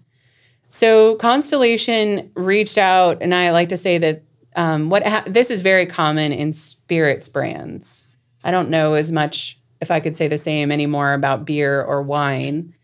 So 0.68 1.14
Constellation 1.16 2.30
reached 2.34 2.78
out, 2.78 3.18
and 3.20 3.34
I 3.34 3.50
like 3.52 3.68
to 3.68 3.76
say 3.76 3.98
that 3.98 4.22
um, 4.56 4.88
what 4.88 5.06
ha- 5.06 5.24
this 5.26 5.50
is 5.50 5.60
very 5.60 5.84
common 5.87 6.32
in 6.32 6.52
spirits 6.54 7.28
brands. 7.28 8.02
I 8.42 8.50
don't 8.50 8.70
know 8.70 8.94
as 8.94 9.12
much 9.12 9.58
if 9.85 9.90
I 9.90 10.01
could 10.01 10.16
say 10.16 10.27
the 10.27 10.38
same 10.38 10.73
anymore 10.73 11.12
about 11.12 11.44
beer 11.44 11.83
or 11.83 12.03
wine, 12.03 12.75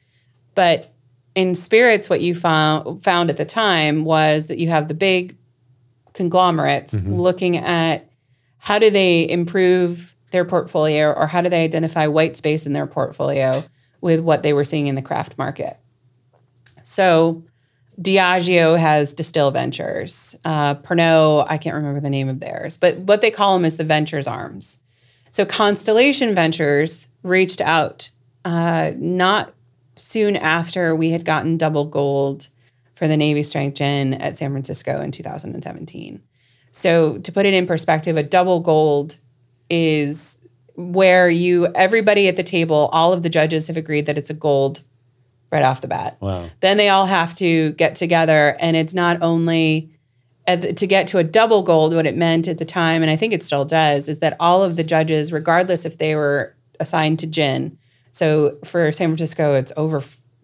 but 0.54 0.92
in 1.34 1.54
spirits, 1.54 2.10
what 2.10 2.20
you 2.20 2.34
found 2.34 3.02
found 3.02 3.30
at 3.30 3.36
the 3.36 3.44
time 3.44 4.04
was 4.04 4.46
that 4.48 4.58
you 4.58 4.68
have 4.68 4.88
the 4.88 4.94
big 4.94 5.36
conglomerates 6.12 6.94
looking 6.94 7.56
at 7.56 8.10
how 8.58 8.78
do 8.78 8.90
they 8.90 9.28
improve 9.28 10.14
their 10.32 10.44
portfolio 10.44 11.12
or 11.12 11.26
how 11.26 11.40
do 11.40 11.48
they 11.48 11.64
identify 11.64 12.06
white 12.06 12.36
space 12.36 12.66
in 12.66 12.74
their 12.74 12.86
portfolio 12.86 13.64
with 14.00 14.20
what 14.20 14.42
they 14.42 14.52
were 14.52 14.64
seeing 14.64 14.86
in 14.86 14.94
the 14.94 15.02
craft 15.02 15.38
market. 15.38 15.78
So 16.82 17.42
Diageo 18.00 18.78
has 18.78 19.14
Distill 19.14 19.50
Ventures. 19.50 20.36
Uh, 20.44 20.74
Pernod, 20.76 21.46
I 21.48 21.58
can't 21.58 21.76
remember 21.76 22.00
the 22.00 22.10
name 22.10 22.28
of 22.28 22.40
theirs, 22.40 22.76
but 22.76 22.98
what 22.98 23.20
they 23.20 23.30
call 23.30 23.56
them 23.56 23.64
is 23.64 23.76
the 23.76 23.84
Ventures 23.84 24.26
arms. 24.26 24.78
So 25.30 25.44
Constellation 25.44 26.34
Ventures 26.34 27.08
reached 27.22 27.60
out 27.60 28.10
uh, 28.44 28.92
not 28.96 29.54
soon 29.96 30.36
after 30.36 30.94
we 30.94 31.10
had 31.10 31.24
gotten 31.24 31.56
double 31.56 31.84
gold 31.84 32.48
for 32.94 33.06
the 33.06 33.16
Navy 33.16 33.42
Strength 33.42 33.76
Gin 33.76 34.14
at 34.14 34.36
San 34.36 34.50
Francisco 34.50 35.00
in 35.00 35.10
2017. 35.10 36.22
So 36.72 37.18
to 37.18 37.32
put 37.32 37.46
it 37.46 37.54
in 37.54 37.66
perspective, 37.66 38.16
a 38.16 38.22
double 38.22 38.60
gold 38.60 39.18
is 39.68 40.38
where 40.76 41.28
you 41.28 41.66
everybody 41.74 42.28
at 42.28 42.36
the 42.36 42.42
table, 42.42 42.88
all 42.92 43.12
of 43.12 43.22
the 43.22 43.28
judges 43.28 43.66
have 43.68 43.76
agreed 43.76 44.06
that 44.06 44.18
it's 44.18 44.30
a 44.30 44.34
gold 44.34 44.82
right 45.50 45.62
off 45.62 45.80
the 45.80 45.88
bat. 45.88 46.16
Wow. 46.20 46.48
Then 46.60 46.76
they 46.76 46.88
all 46.88 47.06
have 47.06 47.34
to 47.34 47.72
get 47.72 47.94
together, 47.94 48.56
and 48.60 48.76
it's 48.76 48.94
not 48.94 49.20
only 49.22 49.90
to 50.56 50.86
get 50.86 51.06
to 51.08 51.18
a 51.18 51.24
double 51.24 51.62
gold. 51.62 51.94
What 51.94 52.06
it 52.06 52.16
meant 52.16 52.48
at 52.48 52.58
the 52.58 52.64
time, 52.64 53.02
and 53.02 53.10
I 53.10 53.16
think 53.16 53.32
it 53.32 53.42
still 53.42 53.64
does, 53.64 54.08
is 54.08 54.18
that 54.20 54.36
all 54.40 54.62
of 54.62 54.76
the 54.76 54.84
judges, 54.84 55.32
regardless 55.32 55.84
if 55.84 55.98
they 55.98 56.14
were 56.14 56.54
assigned 56.78 57.18
to 57.20 57.26
gin, 57.26 57.78
so 58.12 58.58
for 58.64 58.90
San 58.92 59.08
Francisco, 59.08 59.54
it's 59.54 59.72
over 59.76 60.02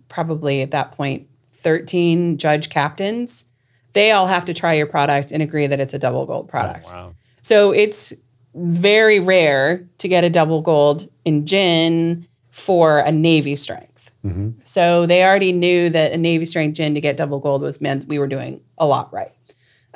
probably 0.08 0.62
at 0.62 0.70
that 0.70 0.92
point 0.92 1.28
thirteen 1.52 2.38
judge 2.38 2.70
captains. 2.70 3.44
They 3.92 4.12
all 4.12 4.26
have 4.26 4.44
to 4.44 4.54
try 4.54 4.74
your 4.74 4.86
product 4.86 5.32
and 5.32 5.42
agree 5.42 5.66
that 5.66 5.80
it's 5.80 5.94
a 5.94 5.98
double 5.98 6.26
gold 6.26 6.48
product. 6.48 6.86
Oh, 6.90 6.94
wow. 6.94 7.14
So 7.40 7.72
it's 7.72 8.12
very 8.54 9.20
rare 9.20 9.88
to 9.98 10.08
get 10.08 10.24
a 10.24 10.30
double 10.30 10.62
gold 10.62 11.08
in 11.24 11.46
gin 11.46 12.26
for 12.50 13.00
a 13.00 13.10
Navy 13.12 13.56
strength. 13.56 14.12
Mm-hmm. 14.24 14.50
So 14.64 15.06
they 15.06 15.24
already 15.24 15.52
knew 15.52 15.90
that 15.90 16.12
a 16.12 16.16
Navy 16.16 16.46
strength 16.46 16.76
gin 16.76 16.94
to 16.94 17.00
get 17.00 17.16
double 17.16 17.38
gold 17.38 17.62
was 17.62 17.80
meant 17.80 18.08
we 18.08 18.18
were 18.18 18.26
doing 18.26 18.60
a 18.78 18.86
lot 18.86 19.12
right. 19.12 19.32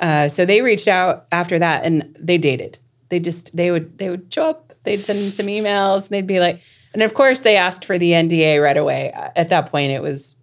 Uh, 0.01 0.27
so 0.27 0.45
they 0.45 0.61
reached 0.61 0.87
out 0.87 1.27
after 1.31 1.59
that 1.59 1.85
and 1.85 2.15
they 2.19 2.37
dated. 2.37 2.79
They 3.09 3.19
just 3.19 3.55
they 3.55 3.71
would 3.71 3.97
they 3.97 4.09
would 4.09 4.33
show 4.33 4.49
up. 4.49 4.73
They'd 4.83 5.05
send 5.05 5.33
some 5.33 5.45
emails. 5.45 6.07
And 6.07 6.09
they'd 6.09 6.27
be 6.27 6.39
like, 6.39 6.59
and 6.93 7.03
of 7.03 7.13
course 7.13 7.41
they 7.41 7.55
asked 7.55 7.85
for 7.85 7.97
the 7.97 8.11
NDA 8.11 8.61
right 8.61 8.77
away. 8.77 9.11
At 9.35 9.49
that 9.49 9.71
point, 9.71 9.91
it 9.91 10.01
was 10.01 10.35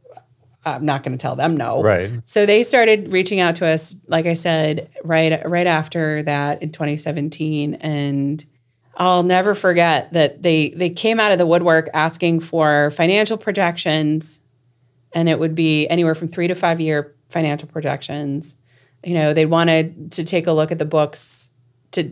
I'm 0.65 0.85
not 0.85 1.03
going 1.03 1.17
to 1.17 1.21
tell 1.21 1.37
them 1.37 1.57
no. 1.57 1.83
Right. 1.83 2.11
So 2.25 2.47
they 2.47 2.63
started 2.63 3.13
reaching 3.13 3.41
out 3.41 3.57
to 3.57 3.67
us, 3.67 3.97
like 4.07 4.27
I 4.27 4.35
said, 4.35 4.91
right 5.03 5.41
right 5.49 5.67
after 5.67 6.23
that 6.23 6.63
in 6.63 6.71
2017, 6.71 7.75
and 7.75 8.45
I'll 8.97 9.23
never 9.23 9.55
forget 9.55 10.13
that 10.13 10.43
they 10.43 10.71
they 10.71 10.91
came 10.91 11.21
out 11.21 11.33
of 11.33 11.39
the 11.39 11.47
woodwork 11.47 11.89
asking 11.95 12.41
for 12.41 12.91
financial 12.93 13.39
projections, 13.39 14.41
and 15.13 15.29
it 15.29 15.39
would 15.39 15.55
be 15.55 15.87
anywhere 15.89 16.15
from 16.15 16.29
three 16.29 16.49
to 16.49 16.55
five 16.55 16.81
year 16.81 17.15
financial 17.29 17.69
projections. 17.69 18.57
You 19.05 19.15
know, 19.15 19.33
they 19.33 19.47
wanted 19.47 20.13
to 20.13 20.25
take 20.25 20.47
a 20.47 20.53
look 20.53 20.73
at 20.73 20.79
the 20.79 20.85
books 20.85 21.49
to 21.93 22.11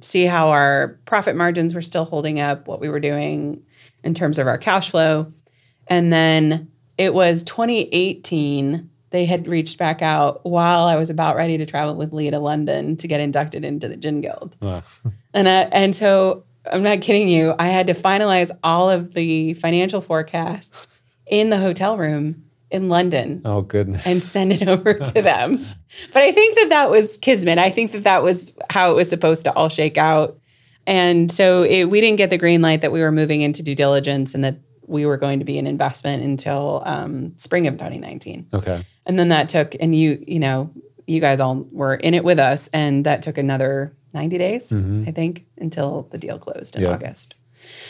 see 0.00 0.24
how 0.24 0.50
our 0.50 0.98
profit 1.04 1.36
margins 1.36 1.74
were 1.74 1.82
still 1.82 2.04
holding 2.04 2.40
up, 2.40 2.66
what 2.66 2.80
we 2.80 2.88
were 2.88 3.00
doing 3.00 3.62
in 4.02 4.14
terms 4.14 4.38
of 4.38 4.46
our 4.46 4.58
cash 4.58 4.90
flow. 4.90 5.32
And 5.86 6.12
then 6.12 6.70
it 6.96 7.14
was 7.14 7.44
2018, 7.44 8.88
they 9.10 9.26
had 9.26 9.48
reached 9.48 9.76
back 9.76 10.02
out 10.02 10.44
while 10.46 10.84
I 10.84 10.96
was 10.96 11.10
about 11.10 11.36
ready 11.36 11.58
to 11.58 11.66
travel 11.66 11.94
with 11.96 12.12
Lee 12.12 12.30
to 12.30 12.38
London 12.38 12.96
to 12.96 13.08
get 13.08 13.20
inducted 13.20 13.64
into 13.64 13.88
the 13.88 13.96
Gin 13.96 14.20
Guild. 14.20 14.56
Wow. 14.60 14.82
And 15.32 15.48
I, 15.48 15.60
and 15.70 15.94
so 15.94 16.42
I'm 16.66 16.82
not 16.82 17.02
kidding 17.02 17.28
you. 17.28 17.54
I 17.56 17.68
had 17.68 17.86
to 17.86 17.94
finalize 17.94 18.50
all 18.64 18.90
of 18.90 19.14
the 19.14 19.54
financial 19.54 20.00
forecasts 20.00 20.88
in 21.28 21.50
the 21.50 21.58
hotel 21.58 21.96
room 21.96 22.49
in 22.70 22.88
London 22.88 23.42
Oh 23.44 23.62
goodness. 23.62 24.06
and 24.06 24.20
send 24.22 24.52
it 24.52 24.66
over 24.68 24.94
to 24.94 25.22
them. 25.22 25.58
But 26.12 26.22
I 26.22 26.32
think 26.32 26.56
that 26.58 26.68
that 26.70 26.90
was 26.90 27.16
kismet. 27.16 27.58
I 27.58 27.70
think 27.70 27.92
that 27.92 28.04
that 28.04 28.22
was 28.22 28.52
how 28.70 28.90
it 28.92 28.94
was 28.94 29.08
supposed 29.08 29.44
to 29.44 29.52
all 29.54 29.68
shake 29.68 29.98
out. 29.98 30.38
And 30.86 31.30
so 31.30 31.62
it, 31.64 31.84
we 31.86 32.00
didn't 32.00 32.16
get 32.18 32.30
the 32.30 32.38
green 32.38 32.62
light 32.62 32.80
that 32.80 32.92
we 32.92 33.00
were 33.02 33.12
moving 33.12 33.40
into 33.42 33.62
due 33.62 33.74
diligence 33.74 34.34
and 34.34 34.42
that 34.44 34.56
we 34.86 35.04
were 35.06 35.16
going 35.16 35.38
to 35.38 35.44
be 35.44 35.58
an 35.58 35.66
investment 35.66 36.22
until 36.22 36.82
um, 36.86 37.32
spring 37.36 37.66
of 37.66 37.74
2019. 37.74 38.48
okay. 38.54 38.84
And 39.06 39.18
then 39.18 39.28
that 39.28 39.48
took, 39.48 39.74
and 39.80 39.94
you, 39.94 40.22
you 40.26 40.38
know, 40.40 40.70
you 41.06 41.20
guys 41.20 41.40
all 41.40 41.66
were 41.72 41.94
in 41.94 42.14
it 42.14 42.22
with 42.24 42.38
us, 42.38 42.68
and 42.72 43.04
that 43.06 43.22
took 43.22 43.36
another 43.38 43.92
90 44.14 44.38
days, 44.38 44.72
I 44.72 45.10
think, 45.12 45.46
until 45.58 46.06
the 46.10 46.18
deal 46.18 46.38
closed 46.38 46.76
in 46.76 46.82
Yeah. 46.82 46.90
August. 46.90 47.34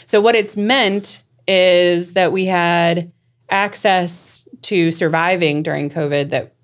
So 0.06 0.20
what 0.22 0.34
it's 0.34 0.56
meant 0.56 1.22
is 1.46 2.14
that 2.14 2.32
we 2.32 2.46
had 2.46 3.12
access 3.50 4.48
to 4.62 4.90
surviving 4.90 5.62
during 5.62 5.90
COVID 5.90 6.30
that 6.30 6.54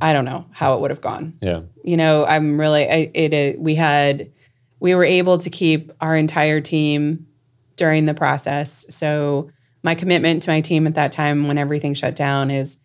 I 0.00 0.12
don't 0.12 0.24
know 0.24 0.46
how 0.52 0.74
it 0.74 0.80
would 0.80 0.90
have 0.90 1.00
gone 1.00 1.36
Yeah. 1.42 1.62
you 1.82 1.96
know 1.96 2.24
i'm 2.24 2.58
really 2.58 2.88
I, 2.88 3.10
it, 3.14 3.32
it 3.32 3.60
we 3.60 3.74
had 3.74 4.30
we 4.78 4.94
were 4.94 5.04
able 5.04 5.38
to 5.38 5.50
keep 5.50 5.90
our 6.00 6.14
entire 6.14 6.60
team 6.60 7.26
during 7.74 8.06
the 8.06 8.14
process 8.14 8.86
so 8.90 9.50
my 9.82 9.96
commitment 9.96 10.42
to 10.42 10.50
my 10.50 10.60
team 10.60 10.86
at 10.86 10.94
that 10.94 11.10
time 11.10 11.48
when 11.48 11.58
everything 11.58 11.94
shut 11.94 12.14
down 12.14 12.50
is 12.52 12.78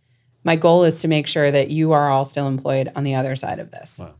my 0.43 0.55
goal 0.55 0.83
is 0.85 1.01
to 1.01 1.07
make 1.07 1.27
sure 1.27 1.51
that 1.51 1.69
you 1.69 1.91
are 1.91 2.09
all 2.09 2.25
still 2.25 2.47
employed 2.47 2.91
on 2.95 3.03
the 3.03 3.15
other 3.15 3.35
side 3.35 3.59
of 3.59 3.71
this. 3.71 3.99
Wow. 3.99 4.13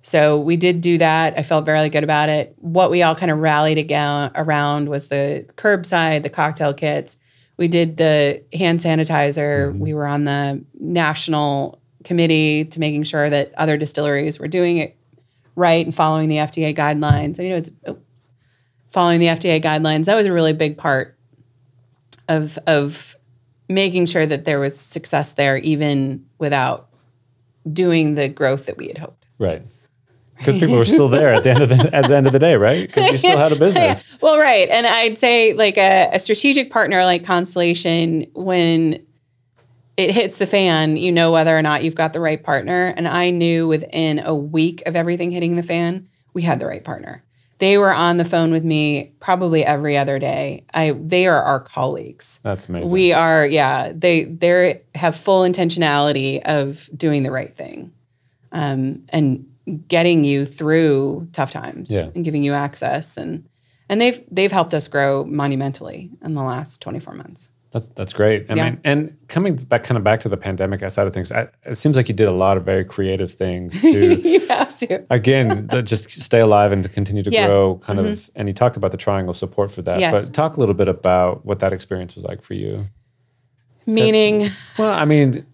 So 0.00 0.38
we 0.38 0.56
did 0.56 0.80
do 0.80 0.96
that. 0.98 1.38
I 1.38 1.42
felt 1.42 1.66
very 1.66 1.88
good 1.90 2.02
about 2.04 2.28
it. 2.30 2.54
What 2.58 2.90
we 2.90 3.02
all 3.02 3.14
kind 3.14 3.30
of 3.30 3.38
rallied 3.38 3.78
aga- 3.78 4.32
around 4.34 4.88
was 4.88 5.08
the 5.08 5.44
curbside, 5.56 6.22
the 6.22 6.30
cocktail 6.30 6.72
kits. 6.72 7.16
We 7.56 7.68
did 7.68 7.96
the 7.96 8.42
hand 8.52 8.80
sanitizer. 8.80 9.68
Mm-hmm. 9.68 9.78
We 9.78 9.94
were 9.94 10.06
on 10.06 10.24
the 10.24 10.64
national 10.78 11.80
committee 12.04 12.64
to 12.66 12.80
making 12.80 13.04
sure 13.04 13.28
that 13.28 13.52
other 13.56 13.76
distilleries 13.76 14.38
were 14.38 14.48
doing 14.48 14.76
it 14.78 14.96
right 15.54 15.84
and 15.84 15.94
following 15.94 16.28
the 16.28 16.36
FDA 16.36 16.76
guidelines. 16.76 17.38
And, 17.38 17.48
you 17.48 17.50
know, 17.50 17.56
it's 17.56 17.70
oh, 17.86 17.98
following 18.92 19.20
the 19.20 19.26
FDA 19.26 19.62
guidelines. 19.62 20.04
That 20.04 20.14
was 20.14 20.26
a 20.26 20.32
really 20.32 20.52
big 20.52 20.76
part 20.76 21.16
of 22.28 22.58
of 22.66 23.16
making 23.68 24.06
sure 24.06 24.26
that 24.26 24.44
there 24.44 24.60
was 24.60 24.78
success 24.78 25.34
there, 25.34 25.56
even 25.58 26.24
without 26.38 26.88
doing 27.72 28.14
the 28.14 28.28
growth 28.28 28.66
that 28.66 28.76
we 28.76 28.88
had 28.88 28.98
hoped. 28.98 29.26
Right. 29.38 29.62
Because 30.38 30.60
people 30.60 30.76
were 30.76 30.84
still 30.84 31.08
there 31.08 31.32
at 31.32 31.42
the 31.42 31.50
end 31.50 31.60
of 31.60 31.68
the 31.68 31.94
at 31.94 32.06
the 32.06 32.16
end 32.16 32.26
of 32.26 32.32
the 32.32 32.38
day, 32.38 32.56
right? 32.56 32.86
Because 32.86 33.10
you 33.10 33.18
still 33.18 33.38
had 33.38 33.52
a 33.52 33.56
business. 33.58 34.04
Yeah. 34.08 34.18
Well, 34.20 34.38
right. 34.38 34.68
And 34.68 34.86
I'd 34.86 35.16
say 35.16 35.54
like 35.54 35.78
a, 35.78 36.10
a 36.12 36.18
strategic 36.18 36.70
partner 36.70 37.04
like 37.04 37.24
Constellation, 37.24 38.26
when 38.34 39.04
it 39.96 40.10
hits 40.10 40.38
the 40.38 40.46
fan, 40.46 40.96
you 40.96 41.10
know 41.10 41.30
whether 41.30 41.56
or 41.56 41.62
not 41.62 41.82
you've 41.82 41.94
got 41.94 42.12
the 42.12 42.20
right 42.20 42.42
partner. 42.42 42.92
And 42.96 43.08
I 43.08 43.30
knew 43.30 43.66
within 43.66 44.18
a 44.18 44.34
week 44.34 44.82
of 44.86 44.94
everything 44.94 45.30
hitting 45.30 45.56
the 45.56 45.62
fan, 45.62 46.08
we 46.34 46.42
had 46.42 46.60
the 46.60 46.66
right 46.66 46.84
partner. 46.84 47.22
They 47.58 47.78
were 47.78 47.92
on 47.92 48.18
the 48.18 48.24
phone 48.24 48.50
with 48.50 48.64
me 48.64 49.14
probably 49.18 49.64
every 49.64 49.96
other 49.96 50.18
day. 50.18 50.64
I 50.74 50.92
they 50.92 51.26
are 51.26 51.42
our 51.42 51.60
colleagues. 51.60 52.40
That's 52.42 52.68
amazing. 52.68 52.90
We 52.90 53.14
are, 53.14 53.46
yeah. 53.46 53.92
They 53.94 54.24
they 54.24 54.82
have 54.94 55.16
full 55.16 55.42
intentionality 55.42 56.42
of 56.44 56.90
doing 56.94 57.22
the 57.22 57.30
right 57.30 57.56
thing, 57.56 57.92
um, 58.52 59.04
and 59.08 59.50
getting 59.88 60.24
you 60.24 60.44
through 60.46 61.28
tough 61.32 61.50
times, 61.50 61.90
Yeah. 61.90 62.08
and 62.14 62.24
giving 62.24 62.42
you 62.44 62.52
access, 62.52 63.16
and 63.16 63.48
and 63.88 64.00
they've 64.00 64.22
they've 64.30 64.52
helped 64.52 64.74
us 64.74 64.88
grow 64.88 65.24
monumentally 65.24 66.10
in 66.24 66.34
the 66.34 66.42
last 66.42 66.80
twenty 66.82 66.98
four 67.00 67.14
months. 67.14 67.48
That's 67.72 67.88
that's 67.90 68.12
great. 68.12 68.46
I 68.48 68.54
Yeah. 68.54 68.64
mean, 68.70 68.80
and 68.84 69.16
coming 69.28 69.56
back 69.56 69.82
kind 69.82 69.98
of 69.98 70.04
back 70.04 70.20
to 70.20 70.28
the 70.28 70.36
pandemic 70.36 70.80
side 70.90 71.06
of 71.06 71.12
things, 71.12 71.30
I, 71.32 71.48
it 71.64 71.74
seems 71.76 71.96
like 71.96 72.08
you 72.08 72.14
did 72.14 72.28
a 72.28 72.32
lot 72.32 72.56
of 72.56 72.64
very 72.64 72.84
creative 72.84 73.32
things 73.34 73.80
to 73.82 74.14
you 74.28 74.40
have 74.46 74.78
to. 74.78 75.04
again 75.10 75.68
to 75.72 75.82
just 75.82 76.08
stay 76.10 76.40
alive 76.40 76.70
and 76.72 76.82
to 76.84 76.88
continue 76.88 77.22
to 77.24 77.30
Yeah. 77.30 77.42
Mm-hmm. 77.42 77.48
grow. 77.50 77.74
Kind 77.78 77.98
of, 77.98 78.30
and 78.36 78.48
you 78.48 78.54
talked 78.54 78.76
about 78.76 78.92
the 78.92 78.96
triangle 78.96 79.34
support 79.34 79.70
for 79.72 79.82
that. 79.82 79.98
Yes. 80.00 80.12
But 80.26 80.32
talk 80.32 80.56
a 80.56 80.60
little 80.60 80.76
bit 80.76 80.88
about 80.88 81.44
what 81.44 81.58
that 81.58 81.72
experience 81.72 82.14
was 82.14 82.24
like 82.24 82.40
for 82.40 82.54
you. 82.54 82.86
Meaning, 83.84 84.48
Well, 84.78 84.92
I 84.92 85.04
mean, 85.04 85.46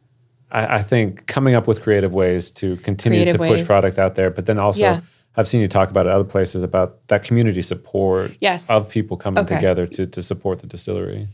I, 0.52 0.76
I 0.76 0.82
think 0.82 1.26
coming 1.26 1.54
up 1.54 1.66
with 1.66 1.82
creative 1.82 2.14
ways 2.14 2.50
to 2.52 2.76
continue 2.76 3.20
Creative 3.22 3.40
to 3.40 3.46
push 3.48 3.60
ways. 3.60 3.66
product 3.66 3.98
out 3.98 4.14
there, 4.14 4.30
but 4.30 4.46
then 4.46 4.58
also. 4.58 4.80
Yeah. 4.82 5.00
I've 5.34 5.48
seen 5.48 5.62
you 5.62 5.68
talk 5.68 5.88
about 5.88 6.04
it 6.06 6.12
other 6.12 6.24
places 6.24 6.62
about 6.62 7.08
that 7.08 7.24
community 7.24 7.62
support 7.62 8.32
Yes. 8.42 8.68
of 8.68 8.90
people 8.90 9.16
coming 9.16 9.42
Okay. 9.44 9.54
together 9.54 9.86
to, 9.86 10.06
to 10.06 10.22
support 10.22 10.58
the 10.58 10.66
distillery. 10.66 11.26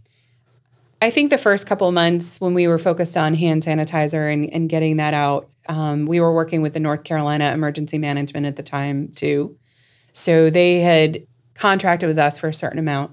I 1.03 1.11
think 1.11 1.31
the 1.31 1.39
first 1.39 1.67
couple 1.67 1.89
of 1.89 1.95
months 1.95 2.41
when 2.41 2.55
we 2.55 2.69
were 2.69 2.79
focused 2.79 3.17
on 3.17 3.35
hand 3.35 3.65
sanitizer 3.65 4.33
and, 4.33 4.49
and 4.53 4.69
getting 4.69 4.99
that 4.99 5.15
out, 5.15 5.49
um, 5.69 6.07
we 6.07 6.21
were 6.21 6.33
working 6.33 6.63
with 6.63 6.75
the 6.75 6.81
North 6.81 7.03
Carolina 7.03 7.51
Emergency 7.53 7.99
Management 7.99 8.47
at 8.47 8.55
the 8.55 8.63
time 8.63 9.09
too. 9.17 9.57
So 10.13 10.49
they 10.49 10.79
had 10.79 11.27
contracted 11.55 12.07
with 12.07 12.19
us 12.21 12.39
for 12.39 12.47
a 12.49 12.55
certain 12.55 12.79
amount, 12.79 13.11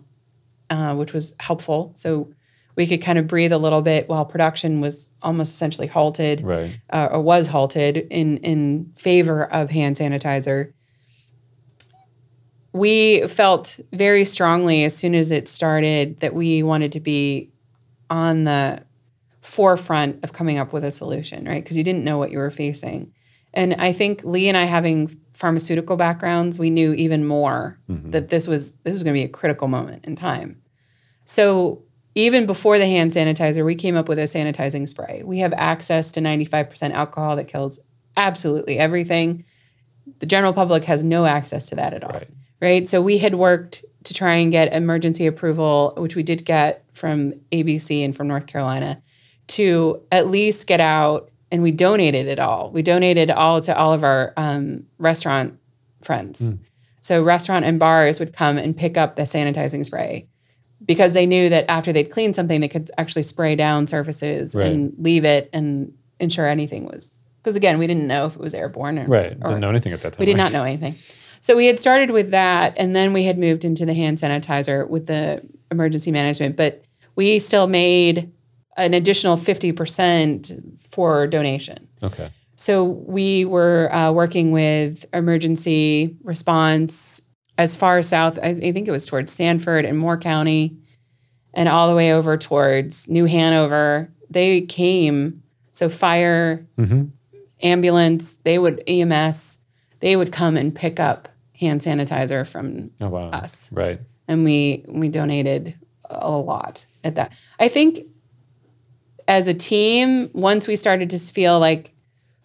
uh, 0.69 0.93
which 0.93 1.13
was 1.13 1.33
helpful. 1.39 1.93
So 1.95 2.31
we 2.75 2.85
could 2.87 3.01
kind 3.01 3.17
of 3.17 3.27
breathe 3.27 3.53
a 3.53 3.57
little 3.57 3.81
bit 3.81 4.09
while 4.09 4.25
production 4.25 4.81
was 4.81 5.07
almost 5.21 5.51
essentially 5.53 5.87
halted 5.87 6.41
Right. 6.41 6.79
uh, 6.91 7.09
or 7.11 7.21
was 7.21 7.47
halted 7.47 7.97
in 8.09 8.37
in 8.37 8.91
favor 8.97 9.45
of 9.45 9.69
hand 9.69 9.95
sanitizer. 9.95 10.71
We 12.73 13.25
felt 13.27 13.79
very 13.93 14.25
strongly 14.25 14.83
as 14.83 14.95
soon 14.95 15.15
as 15.15 15.31
it 15.31 15.47
started 15.47 16.19
that 16.19 16.33
we 16.33 16.61
wanted 16.61 16.91
to 16.93 16.99
be 16.99 17.51
on 18.09 18.43
the 18.43 18.83
forefront 19.41 20.21
of 20.23 20.33
coming 20.33 20.57
up 20.57 20.73
with 20.73 20.83
a 20.83 20.91
solution, 20.91 21.45
right? 21.45 21.63
Because 21.63 21.77
you 21.77 21.83
didn't 21.83 22.03
know 22.03 22.17
what 22.17 22.31
you 22.31 22.37
were 22.37 22.51
facing. 22.51 23.13
And 23.53 23.75
I 23.75 23.93
think 23.93 24.25
Lee 24.25 24.49
and 24.49 24.57
I 24.57 24.65
having 24.65 25.07
pharmaceutical 25.31 25.95
backgrounds, 25.95 26.59
we 26.59 26.69
knew 26.69 26.93
even 26.93 27.25
more 27.25 27.79
that 27.87 28.27
this 28.27 28.47
was 28.47 28.73
this 28.83 28.91
was 28.93 29.03
going 29.03 29.13
to 29.15 29.19
be 29.19 29.23
a 29.25 29.29
critical 29.29 29.69
moment 29.69 30.03
in 30.05 30.17
time. 30.17 30.61
So 31.23 31.81
even 32.15 32.45
before 32.45 32.79
the 32.79 32.85
hand 32.85 33.11
sanitizer, 33.11 33.65
we 33.65 33.75
came 33.75 33.95
up 33.95 34.07
with 34.07 34.17
a 34.17 34.23
sanitizing 34.23 34.87
spray. 34.87 35.21
We 35.23 35.39
have 35.39 35.53
access 35.53 36.13
to 36.13 36.21
95% 36.21 36.91
alcohol 36.93 37.35
that 37.35 37.49
kills 37.49 37.79
absolutely 38.15 38.79
everything. 38.79 39.43
The 40.19 40.25
general 40.25 40.53
public 40.53 40.85
has 40.85 41.03
no 41.03 41.25
access 41.25 41.67
to 41.67 41.75
that 41.75 41.93
at 41.93 42.03
all. 42.03 42.13
Right. 42.13 42.29
Right. 42.61 42.87
So 42.87 43.01
we 43.01 43.17
had 43.17 43.35
worked 43.35 43.83
to 44.05 44.13
try 44.13 44.35
and 44.35 44.51
get 44.51 44.73
emergency 44.73 45.27
approval, 45.27 45.93
which 45.97 46.15
we 46.15 46.23
did 46.23 46.45
get 46.45 46.85
from 46.93 47.33
ABC 47.51 48.03
and 48.03 48.15
from 48.15 48.29
North 48.29 48.47
Carolina, 48.47 49.01
to 49.47 50.01
at 50.11 50.29
least 50.29 50.65
get 50.65 50.79
out 50.79 51.29
and 51.51 51.61
we 51.61 51.71
donated 51.71 52.27
it 52.27 52.39
all. 52.39 52.71
We 52.71 52.81
donated 52.81 53.29
all 53.29 53.59
to 53.61 53.77
all 53.77 53.93
of 53.93 54.03
our 54.03 54.33
um, 54.37 54.85
restaurant 54.97 55.59
friends. 56.01 56.51
So 57.01 57.21
restaurant 57.21 57.65
and 57.65 57.77
bars 57.77 58.19
would 58.19 58.33
come 58.33 58.57
and 58.57 58.75
pick 58.75 58.97
up 58.97 59.15
the 59.15 59.23
sanitizing 59.23 59.85
spray 59.85 60.27
because 60.85 61.13
they 61.13 61.25
knew 61.25 61.49
that 61.49 61.65
after 61.69 61.91
they'd 61.91 62.05
cleaned 62.11 62.35
something, 62.35 62.61
they 62.61 62.67
could 62.67 62.91
actually 62.97 63.23
spray 63.23 63.55
down 63.55 63.87
surfaces 63.87 64.53
Right. 64.55 64.67
and 64.67 64.93
leave 64.97 65.25
it 65.25 65.49
and 65.53 65.93
ensure 66.19 66.47
anything 66.47 66.85
was. 66.85 67.17
Because 67.41 67.55
again, 67.55 67.77
we 67.77 67.87
didn't 67.87 68.07
know 68.07 68.25
if 68.25 68.35
it 68.35 68.41
was 68.41 68.53
airborne 68.53 68.97
or 68.99 69.05
Right. 69.07 69.33
or- 69.41 69.49
Didn't 69.49 69.61
know 69.61 69.69
anything 69.69 69.93
at 69.93 70.01
that 70.01 70.13
time. 70.13 70.19
we 70.19 70.25
did 70.25 70.37
not 70.37 70.51
know 70.51 70.63
anything. 70.63 70.95
So 71.41 71.55
we 71.55 71.67
had 71.67 71.79
started 71.79 72.09
with 72.11 72.31
that, 72.31 72.73
and 72.77 72.95
then 72.95 73.13
we 73.13 73.23
had 73.25 73.37
moved 73.37 73.63
into 73.65 73.85
the 73.85 73.93
hand 73.93 74.17
sanitizer 74.17 74.87
with 74.89 75.05
the 75.05 75.41
emergency 75.69 76.09
management. 76.11 76.55
But 76.55 76.83
we 77.15 77.37
still 77.37 77.67
made 77.67 78.31
an 78.77 78.93
additional 78.95 79.37
fifty 79.37 79.71
percent 79.71 80.51
for 80.89 81.27
donation. 81.27 81.87
Okay. 82.01 82.29
So 82.55 82.83
we 82.83 83.45
were 83.45 83.93
uh, 83.93 84.11
working 84.11 84.51
with 84.51 85.05
emergency 85.13 86.15
response 86.23 87.21
as 87.57 87.75
far 87.75 88.01
south. 88.03 88.37
I, 88.41 88.49
I 88.49 88.71
think 88.71 88.87
it 88.87 88.91
was 88.91 89.05
towards 89.05 89.31
Sanford 89.31 89.85
and 89.85 89.97
Moore 89.97 90.17
County, 90.17 90.77
and 91.53 91.69
all 91.69 91.87
the 91.89 91.95
way 91.95 92.13
over 92.13 92.37
towards 92.37 93.07
New 93.07 93.25
Hanover. 93.25 94.09
They 94.29 94.61
came. 94.61 95.41
So 95.71 95.89
fire, 95.89 96.65
Mhm. 96.77 97.11
ambulance, 97.61 98.35
they 98.43 98.57
would 98.59 98.83
EMS, 98.87 99.57
they 99.99 100.15
would 100.15 100.31
come 100.31 100.57
and 100.57 100.75
pick 100.75 100.99
up 100.99 101.29
hand 101.59 101.81
sanitizer 101.81 102.47
from 102.47 102.91
Oh 103.01 103.07
wow. 103.09 103.29
us 103.29 103.69
Right. 103.71 103.99
and 104.27 104.43
we 104.43 104.83
we 104.87 105.07
donated 105.09 105.75
a 106.09 106.31
lot 106.31 106.85
at 107.03 107.15
that. 107.15 107.31
I 107.59 107.67
think 107.69 107.99
as 109.27 109.47
a 109.47 109.53
team, 109.53 110.29
once 110.33 110.67
we 110.67 110.75
started 110.75 111.09
to 111.11 111.17
feel 111.17 111.59
like 111.59 111.93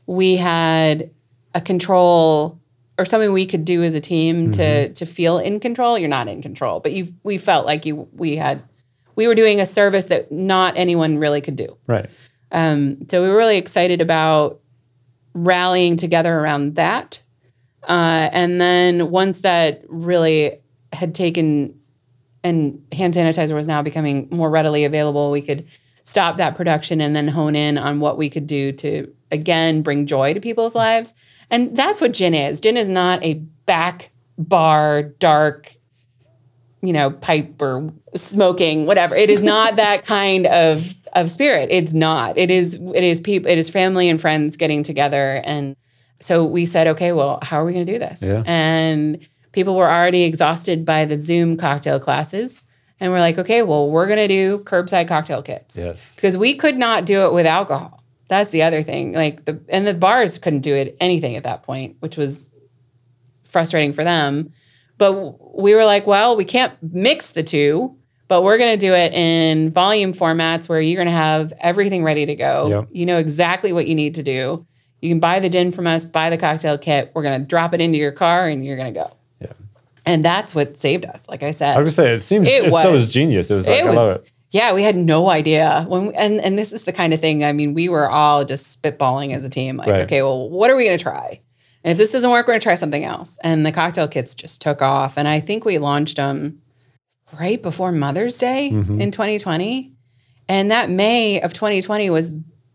we 0.06 0.36
had 0.36 1.10
a 1.54 1.60
control 1.60 2.59
or 3.00 3.06
something 3.06 3.32
we 3.32 3.46
could 3.46 3.64
do 3.64 3.82
as 3.82 3.94
a 3.94 4.00
team 4.00 4.50
to 4.52 4.92
to 4.92 5.06
feel 5.06 5.38
in 5.38 5.58
control, 5.58 5.98
you're 5.98 6.08
not 6.08 6.28
in 6.28 6.42
control, 6.42 6.80
but 6.80 6.92
you 6.92 7.08
we 7.22 7.38
felt 7.38 7.64
like 7.64 7.86
you 7.86 8.08
we 8.12 8.36
had 8.36 8.62
we 9.16 9.26
were 9.26 9.34
doing 9.34 9.60
a 9.60 9.66
service 9.66 10.06
that 10.06 10.30
not 10.30 10.74
anyone 10.76 11.18
really 11.18 11.40
could 11.40 11.56
do. 11.56 11.76
Right. 11.86 12.08
Um, 12.52 13.08
so 13.08 13.22
we 13.22 13.28
were 13.28 13.36
really 13.36 13.56
excited 13.56 14.00
about 14.00 14.60
rallying 15.34 15.96
together 15.96 16.34
around 16.34 16.76
that. 16.76 17.22
Uh, 17.88 18.28
and 18.32 18.60
then 18.60 19.10
once 19.10 19.40
that 19.40 19.82
really 19.88 20.60
had 20.92 21.14
taken 21.14 21.78
and 22.42 22.84
hand 22.92 23.14
sanitizer 23.14 23.54
was 23.54 23.66
now 23.66 23.82
becoming 23.82 24.28
more 24.30 24.50
readily 24.50 24.84
available, 24.84 25.30
we 25.30 25.42
could 25.42 25.66
stop 26.02 26.36
that 26.36 26.56
production 26.56 27.00
and 27.00 27.14
then 27.14 27.28
hone 27.28 27.56
in 27.56 27.78
on 27.78 28.00
what 28.00 28.18
we 28.18 28.28
could 28.28 28.46
do 28.46 28.72
to 28.72 29.12
again 29.30 29.82
bring 29.82 30.06
joy 30.06 30.34
to 30.34 30.40
people's 30.40 30.74
lives. 30.74 31.14
And 31.50 31.76
that's 31.76 32.00
what 32.00 32.12
gin 32.12 32.34
is. 32.34 32.60
Gin 32.60 32.76
is 32.76 32.88
not 32.88 33.22
a 33.24 33.34
back 33.34 34.10
bar, 34.38 35.02
dark, 35.02 35.74
you 36.82 36.92
know, 36.92 37.10
pipe 37.10 37.60
or 37.60 37.92
smoking, 38.14 38.86
whatever. 38.86 39.14
It 39.14 39.30
is 39.30 39.42
not 39.42 39.76
that 39.76 40.04
kind 40.06 40.46
of 40.46 40.94
of 41.12 41.30
spirit. 41.30 41.68
It's 41.72 41.92
not. 41.92 42.38
It 42.38 42.50
is 42.50 42.74
it 42.74 43.04
is 43.04 43.20
people 43.20 43.50
it 43.50 43.58
is 43.58 43.68
family 43.68 44.08
and 44.08 44.20
friends 44.20 44.56
getting 44.56 44.82
together 44.82 45.42
and 45.44 45.76
so 46.22 46.44
we 46.44 46.66
said, 46.66 46.86
okay, 46.86 47.12
well, 47.12 47.38
how 47.40 47.62
are 47.62 47.64
we 47.64 47.72
going 47.72 47.86
to 47.86 47.92
do 47.94 47.98
this? 47.98 48.20
Yeah. 48.20 48.42
And 48.44 49.26
people 49.52 49.74
were 49.74 49.88
already 49.90 50.24
exhausted 50.24 50.84
by 50.84 51.06
the 51.06 51.18
Zoom 51.18 51.56
cocktail 51.56 51.98
classes. 51.98 52.62
And 53.00 53.10
we're 53.10 53.20
like, 53.20 53.38
okay, 53.38 53.62
well, 53.62 53.88
we're 53.88 54.06
going 54.06 54.18
to 54.18 54.28
do 54.28 54.58
curbside 54.64 55.08
cocktail 55.08 55.42
kits 55.42 55.78
Yes. 55.78 56.14
because 56.14 56.36
we 56.36 56.54
could 56.54 56.76
not 56.76 57.06
do 57.06 57.24
it 57.24 57.32
with 57.32 57.46
alcohol. 57.46 57.99
That's 58.30 58.50
the 58.52 58.62
other 58.62 58.82
thing. 58.82 59.12
Like 59.12 59.44
the 59.44 59.60
and 59.68 59.86
the 59.86 59.92
bars 59.92 60.38
couldn't 60.38 60.60
do 60.60 60.74
it 60.74 60.96
anything 61.00 61.36
at 61.36 61.42
that 61.44 61.64
point, 61.64 61.96
which 62.00 62.16
was 62.16 62.48
frustrating 63.48 63.92
for 63.92 64.04
them. 64.04 64.52
But 64.96 65.58
we 65.58 65.74
were 65.74 65.84
like, 65.84 66.06
well, 66.06 66.36
we 66.36 66.44
can't 66.44 66.72
mix 66.80 67.32
the 67.32 67.42
two, 67.42 67.96
But 68.28 68.42
we're 68.44 68.58
going 68.58 68.78
to 68.78 68.86
do 68.86 68.92
it 68.94 69.12
in 69.12 69.72
volume 69.72 70.12
formats 70.12 70.68
where 70.68 70.80
you're 70.80 70.96
going 71.02 71.06
to 71.06 71.12
have 71.12 71.52
everything 71.58 72.04
ready 72.04 72.24
to 72.26 72.36
go. 72.36 72.68
Yep. 72.68 72.88
You 72.92 73.06
know 73.06 73.18
exactly 73.18 73.72
what 73.72 73.88
you 73.88 73.96
need 73.96 74.14
to 74.14 74.22
do. 74.22 74.64
You 75.02 75.08
can 75.08 75.18
buy 75.18 75.40
the 75.40 75.48
gin 75.48 75.72
from 75.72 75.88
us, 75.88 76.04
buy 76.04 76.30
the 76.30 76.38
cocktail 76.38 76.78
kit. 76.78 77.10
We're 77.14 77.22
going 77.24 77.40
to 77.40 77.44
drop 77.46 77.74
it 77.74 77.80
into 77.80 77.98
your 77.98 78.12
car 78.12 78.46
and 78.46 78.64
you're 78.64 78.76
going 78.76 78.94
to 78.94 79.00
go. 79.00 79.10
Yeah. 79.40 79.52
And 80.06 80.24
that's 80.24 80.54
what 80.54 80.76
saved 80.76 81.06
us. 81.06 81.28
Like 81.28 81.42
I 81.42 81.50
said, 81.50 81.76
I 81.76 81.80
was 81.80 81.96
gonna 81.96 82.08
say 82.08 82.14
it 82.14 82.20
seems 82.20 82.46
It 82.46 82.70
was. 82.70 82.84
is 82.86 83.10
genius. 83.10 83.50
It 83.50 83.56
was 83.56 83.66
like 83.66 83.80
it 83.80 83.86
I 83.86 83.90
love 83.90 84.16
it. 84.18 84.30
Yeah 84.50 84.72
we 84.74 84.82
had 84.82 84.96
no 84.96 85.28
idea 85.30 85.84
when 85.88 86.12
and 86.14 86.40
and 86.40 86.58
this 86.58 86.72
is 86.72 86.84
the 86.84 86.92
kind 86.92 87.12
of 87.14 87.20
thing 87.20 87.44
i 87.44 87.52
mean 87.52 87.74
we 87.74 87.88
were 87.88 88.08
all 88.08 88.44
just 88.44 88.80
spitballing 88.82 89.34
as 89.34 89.44
a 89.44 89.48
team 89.50 89.76
like 89.76 89.88
Right. 89.88 90.02
okay 90.02 90.22
well 90.22 90.48
what 90.50 90.70
are 90.70 90.76
we 90.76 90.84
going 90.86 90.98
to 90.98 91.02
try 91.02 91.40
and 91.84 91.92
if 91.92 91.98
this 91.98 92.12
doesn't 92.12 92.30
work 92.30 92.46
we're 92.46 92.52
going 92.54 92.60
to 92.60 92.64
try 92.64 92.74
something 92.74 93.04
else 93.04 93.38
and 93.42 93.64
the 93.64 93.72
cocktail 93.72 94.08
kits 94.08 94.34
just 94.34 94.60
took 94.60 94.82
off 94.82 95.16
and 95.16 95.26
i 95.28 95.40
think 95.40 95.64
we 95.64 95.78
launched 95.78 96.16
them 96.16 96.60
right 97.38 97.62
before 97.62 97.92
mother's 97.92 98.38
day 98.38 98.70
Mm-hmm. 98.72 99.00
in 99.00 99.10
2020 99.10 99.92
and 100.48 100.70
that 100.70 100.90
may 100.90 101.40
of 101.40 101.52
2020 101.52 102.10
was 102.10 102.32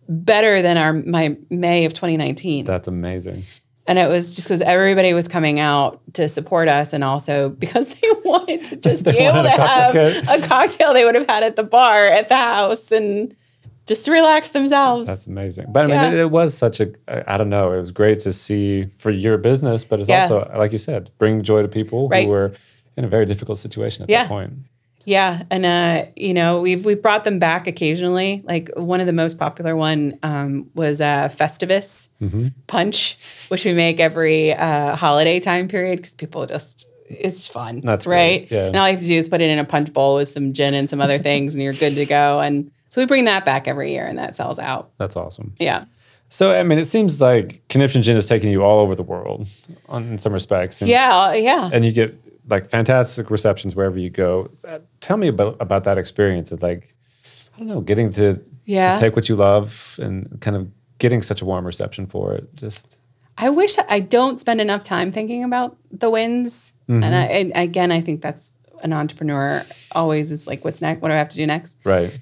better 0.07 0.61
than 0.61 0.77
our 0.77 0.93
my 0.93 1.35
may 1.49 1.85
of 1.85 1.93
2019 1.93 2.63
That's 2.65 2.87
amazing. 2.87 3.43
And 3.87 3.99
it 3.99 4.09
was 4.09 4.33
just 4.35 4.47
because 4.47 4.61
everybody 4.61 5.13
was 5.13 5.27
coming 5.27 5.59
out 5.59 6.01
to 6.13 6.27
support 6.27 6.67
us 6.67 6.93
and 6.93 7.03
also 7.03 7.49
because 7.65 7.93
they 7.95 8.07
wanted 8.23 8.65
to 8.65 8.75
just 8.77 9.03
be 9.05 9.11
able 9.11 9.43
to 9.43 9.49
have 9.49 9.93
cocktail 9.93 10.23
a 10.33 10.47
cocktail 10.47 10.93
they 10.93 11.05
would 11.05 11.15
have 11.15 11.27
had 11.27 11.43
at 11.43 11.55
the 11.55 11.63
bar 11.63 12.05
at 12.07 12.27
the 12.29 12.35
house 12.37 12.91
and 12.91 13.35
just 13.87 14.05
to 14.05 14.11
relax 14.11 14.49
themselves. 14.49 15.07
That's 15.07 15.27
amazing. 15.27 15.67
But 15.71 15.83
I 15.83 15.87
mean, 15.87 15.95
Yeah. 15.95 16.07
it, 16.07 16.13
it 16.15 16.31
was 16.31 16.57
such 16.57 16.79
a, 16.79 16.91
I 17.31 17.37
don't 17.37 17.49
know, 17.49 17.71
it 17.71 17.77
was 17.77 17.91
great 17.91 18.17
to 18.21 18.33
see 18.33 18.87
for 18.97 19.11
your 19.11 19.37
business, 19.37 19.85
but 19.85 19.99
it's 19.99 20.09
Yeah. 20.09 20.21
also, 20.23 20.51
like 20.57 20.71
you 20.71 20.79
said, 20.79 21.11
bring 21.19 21.43
joy 21.43 21.61
to 21.61 21.67
people 21.67 22.09
Right. 22.09 22.25
who 22.25 22.31
were 22.31 22.53
in 22.97 23.03
a 23.05 23.07
very 23.07 23.25
difficult 23.27 23.59
situation 23.59 24.01
at 24.03 24.09
Yeah. 24.09 24.23
that 24.23 24.29
point. 24.29 24.53
Yeah, 25.05 25.43
and 25.49 25.65
uh, 25.65 26.05
you 26.15 26.33
know 26.33 26.61
we've 26.61 26.83
we've 26.83 27.01
brought 27.01 27.23
them 27.23 27.39
back 27.39 27.67
occasionally. 27.67 28.43
Like 28.45 28.69
one 28.75 28.99
of 28.99 29.05
the 29.05 29.13
most 29.13 29.37
popular 29.37 29.75
one 29.75 30.19
um, 30.23 30.69
was 30.73 30.99
uh, 31.01 31.29
Festivus 31.29 32.09
Mm-hmm. 32.21 32.47
Punch, 32.67 33.17
which 33.49 33.65
we 33.65 33.73
make 33.73 33.99
every 33.99 34.53
uh, 34.53 34.95
holiday 34.95 35.39
time 35.39 35.67
period 35.67 35.97
because 35.97 36.13
people 36.15 36.45
just 36.45 36.87
it's 37.07 37.45
fun. 37.45 37.81
That's 37.81 38.07
right. 38.07 38.47
great, 38.47 38.51
yeah. 38.51 38.65
And 38.65 38.75
all 38.75 38.87
you 38.87 38.93
have 38.95 39.01
to 39.01 39.07
do 39.07 39.13
is 39.13 39.29
put 39.29 39.41
it 39.41 39.49
in 39.49 39.59
a 39.59 39.65
punch 39.65 39.93
bowl 39.93 40.15
with 40.15 40.27
some 40.27 40.53
gin 40.53 40.73
and 40.73 40.89
some 40.89 41.01
other 41.01 41.19
things, 41.19 41.53
and 41.53 41.61
you're 41.61 41.73
good 41.73 41.95
to 41.95 42.05
go. 42.05 42.39
And 42.39 42.71
so 42.89 43.01
we 43.01 43.05
bring 43.05 43.25
that 43.25 43.45
back 43.45 43.67
every 43.67 43.91
year, 43.91 44.07
and 44.07 44.17
that 44.17 44.35
sells 44.35 44.57
out. 44.57 44.91
That's 44.97 45.15
awesome. 45.15 45.53
Yeah. 45.59 45.85
So, 46.29 46.57
I 46.59 46.63
mean, 46.63 46.79
it 46.79 46.85
seems 46.85 47.21
like 47.21 47.61
Conniption 47.69 48.01
Gin 48.01 48.17
is 48.17 48.25
taking 48.25 48.49
you 48.49 48.63
all 48.63 48.79
over 48.79 48.95
the 48.95 49.03
world 49.03 49.47
on, 49.87 50.03
in 50.05 50.17
some 50.17 50.33
respects. 50.33 50.81
And, 50.81 50.89
Yeah. 50.89 51.33
Yeah. 51.33 51.69
And 51.71 51.85
you 51.85 51.91
get 51.91 52.17
like 52.49 52.69
fantastic 52.69 53.29
receptions 53.31 53.75
wherever 53.75 53.97
you 53.97 54.09
go. 54.09 54.49
Uh, 54.67 54.79
Tell 54.99 55.17
me 55.17 55.27
about, 55.27 55.57
about 55.59 55.83
that 55.85 55.97
experience 55.97 56.51
of 56.51 56.61
like, 56.61 56.93
I 57.55 57.59
don't 57.59 57.67
know, 57.67 57.81
getting 57.81 58.09
to, 58.11 58.41
Yeah. 58.65 58.95
to 58.95 58.99
take 58.99 59.15
what 59.15 59.27
you 59.29 59.35
love 59.35 59.99
and 60.01 60.39
kind 60.41 60.55
of 60.57 60.69
getting 60.99 61.21
such 61.21 61.41
a 61.41 61.45
warm 61.45 61.65
reception 61.65 62.05
for 62.07 62.33
it. 62.33 62.53
Just, 62.55 62.97
I 63.37 63.49
wish 63.49 63.75
I 63.89 63.99
don't 63.99 64.39
spend 64.39 64.61
enough 64.61 64.83
time 64.83 65.11
thinking 65.11 65.43
about 65.43 65.77
the 65.91 66.09
wins. 66.09 66.73
And, 66.87 67.03
I, 67.03 67.23
and 67.23 67.51
again, 67.55 67.91
I 67.91 67.99
think 68.01 68.21
that's 68.21 68.53
an 68.83 68.93
entrepreneur 68.93 69.65
always 69.93 70.31
is 70.31 70.45
like, 70.47 70.63
what's 70.63 70.81
next? 70.81 71.01
What 71.01 71.09
do 71.09 71.15
I 71.15 71.17
have 71.17 71.29
to 71.29 71.35
do 71.35 71.47
next? 71.47 71.77
right. 71.83 72.17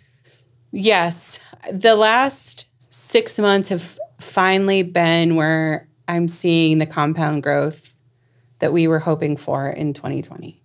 Yes. 0.72 1.40
The 1.72 1.96
last 1.96 2.66
six 2.90 3.38
months 3.38 3.70
have 3.70 4.00
finally 4.20 4.84
been 4.84 5.36
where 5.36 5.88
I'm 6.08 6.28
seeing 6.28 6.78
the 6.80 6.86
compound 6.86 7.44
growth 7.44 7.93
that 8.64 8.72
we 8.72 8.88
were 8.88 9.00
hoping 9.00 9.36
for 9.36 9.68
in 9.68 9.92
2020. 9.92 10.58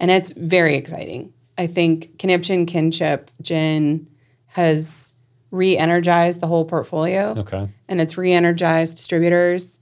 And 0.00 0.10
it's 0.10 0.30
very 0.30 0.74
exciting. 0.74 1.34
I 1.58 1.66
think 1.66 2.18
Conniption 2.18 2.64
Kinship 2.64 3.30
Gin 3.42 4.08
has 4.46 5.12
re 5.50 5.76
energized 5.76 6.40
the 6.40 6.46
whole 6.46 6.64
portfolio 6.64 7.34
Okay. 7.36 7.68
and 7.90 8.00
it's 8.00 8.16
re-energized 8.16 8.96
distributors. 8.96 9.80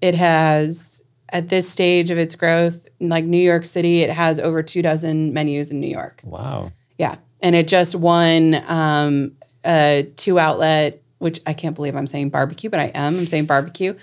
It 0.00 0.14
has 0.14 1.02
at 1.30 1.48
this 1.48 1.68
stage 1.68 2.10
of 2.10 2.18
its 2.18 2.36
growth, 2.36 2.86
like 3.00 3.24
New 3.24 3.36
York 3.36 3.64
City, 3.64 4.02
it 4.02 4.10
has 4.10 4.38
over 4.38 4.62
two 4.62 4.80
dozen 4.80 5.32
menus 5.32 5.72
in 5.72 5.80
New 5.80 5.90
York. 5.90 6.20
Wow. 6.22 6.70
Yeah, 6.98 7.16
and 7.40 7.56
it 7.56 7.66
just 7.66 7.96
won 7.96 8.62
um, 8.68 9.32
a 9.64 10.08
two 10.14 10.38
outlet, 10.38 11.02
which 11.18 11.40
I 11.48 11.52
can't 11.52 11.74
believe 11.74 11.96
I'm 11.96 12.06
saying 12.06 12.30
barbecue, 12.30 12.70
but 12.70 12.78
I 12.78 12.92
am. 12.94 13.18
I'm 13.18 13.26
saying 13.26 13.46
barbecue 13.46 13.94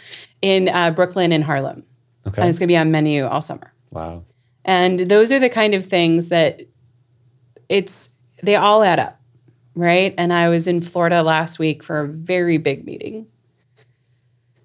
in 0.42 0.68
uh, 0.68 0.92
Brooklyn 0.92 1.32
and 1.32 1.46
Harlem, 1.46 1.84
Okay. 2.28 2.42
and 2.42 2.50
it's 2.50 2.60
going 2.60 2.68
to 2.68 2.72
be 2.72 2.78
on 2.78 2.92
menu 2.92 3.26
all 3.26 3.42
summer. 3.42 3.74
wow. 3.92 4.24
And 4.66 5.00
those 5.00 5.32
are 5.32 5.40
the 5.40 5.50
kind 5.50 5.74
of 5.74 5.86
things 5.86 6.30
that 6.30 6.62
it's 7.70 8.10
they 8.44 8.56
all 8.56 8.84
add 8.84 9.00
up, 9.00 9.20
right? 9.74 10.14
And 10.18 10.32
I 10.34 10.50
was 10.50 10.68
in 10.68 10.82
Florida 10.82 11.24
last 11.24 11.60
week 11.60 11.82
for 11.82 12.02
a 12.02 12.08
very 12.08 12.58
big 12.58 12.86
meeting. 12.86 13.28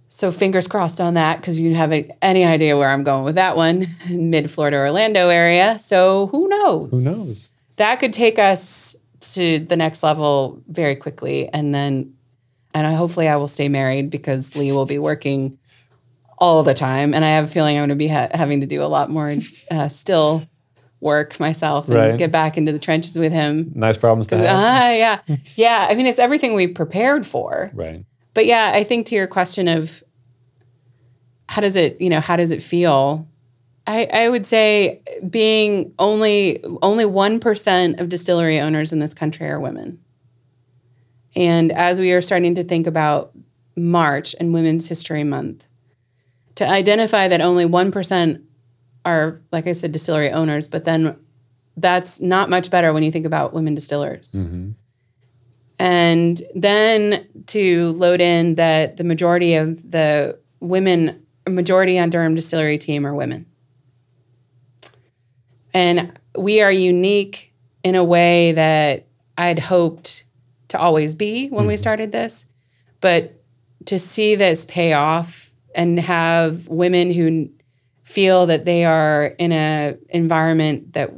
So 0.09 0.30
fingers 0.30 0.68
crossed 0.68 1.00
on 1.00 1.14
that 1.14 1.40
because 1.40 1.59
you 1.59 1.74
haven't 1.74 2.11
any 2.22 2.44
idea 2.44 2.76
where 2.76 2.88
I'm 2.88 3.02
going 3.02 3.24
with 3.24 3.34
that 3.34 3.57
one, 3.57 3.86
mid 4.11 4.50
Florida 4.50 4.76
Orlando 4.76 5.28
area. 5.28 5.78
So 5.78 6.28
who 6.28 6.48
knows? 6.48 6.90
Who 6.92 7.05
knows? 7.05 7.50
That 7.76 7.98
could 7.98 8.12
take 8.12 8.38
us 8.38 8.94
to 9.32 9.59
the 9.59 9.76
next 9.76 10.02
level 10.02 10.62
very 10.68 10.94
quickly, 10.94 11.48
and 11.48 11.74
then, 11.74 12.14
and 12.74 12.86
I, 12.86 12.92
hopefully 12.92 13.26
I 13.26 13.36
will 13.36 13.48
stay 13.48 13.68
married 13.68 14.11
because 14.11 14.55
Lee 14.55 14.70
will 14.70 14.86
be 14.86 14.98
working 14.98 15.59
all 16.39 16.62
the 16.62 16.74
time, 16.74 17.14
and 17.14 17.24
I 17.24 17.30
have 17.30 17.45
a 17.45 17.49
feeling 17.49 17.76
I'm 17.76 17.80
going 17.80 17.89
to 17.91 17.95
be 17.97 18.09
ha- 18.09 18.28
having 18.32 18.61
to 18.61 18.66
do 18.66 18.82
a 18.82 18.87
lot 18.87 19.11
more 19.11 19.35
uh, 19.70 19.89
still 19.89 20.47
work 21.01 21.39
myself 21.39 21.87
and 21.89 21.97
Right. 21.97 22.16
get 22.18 22.32
back 22.32 22.57
into 22.57 22.72
the 22.72 22.78
trenches 22.78 23.18
with 23.18 23.32
him. 23.32 23.72
Nice 23.74 23.97
problems 23.99 24.26
to 24.28 24.39
have. 24.39 24.47
Ah, 24.49 24.91
yeah, 24.91 25.18
yeah. 25.57 25.87
I 25.91 25.95
mean, 25.95 26.07
it's 26.07 26.18
everything 26.18 26.55
we've 26.55 26.74
prepared 26.74 27.26
for. 27.26 27.70
right. 27.74 28.05
But 28.32 28.47
yeah, 28.47 28.72
I 28.74 28.82
think 28.85 29.07
to 29.07 29.14
your 29.14 29.26
question 29.28 29.68
of 29.68 30.03
how 31.49 31.61
does 31.61 31.76
it, 31.76 32.01
you 32.01 32.09
know, 32.11 32.20
how 32.20 32.37
does 32.37 32.51
it 32.51 32.62
feel? 32.62 33.28
I, 33.87 34.07
I 34.12 34.28
would 34.28 34.47
say 34.47 35.03
being 35.28 35.93
only 35.99 36.64
only 36.82 37.05
one 37.05 37.39
percent 37.39 38.01
of 38.01 38.09
distillery 38.09 38.59
owners 38.59 38.93
in 38.93 38.99
this 38.99 39.12
country 39.14 39.47
are 39.47 39.61
women. 39.61 40.01
And 41.37 41.70
as 41.72 42.01
we 42.01 42.12
are 42.12 42.22
starting 42.22 42.55
to 42.55 42.64
think 42.64 42.87
about 42.87 43.32
March 43.76 44.35
and 44.41 44.55
Women's 44.55 44.89
History 44.89 45.22
Month, 45.24 45.66
to 46.57 46.68
identify 46.68 47.28
that 47.28 47.40
only 47.40 47.64
one 47.64 47.90
percent 47.92 48.42
are, 49.05 49.40
like 49.52 49.66
I 49.66 49.72
said, 49.72 49.92
distillery 49.92 50.30
owners, 50.30 50.68
but 50.68 50.84
then 50.84 51.16
that's 51.76 52.20
not 52.20 52.48
much 52.48 52.70
better 52.70 52.92
when 52.92 53.02
you 53.02 53.11
think 53.11 53.26
about 53.26 53.52
women 53.52 53.74
distillers. 53.74 54.30
Mm-hmm. 54.32 54.70
And 55.78 56.42
then 56.55 57.26
to 57.48 57.92
load 57.92 58.20
in 58.20 58.55
that 58.55 58.96
the 58.96 59.05
majority 59.05 59.55
of 59.57 59.90
the 59.90 60.38
women, 60.61 61.26
majority 61.48 61.98
on 61.98 62.11
Durham 62.11 62.34
Distillery 62.34 62.78
team 62.78 63.07
are 63.07 63.14
women. 63.14 63.46
And 65.74 66.18
we 66.38 66.62
are 66.62 66.70
unique 66.70 67.52
in 67.82 67.96
a 67.96 68.05
way 68.05 68.52
that 68.52 69.07
I'd 69.36 69.59
hoped 69.59 70.24
to 70.68 70.78
always 70.78 71.14
be 71.14 71.48
when 71.48 71.66
we 71.66 71.74
mm-hmm. 71.74 71.80
started 71.80 72.12
this. 72.12 72.46
But 73.00 73.42
to 73.86 73.98
see 73.98 74.36
this 74.36 74.64
pay 74.64 74.92
off 74.92 75.43
and 75.74 75.98
have 76.00 76.68
women 76.68 77.10
who 77.10 77.48
feel 78.02 78.46
that 78.46 78.64
they 78.64 78.84
are 78.84 79.34
in 79.38 79.52
a 79.52 79.96
environment 80.10 80.92
that 80.92 81.10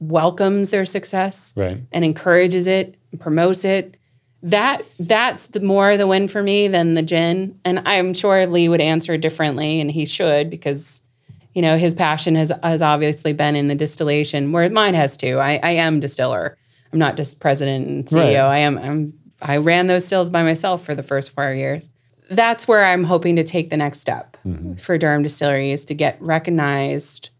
welcomes 0.00 0.70
their 0.70 0.86
success 0.86 1.52
Right. 1.56 1.78
and 1.92 2.04
encourages 2.04 2.66
it, 2.66 2.96
and 3.10 3.20
promotes 3.20 3.64
it. 3.64 3.96
That 4.42 4.82
that's 5.00 5.48
the 5.48 5.60
more 5.60 5.96
the 5.96 6.06
win 6.06 6.28
for 6.28 6.42
me 6.42 6.68
than 6.68 6.94
the 6.94 7.02
gin. 7.02 7.58
And 7.64 7.82
I'm 7.86 8.14
sure 8.14 8.46
Lee 8.46 8.68
would 8.68 8.80
answer 8.80 9.16
differently, 9.18 9.80
and 9.80 9.90
he 9.90 10.04
should 10.04 10.48
because 10.50 11.00
you 11.54 11.62
know 11.62 11.76
his 11.76 11.94
passion 11.94 12.36
has 12.36 12.52
has 12.62 12.80
obviously 12.80 13.32
been 13.32 13.56
in 13.56 13.66
the 13.66 13.74
distillation, 13.74 14.52
where 14.52 14.70
mine 14.70 14.94
has 14.94 15.16
too. 15.16 15.38
I, 15.40 15.58
I 15.62 15.70
am 15.70 15.98
distiller. 15.98 16.56
I'm 16.92 17.00
not 17.00 17.16
just 17.16 17.40
president 17.40 17.88
and 17.88 18.04
CEO. 18.06 18.14
Right. 18.16 18.36
I 18.36 18.58
am. 18.58 18.78
I'm. 18.78 19.14
I 19.42 19.56
ran 19.56 19.88
those 19.88 20.04
stills 20.06 20.30
by 20.30 20.42
myself 20.44 20.84
for 20.84 20.94
the 20.94 21.02
first 21.02 21.30
four 21.32 21.52
years. 21.52 21.90
That's 22.30 22.68
where 22.68 22.84
I'm 22.84 23.04
hoping 23.04 23.36
to 23.36 23.44
take 23.44 23.70
the 23.70 23.76
next 23.76 24.00
step 24.00 24.36
mm-hmm. 24.46 24.74
for 24.74 24.98
Durham 24.98 25.22
Distillery 25.22 25.70
is 25.70 25.84
to 25.86 25.94
get 25.94 26.20
recognized 26.20 27.30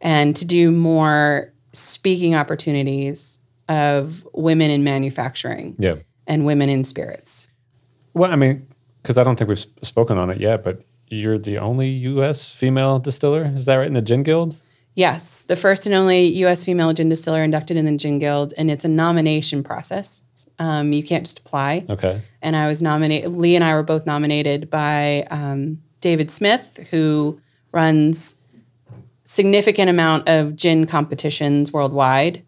and 0.00 0.36
to 0.36 0.44
do 0.44 0.70
more 0.70 1.52
speaking 1.72 2.34
opportunities 2.34 3.38
of 3.68 4.26
women 4.32 4.70
in 4.70 4.84
manufacturing 4.84 5.76
Yeah. 5.78 5.96
and 6.26 6.44
women 6.44 6.68
in 6.68 6.84
spirits. 6.84 7.48
Well, 8.14 8.30
I 8.30 8.36
mean, 8.36 8.66
because 9.02 9.18
I 9.18 9.24
don't 9.24 9.36
think 9.36 9.48
we've 9.48 9.58
sp- 9.60 9.84
spoken 9.84 10.18
on 10.18 10.30
it 10.30 10.40
yet, 10.40 10.64
but 10.64 10.82
you're 11.08 11.38
the 11.38 11.58
only 11.58 11.88
U.S. 11.88 12.52
female 12.52 12.98
distiller. 12.98 13.44
Is 13.54 13.64
that 13.66 13.76
right 13.76 13.86
in 13.86 13.94
the 13.94 14.02
Gin 14.02 14.22
Guild? 14.22 14.56
Yes, 14.94 15.44
the 15.44 15.56
first 15.56 15.86
and 15.86 15.94
only 15.94 16.24
U.S. 16.40 16.64
female 16.64 16.92
gin 16.92 17.08
distiller 17.08 17.42
inducted 17.42 17.76
in 17.76 17.84
the 17.84 17.96
Gin 17.96 18.18
Guild, 18.18 18.52
and 18.58 18.70
it's 18.70 18.84
a 18.84 18.88
nomination 18.88 19.62
process. 19.62 20.22
Um, 20.58 20.92
you 20.92 21.02
can't 21.02 21.24
just 21.24 21.38
apply. 21.38 21.86
Okay. 21.88 22.20
And 22.42 22.56
I 22.56 22.66
was 22.66 22.82
nominated. 22.82 23.32
Lee 23.32 23.54
and 23.54 23.64
I 23.64 23.74
were 23.74 23.82
both 23.82 24.06
nominated 24.06 24.68
by 24.70 25.26
um, 25.30 25.80
David 26.00 26.30
Smith, 26.30 26.80
who 26.90 27.40
runs 27.72 28.36
significant 29.24 29.90
amount 29.90 30.28
of 30.28 30.56
gin 30.56 30.86
competitions 30.86 31.72
worldwide. 31.72 32.42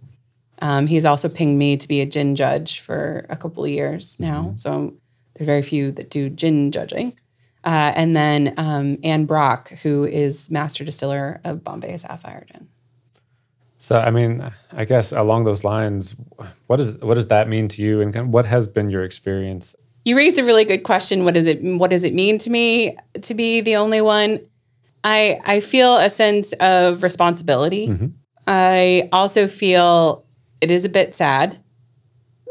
Um, 0.62 0.86
he's 0.86 1.04
also 1.04 1.28
pinged 1.28 1.58
me 1.58 1.76
to 1.76 1.88
be 1.88 2.00
a 2.00 2.06
gin 2.06 2.36
judge 2.36 2.80
for 2.80 3.26
a 3.28 3.36
couple 3.36 3.64
of 3.64 3.70
years 3.70 4.18
now. 4.18 4.54
So 4.56 4.94
there 5.34 5.44
are 5.44 5.46
very 5.46 5.62
few 5.62 5.92
that 5.92 6.10
do 6.10 6.28
gin 6.30 6.70
judging. 6.70 7.18
Uh, 7.64 7.92
and 7.94 8.16
then 8.16 8.54
um, 8.56 8.98
Anne 9.04 9.26
Brock, 9.26 9.70
who 9.82 10.04
is 10.04 10.50
master 10.50 10.84
distiller 10.84 11.40
of 11.44 11.62
Bombay 11.62 11.96
Sapphire 11.98 12.46
Gin. 12.50 12.68
So, 13.82 13.98
I 13.98 14.10
mean, 14.10 14.52
I 14.72 14.84
guess 14.84 15.10
along 15.10 15.44
those 15.44 15.64
lines, 15.64 16.14
what 16.66 16.78
is 16.80 16.98
what 16.98 17.14
does 17.14 17.28
that 17.28 17.48
mean 17.48 17.66
to 17.68 17.82
you, 17.82 18.02
and 18.02 18.12
kind 18.12 18.26
of 18.26 18.32
what 18.32 18.44
has 18.44 18.68
been 18.68 18.90
your 18.90 19.02
experience? 19.02 19.74
You 20.04 20.18
raised 20.18 20.38
a 20.38 20.44
really 20.44 20.66
good 20.66 20.82
question. 20.82 21.24
What 21.24 21.32
does 21.32 21.46
it 21.46 21.62
What 21.62 21.90
does 21.90 22.04
it 22.04 22.12
mean 22.12 22.36
to 22.38 22.50
me 22.50 22.98
to 23.22 23.34
be 23.34 23.62
the 23.62 23.76
only 23.76 24.02
one? 24.02 24.40
I 25.02 25.40
I 25.46 25.60
feel 25.60 25.96
a 25.96 26.10
sense 26.10 26.52
of 26.60 27.02
responsibility. 27.02 27.86
I 28.46 29.08
also 29.12 29.48
feel 29.48 30.26
it 30.60 30.70
is 30.70 30.84
a 30.84 30.90
bit 30.90 31.14
sad. 31.14 31.58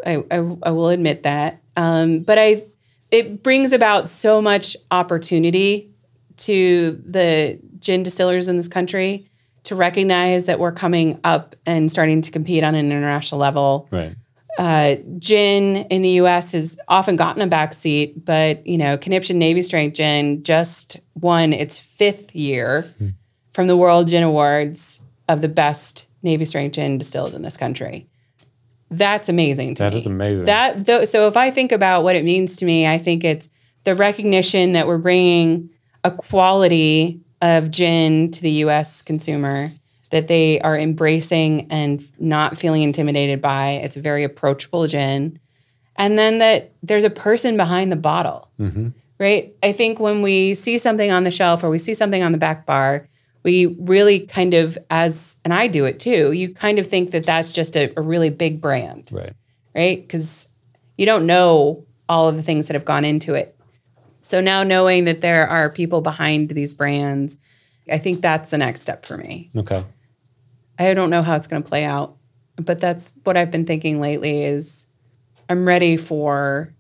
I 0.04 0.24
I, 0.32 0.38
I 0.64 0.72
will 0.72 0.90
admit 0.90 1.22
that, 1.24 1.62
um, 1.78 2.22
but 2.22 2.40
I 2.40 2.66
it 3.12 3.44
brings 3.44 3.72
about 3.72 4.10
so 4.10 4.42
much 4.42 4.76
opportunity 4.90 5.92
to 6.38 7.04
the 7.06 7.60
gin 7.78 8.02
distillers 8.02 8.48
in 8.48 8.58
this 8.58 8.68
country 8.68 9.29
to 9.64 9.76
recognize 9.76 10.46
that 10.46 10.60
we're 10.60 10.72
coming 10.72 11.20
up 11.24 11.56
and 11.66 11.92
starting 11.92 12.22
to 12.22 12.32
compete 12.32 12.64
on 12.64 12.76
an 12.76 12.86
international 12.92 13.40
level 13.40 13.88
Right. 13.92 14.16
uh, 14.58 14.96
gin 15.20 15.78
in 15.88 16.02
the 16.02 16.10
U.S. 16.22 16.52
has 16.54 16.78
often 16.88 17.16
gotten 17.16 17.42
a 17.42 17.48
back 17.48 17.74
seat, 17.74 18.24
but 18.26 18.66
you 18.66 18.78
know, 18.78 18.98
Conniption 18.98 19.38
Navy 19.40 19.62
Strength 19.62 19.96
Gin 19.96 20.44
just 20.44 20.98
won 21.16 21.54
its 21.54 21.80
fifth 21.80 22.36
year 22.36 22.92
from 23.54 23.68
the 23.68 23.76
World 23.78 24.08
Gin 24.08 24.24
Awards 24.24 25.02
of 25.28 25.42
the 25.42 25.50
best 25.50 26.08
Navy 26.24 26.46
Strength 26.46 26.74
gin 26.76 26.98
distilled 26.98 27.34
in 27.34 27.42
this 27.42 27.56
country. 27.58 28.08
That's 28.92 29.30
amazing 29.30 29.76
to 29.76 29.84
That 29.84 29.92
me. 29.94 29.98
is 30.00 30.06
amazing. 30.08 30.46
That 30.46 30.86
though, 30.86 31.06
so 31.06 31.28
if 31.28 31.38
I 31.38 31.52
think 31.52 31.72
about 31.72 32.04
what 32.04 32.16
it 32.16 32.26
means 32.26 32.56
to 32.58 32.66
me, 32.66 32.88
I 32.88 32.98
think 32.98 33.24
it's 33.24 33.50
the 33.84 33.94
recognition 33.96 34.72
that 34.74 34.88
we're 34.88 34.98
bringing 34.98 35.70
a 36.04 36.10
quality 36.12 37.22
of 37.42 37.72
gin 37.72 38.32
to 38.32 38.42
the 38.42 38.52
U.S. 38.52 39.02
consumer 39.02 39.72
that 40.10 40.28
they 40.28 40.60
are 40.62 40.78
embracing 40.78 41.68
and 41.72 42.04
not 42.20 42.58
feeling 42.58 42.82
intimidated 42.82 43.42
by. 43.42 43.72
It's 43.84 43.96
a 43.96 44.02
very 44.02 44.24
approachable 44.24 44.88
gin, 44.88 45.40
and 45.96 46.18
then 46.18 46.40
that 46.40 46.72
there's 46.82 47.04
a 47.04 47.10
person 47.10 47.58
behind 47.58 47.92
the 47.92 47.96
bottle, 47.96 48.50
mm-hmm. 48.60 48.90
right? 49.20 49.54
I 49.62 49.72
think 49.72 50.00
when 50.00 50.22
we 50.22 50.56
see 50.56 50.78
something 50.78 51.12
on 51.12 51.26
the 51.26 51.32
shelf 51.32 51.64
or 51.64 51.70
we 51.70 51.80
see 51.80 51.94
something 51.94 52.24
on 52.24 52.32
the 52.32 52.38
back 52.38 52.66
bar, 52.66 53.08
we 53.44 53.68
really 53.68 54.22
kind 54.22 54.54
of, 54.54 54.78
as 54.90 55.38
and 55.46 55.54
I 55.54 55.68
do 55.68 55.86
it 55.86 56.00
too. 56.00 56.32
You 56.32 56.54
kind 56.54 56.80
of 56.80 56.88
think 56.88 57.12
that 57.12 57.24
that's 57.24 57.52
just 57.52 57.76
a, 57.78 57.94
a 57.98 58.02
really 58.02 58.30
big 58.30 58.62
brand 58.62 59.12
Right. 59.14 59.34
right? 59.76 60.02
Because 60.02 60.50
you 60.98 61.06
don't 61.06 61.26
know 61.26 61.86
all 62.10 62.28
of 62.28 62.36
the 62.36 62.44
things 62.44 62.68
that 62.68 62.74
have 62.74 62.86
gone 62.86 63.06
into 63.06 63.36
it. 63.36 63.56
So 64.22 64.42
now 64.42 64.64
knowing 64.64 65.06
that 65.06 65.22
there 65.22 65.48
are 65.48 65.70
people 65.70 66.02
behind 66.02 66.50
these 66.50 66.74
brands, 66.74 67.38
I 67.92 67.98
think 67.98 68.22
that's 68.22 68.50
the 68.50 68.58
next 68.58 68.82
step 68.82 69.06
for 69.06 69.18
me. 69.18 69.50
Okay. 69.56 69.84
I 70.78 70.94
don't 70.94 71.10
know 71.10 71.24
how 71.24 71.36
it's 71.36 71.48
going 71.48 71.64
to 71.64 71.68
play 71.68 71.84
out, 71.84 72.16
but 72.56 72.80
that's 72.80 73.14
what 73.24 73.38
I've 73.38 73.52
been 73.52 73.66
thinking 73.66 74.00
lately 74.00 74.44
is 74.44 74.88
I'm 75.50 75.68
ready 75.68 75.98
for 75.98 76.74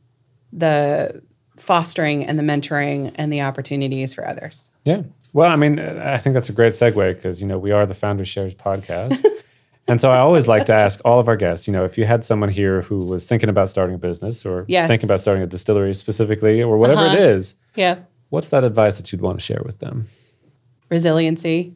the 0.53 1.21
fostering 1.57 2.25
and 2.25 2.39
the 2.39 2.43
mentoring 2.43 3.11
and 3.15 3.31
the 3.31 3.41
opportunities 3.41 4.13
for 4.13 4.27
others. 4.27 4.71
Yeah. 4.85 5.03
Well, 5.33 5.51
I 5.51 5.55
mean, 5.55 5.79
I 5.79 6.17
think 6.17 6.33
that's 6.33 6.49
a 6.49 6.53
great 6.53 6.73
segue 6.73 7.15
because, 7.15 7.41
you 7.41 7.47
know, 7.47 7.59
we 7.59 7.71
are 7.71 7.85
the 7.85 7.93
Founder 7.93 8.25
Shares 8.25 8.55
podcast. 8.55 9.23
and 9.89 9.99
so 9.99 10.09
I 10.11 10.19
always 10.19 10.47
like 10.47 10.65
to 10.65 10.73
ask 10.73 10.99
all 11.03 11.19
of 11.19 11.27
our 11.27 11.35
guests, 11.35 11.67
you 11.67 11.73
know, 11.73 11.83
if 11.85 11.97
you 11.97 12.05
had 12.05 12.23
someone 12.23 12.49
here 12.49 12.81
who 12.83 12.99
was 13.05 13.25
thinking 13.25 13.49
about 13.49 13.69
starting 13.69 13.95
a 13.95 13.99
business 13.99 14.45
or 14.45 14.65
Yes. 14.67 14.87
thinking 14.87 15.05
about 15.07 15.19
starting 15.21 15.43
a 15.43 15.47
distillery 15.47 15.93
specifically 15.93 16.61
or 16.61 16.77
whatever 16.77 17.01
Uh-huh. 17.05 17.15
it 17.17 17.19
is, 17.35 17.55
Yeah. 17.75 17.97
what's 18.29 18.49
that 18.49 18.63
advice 18.63 18.97
that 18.97 19.11
you'd 19.11 19.21
want 19.21 19.39
to 19.39 19.43
share 19.43 19.61
with 19.65 19.79
them? 19.79 20.07
resiliency 20.89 21.75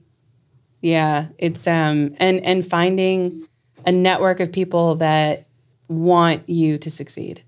yeah 0.82 1.28
it's 1.38 1.68
um 1.68 2.16
and 2.18 2.44
and 2.44 2.66
finding 2.66 3.48
a 3.86 3.92
network 3.92 4.40
of 4.40 4.52
people 4.52 4.96
that 4.96 5.46
want 5.88 6.48
you 6.50 6.78
to 6.80 6.90
succeed 6.90 7.44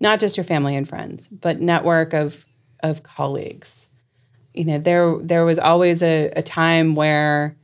not 0.00 0.18
just 0.20 0.36
your 0.38 0.44
family 0.44 0.74
and 0.74 0.88
friends 0.88 1.28
but 1.28 1.60
network 1.60 2.14
of 2.14 2.46
of 2.82 3.02
colleagues 3.02 3.88
you 4.54 4.64
know 4.64 4.78
there 4.78 5.18
there 5.20 5.44
was 5.44 5.58
always 5.58 6.02
a, 6.02 6.30
a 6.34 6.42
time 6.42 6.94
where 6.94 7.54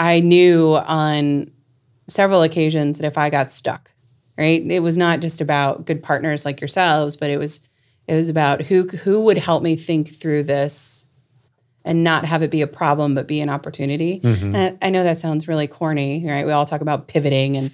i 0.00 0.18
knew 0.18 0.74
on 0.86 1.48
several 2.08 2.42
occasions 2.42 2.98
that 2.98 3.06
if 3.06 3.18
i 3.18 3.30
got 3.30 3.50
stuck 3.50 3.92
right 4.38 4.62
it 4.70 4.80
was 4.80 4.96
not 4.96 5.20
just 5.20 5.40
about 5.40 5.84
good 5.84 6.02
partners 6.02 6.44
like 6.44 6.60
yourselves 6.60 7.16
but 7.16 7.30
it 7.30 7.38
was 7.38 7.60
it 8.06 8.14
was 8.14 8.28
about 8.28 8.62
who 8.62 8.86
who 8.88 9.20
would 9.20 9.38
help 9.38 9.62
me 9.62 9.76
think 9.76 10.08
through 10.08 10.42
this 10.42 11.06
and 11.86 12.02
not 12.02 12.24
have 12.24 12.42
it 12.42 12.50
be 12.50 12.60
a 12.60 12.66
problem 12.66 13.14
but 13.14 13.26
be 13.26 13.40
an 13.40 13.48
opportunity. 13.48 14.20
Mm-hmm. 14.20 14.54
And 14.54 14.78
I, 14.82 14.86
I 14.88 14.90
know 14.90 15.04
that 15.04 15.18
sounds 15.18 15.48
really 15.48 15.68
corny, 15.68 16.26
right? 16.26 16.44
We 16.44 16.52
all 16.52 16.66
talk 16.66 16.80
about 16.80 17.06
pivoting 17.06 17.56
and 17.56 17.70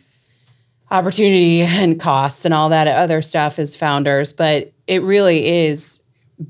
opportunity 0.91 1.63
and 1.63 1.99
costs 1.99 2.45
and 2.45 2.55
all 2.55 2.69
that 2.69 2.87
other 2.87 3.23
stuff 3.23 3.59
as 3.59 3.75
founders, 3.75 4.33
but 4.33 4.73
it 4.87 5.03
really 5.03 5.49
is 5.49 6.03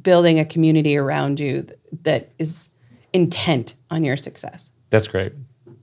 building 0.02 0.38
a 0.38 0.44
community 0.44 0.96
around 0.96 1.38
you 1.38 1.66
that 2.02 2.32
is 2.38 2.68
intent 3.12 3.76
on 3.90 4.04
your 4.04 4.16
success. 4.16 4.70
That's 4.90 5.06
great. 5.06 5.32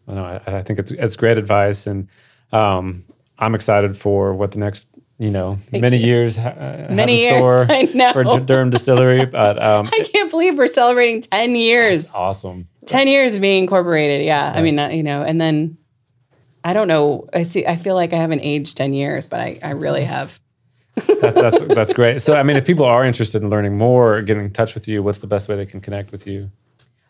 I 0.09 0.13
know. 0.13 0.25
I, 0.25 0.57
I 0.57 0.63
think 0.63 0.79
it's 0.79 0.91
it's 0.91 1.15
great 1.15 1.37
advice, 1.37 1.87
and 1.87 2.07
um, 2.51 3.03
I'm 3.37 3.55
excited 3.55 3.95
for 3.95 4.33
what 4.33 4.51
the 4.51 4.59
next 4.59 4.87
you 5.19 5.29
know 5.29 5.59
many 5.71 5.97
you. 5.97 6.07
years 6.07 6.37
uh, 6.37 6.87
Many 6.89 7.19
years, 7.21 7.37
store 7.37 7.65
I 7.69 7.83
know. 7.93 8.13
for 8.13 8.23
D- 8.23 8.39
Durham 8.45 8.69
Distillery. 8.69 9.25
But 9.31 9.61
um, 9.61 9.87
I 9.91 10.03
can't 10.11 10.31
believe 10.31 10.57
we're 10.57 10.67
celebrating 10.67 11.21
10 11.21 11.55
years. 11.55 12.13
awesome. 12.15 12.67
10 12.85 13.07
years 13.07 13.35
of 13.35 13.41
being 13.41 13.63
incorporated. 13.63 14.25
Yeah. 14.25 14.51
I 14.55 14.61
mean, 14.63 14.79
uh, 14.79 14.87
you 14.89 15.03
know, 15.03 15.21
and 15.23 15.39
then 15.39 15.77
I 16.63 16.73
don't 16.73 16.87
know. 16.87 17.27
I 17.33 17.43
see, 17.43 17.65
I 17.67 17.75
feel 17.75 17.93
like 17.95 18.13
I 18.13 18.17
haven't 18.17 18.41
aged 18.41 18.75
10 18.77 18.93
years, 18.93 19.27
but 19.27 19.39
I, 19.39 19.59
I 19.61 19.71
really 19.71 20.03
have. 20.05 20.39
That, 20.95 21.35
that's 21.35 21.59
that's 21.61 21.93
great. 21.99 22.21
So, 22.21 22.33
I 22.33 22.43
mean, 22.43 22.57
if 22.57 22.65
people 22.65 22.85
are 22.85 23.05
interested 23.05 23.41
in 23.43 23.49
learning 23.49 23.77
more, 23.77 24.15
or 24.17 24.21
getting 24.21 24.43
in 24.45 24.51
touch 24.51 24.73
with 24.73 24.87
you, 24.87 25.03
what's 25.03 25.19
the 25.19 25.27
best 25.27 25.47
way 25.47 25.55
they 25.55 25.65
can 25.65 25.79
connect 25.81 26.11
with 26.11 26.25
you? 26.27 26.49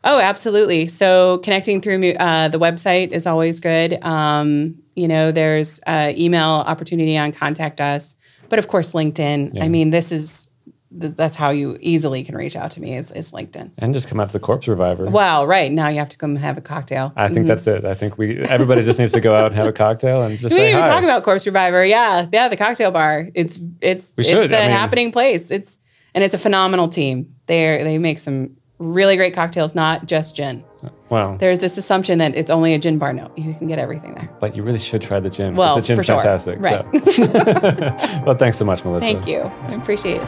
Oh, 0.03 0.19
absolutely. 0.19 0.87
So 0.87 1.39
connecting 1.39 1.81
through 1.81 2.13
uh, 2.13 2.47
the 2.47 2.59
website 2.59 3.09
is 3.11 3.27
always 3.27 3.59
good. 3.59 4.01
Um, 4.03 4.75
you 4.95 5.07
know, 5.07 5.31
there's 5.31 5.79
uh, 5.87 6.13
email 6.15 6.63
opportunity 6.65 7.17
on 7.17 7.31
contact 7.31 7.81
us, 7.81 8.15
but 8.47 8.59
of 8.59 8.67
course, 8.67 8.93
LinkedIn. 8.93 9.61
I 9.61 9.67
mean, 9.67 9.89
this 9.89 10.11
is 10.11 10.49
that's 10.91 11.35
how 11.35 11.51
you 11.51 11.77
easily 11.81 12.23
can 12.23 12.35
reach 12.35 12.55
out 12.55 12.71
to 12.71 12.81
me 12.81 12.95
is, 12.95 13.11
is 13.11 13.31
LinkedIn. 13.31 13.69
And 13.77 13.93
just 13.93 14.09
come 14.09 14.19
out 14.19 14.29
to 14.29 14.33
the 14.33 14.39
Corpse 14.39 14.67
Reviver. 14.67 15.05
Wow, 15.05 15.45
right 15.45 15.71
now 15.71 15.87
you 15.87 15.99
have 15.99 16.09
to 16.09 16.17
come 16.17 16.35
have 16.35 16.57
a 16.57 16.61
cocktail. 16.61 17.13
I 17.15 17.29
think 17.29 17.45
that's 17.45 17.67
it. 17.67 17.85
I 17.85 17.93
think 17.93 18.17
we 18.17 18.39
everybody 18.39 18.81
just 18.81 18.97
needs 18.97 19.11
to 19.11 19.21
go 19.21 19.35
out 19.35 19.47
and 19.47 19.55
have 19.55 19.67
a 19.67 19.71
cocktail 19.73 20.23
and 20.23 20.31
just 20.31 20.45
we 20.45 20.49
say 20.49 20.57
didn't 20.71 20.79
even 20.79 20.83
hi. 20.85 20.95
talk 20.95 21.03
about 21.03 21.23
Corpse 21.23 21.45
Reviver. 21.45 21.85
Yeah, 21.85 22.25
yeah, 22.33 22.47
the 22.47 22.57
cocktail 22.57 22.89
bar. 22.91 23.29
It's 23.35 23.59
it's 23.81 24.13
We 24.17 24.23
it's 24.23 24.31
the 24.31 24.57
I 24.57 24.61
mean- 24.67 24.71
happening 24.71 25.11
place. 25.11 25.51
It's 25.51 25.77
and 26.15 26.23
it's 26.23 26.33
a 26.33 26.39
phenomenal 26.39 26.87
team. 26.87 27.35
They 27.45 27.83
they 27.83 27.97
make 27.99 28.17
some 28.17 28.57
really 28.79 29.17
great 29.17 29.33
cocktails, 29.33 29.75
not 29.75 30.05
just 30.05 30.35
gin. 30.35 30.63
wow. 31.09 31.37
There's 31.37 31.59
this 31.59 31.77
assumption 31.77 32.19
that 32.19 32.35
it's 32.35 32.49
only 32.49 32.73
a 32.73 32.79
gin 32.79 32.97
bar. 32.97 33.13
No, 33.13 33.31
you 33.35 33.53
can 33.53 33.67
get 33.67 33.77
everything 33.77 34.15
there. 34.15 34.29
But 34.39 34.55
you 34.55 34.63
really 34.63 34.79
should 34.79 35.01
try 35.01 35.19
the 35.19 35.29
gin. 35.29 35.55
Well, 35.55 35.75
the 35.75 35.81
gin's 35.81 35.99
for 35.99 36.05
sure. 36.05 36.19
fantastic. 36.19 36.59
Right. 36.59 36.85
So. 37.13 38.21
well, 38.25 38.35
thanks 38.35 38.57
so 38.57 38.65
much, 38.65 38.83
Melissa. 38.83 39.05
Thank 39.05 39.27
you. 39.27 39.41
I 39.41 39.73
appreciate 39.75 40.21
it. 40.21 40.27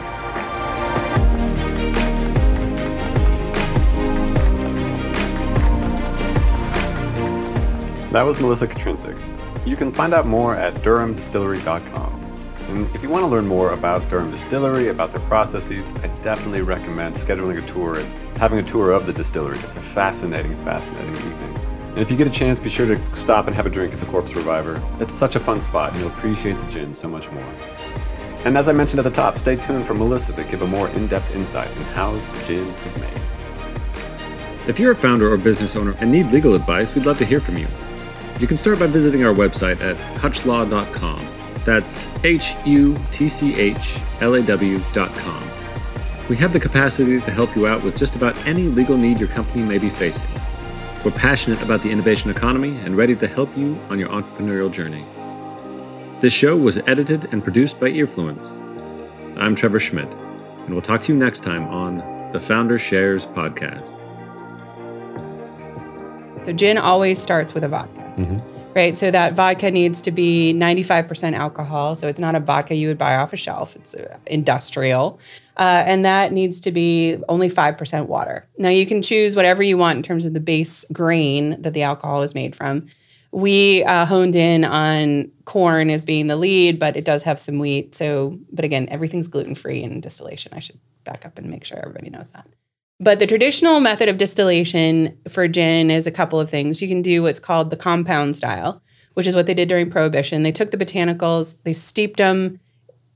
That 8.12 8.24
was 8.24 8.38
Melissa 8.38 8.66
Katrincic. 8.66 9.18
You 9.66 9.74
can 9.74 9.90
find 9.90 10.12
out 10.12 10.26
more 10.26 10.54
at 10.54 10.74
durhamdistillery.com. 10.74 12.21
And 12.72 12.94
if 12.94 13.02
you 13.02 13.10
want 13.10 13.22
to 13.22 13.26
learn 13.26 13.46
more 13.46 13.74
about 13.74 14.08
Durham 14.08 14.30
Distillery, 14.30 14.88
about 14.88 15.10
their 15.10 15.20
processes, 15.28 15.92
I 16.02 16.06
definitely 16.22 16.62
recommend 16.62 17.16
scheduling 17.16 17.62
a 17.62 17.66
tour 17.66 17.98
and 17.98 18.38
having 18.38 18.60
a 18.60 18.62
tour 18.62 18.92
of 18.92 19.04
the 19.04 19.12
distillery. 19.12 19.58
It's 19.58 19.76
a 19.76 19.80
fascinating, 19.80 20.56
fascinating 20.64 21.12
evening. 21.12 21.54
And 21.88 21.98
if 21.98 22.10
you 22.10 22.16
get 22.16 22.26
a 22.26 22.30
chance, 22.30 22.58
be 22.58 22.70
sure 22.70 22.86
to 22.86 23.14
stop 23.14 23.46
and 23.46 23.54
have 23.54 23.66
a 23.66 23.70
drink 23.70 23.92
at 23.92 24.00
the 24.00 24.06
Corpse 24.06 24.34
Reviver. 24.34 24.82
It's 25.00 25.12
such 25.12 25.36
a 25.36 25.40
fun 25.40 25.60
spot, 25.60 25.92
and 25.92 26.00
you'll 26.00 26.12
appreciate 26.12 26.54
the 26.54 26.70
gin 26.70 26.94
so 26.94 27.08
much 27.08 27.30
more. 27.30 27.54
And 28.46 28.56
as 28.56 28.70
I 28.70 28.72
mentioned 28.72 29.00
at 29.00 29.04
the 29.04 29.10
top, 29.10 29.36
stay 29.36 29.56
tuned 29.56 29.86
for 29.86 29.92
Melissa 29.92 30.32
to 30.32 30.44
give 30.44 30.62
a 30.62 30.66
more 30.66 30.88
in 30.88 31.06
depth 31.08 31.36
insight 31.36 31.70
in 31.76 31.82
how 31.92 32.18
gin 32.46 32.66
is 32.66 32.98
made. 32.98 33.20
If 34.66 34.80
you're 34.80 34.92
a 34.92 34.96
founder 34.96 35.30
or 35.30 35.36
business 35.36 35.76
owner 35.76 35.94
and 36.00 36.10
need 36.10 36.32
legal 36.32 36.54
advice, 36.54 36.94
we'd 36.94 37.04
love 37.04 37.18
to 37.18 37.26
hear 37.26 37.38
from 37.38 37.58
you. 37.58 37.66
You 38.40 38.46
can 38.46 38.56
start 38.56 38.78
by 38.78 38.86
visiting 38.86 39.26
our 39.26 39.34
website 39.34 39.82
at 39.82 39.98
hutchlaw.com. 40.22 41.31
That's 41.64 42.08
H 42.24 42.54
U 42.66 42.98
T 43.10 43.28
C 43.28 43.54
H 43.54 43.98
L 44.20 44.34
A 44.34 44.42
W 44.42 44.80
dot 44.92 45.14
com. 45.16 45.42
We 46.28 46.36
have 46.36 46.52
the 46.52 46.60
capacity 46.60 47.20
to 47.20 47.30
help 47.30 47.54
you 47.54 47.66
out 47.66 47.82
with 47.82 47.96
just 47.96 48.16
about 48.16 48.36
any 48.46 48.62
legal 48.62 48.96
need 48.96 49.18
your 49.18 49.28
company 49.28 49.62
may 49.62 49.78
be 49.78 49.90
facing. 49.90 50.28
We're 51.04 51.10
passionate 51.10 51.60
about 51.62 51.82
the 51.82 51.90
innovation 51.90 52.30
economy 52.30 52.76
and 52.84 52.96
ready 52.96 53.16
to 53.16 53.26
help 53.26 53.56
you 53.56 53.78
on 53.90 53.98
your 53.98 54.08
entrepreneurial 54.08 54.70
journey. 54.70 55.04
This 56.20 56.32
show 56.32 56.56
was 56.56 56.78
edited 56.86 57.32
and 57.32 57.42
produced 57.42 57.80
by 57.80 57.90
Earfluence. 57.90 58.56
I'm 59.36 59.56
Trevor 59.56 59.80
Schmidt, 59.80 60.14
and 60.14 60.70
we'll 60.70 60.80
talk 60.80 61.00
to 61.02 61.12
you 61.12 61.18
next 61.18 61.40
time 61.42 61.64
on 61.64 61.98
the 62.32 62.38
Founder 62.38 62.78
Shares 62.78 63.26
podcast. 63.26 63.98
So 66.44 66.52
gin 66.52 66.78
always 66.78 67.20
starts 67.20 67.54
with 67.54 67.64
a 67.64 67.68
vodka. 67.68 68.00
Mm-hmm. 68.16 68.61
Right, 68.74 68.96
so 68.96 69.10
that 69.10 69.34
vodka 69.34 69.70
needs 69.70 70.00
to 70.02 70.10
be 70.10 70.54
95% 70.54 71.34
alcohol. 71.34 71.94
So 71.94 72.08
it's 72.08 72.18
not 72.18 72.34
a 72.34 72.40
vodka 72.40 72.74
you 72.74 72.88
would 72.88 72.96
buy 72.96 73.16
off 73.16 73.34
a 73.34 73.36
shelf, 73.36 73.76
it's 73.76 73.94
uh, 73.94 74.16
industrial. 74.26 75.20
Uh, 75.58 75.84
and 75.86 76.06
that 76.06 76.32
needs 76.32 76.58
to 76.62 76.72
be 76.72 77.18
only 77.28 77.50
5% 77.50 78.06
water. 78.06 78.48
Now, 78.56 78.70
you 78.70 78.86
can 78.86 79.02
choose 79.02 79.36
whatever 79.36 79.62
you 79.62 79.76
want 79.76 79.98
in 79.98 80.02
terms 80.02 80.24
of 80.24 80.32
the 80.32 80.40
base 80.40 80.86
grain 80.90 81.60
that 81.60 81.74
the 81.74 81.82
alcohol 81.82 82.22
is 82.22 82.34
made 82.34 82.56
from. 82.56 82.86
We 83.30 83.84
uh, 83.84 84.06
honed 84.06 84.36
in 84.36 84.64
on 84.64 85.30
corn 85.44 85.90
as 85.90 86.06
being 86.06 86.28
the 86.28 86.36
lead, 86.36 86.78
but 86.78 86.96
it 86.96 87.04
does 87.04 87.22
have 87.24 87.38
some 87.38 87.58
wheat. 87.58 87.94
So, 87.94 88.38
but 88.50 88.64
again, 88.64 88.88
everything's 88.90 89.28
gluten 89.28 89.54
free 89.54 89.82
in 89.82 90.00
distillation. 90.00 90.52
I 90.54 90.60
should 90.60 90.78
back 91.04 91.26
up 91.26 91.38
and 91.38 91.50
make 91.50 91.64
sure 91.64 91.78
everybody 91.78 92.08
knows 92.08 92.30
that. 92.30 92.46
But 93.02 93.18
the 93.18 93.26
traditional 93.26 93.80
method 93.80 94.08
of 94.08 94.16
distillation 94.16 95.18
for 95.28 95.48
gin 95.48 95.90
is 95.90 96.06
a 96.06 96.12
couple 96.12 96.38
of 96.38 96.48
things. 96.48 96.80
You 96.80 96.86
can 96.86 97.02
do 97.02 97.20
what's 97.22 97.40
called 97.40 97.70
the 97.70 97.76
compound 97.76 98.36
style, 98.36 98.80
which 99.14 99.26
is 99.26 99.34
what 99.34 99.46
they 99.46 99.54
did 99.54 99.68
during 99.68 99.90
Prohibition. 99.90 100.44
They 100.44 100.52
took 100.52 100.70
the 100.70 100.76
botanicals, 100.76 101.56
they 101.64 101.72
steeped 101.72 102.18
them, 102.18 102.60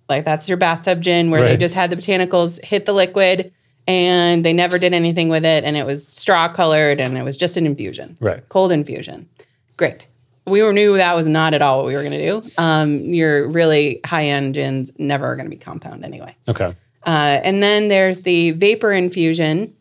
like 0.09 0.25
that's 0.25 0.49
your 0.49 0.59
bathtub 0.59 1.03
gin, 1.03 1.31
where 1.31 1.45
they 1.45 1.57
just 1.57 1.75
had 1.75 1.91
the 1.91 1.97
botanicals 1.97 2.63
hit 2.65 2.85
the 2.85 2.93
liquid 2.93 3.53
and 3.87 4.45
they 4.45 4.53
never 4.53 4.77
did 4.77 4.93
anything 4.93 5.29
with 5.29 5.45
it. 5.45 5.63
And 5.63 5.77
it 5.77 5.87
was 5.87 6.05
straw 6.05 6.49
colored 6.49 7.01
and 7.01 7.17
it 7.17 7.23
was 7.23 7.37
just 7.37 7.57
an 7.57 7.65
infusion, 7.65 8.17
Right. 8.19 8.47
cold 8.49 8.73
infusion. 8.73 9.29
Great. 9.77 10.09
We 10.47 10.61
knew 10.73 10.97
that 10.97 11.15
was 11.15 11.29
not 11.29 11.55
at 11.55 11.63
all 11.63 11.79
what 11.79 11.87
we 11.87 11.95
were 11.95 12.03
going 12.03 12.13
to 12.13 12.25
do. 12.41 12.51
Um, 12.59 13.15
your 13.15 13.49
really 13.49 14.01
high 14.05 14.25
end 14.25 14.55
gins 14.55 14.91
never 14.99 15.27
are 15.27 15.37
going 15.37 15.47
to 15.47 15.51
be 15.51 15.57
compound 15.57 16.05
anyway. 16.05 16.35
Okay. 16.49 16.75
Uh, 17.05 17.41
and 17.45 17.63
then 17.63 17.87
there's 17.87 18.23
the 18.23 18.51
vapor 18.53 18.91
infusion, 18.93 19.73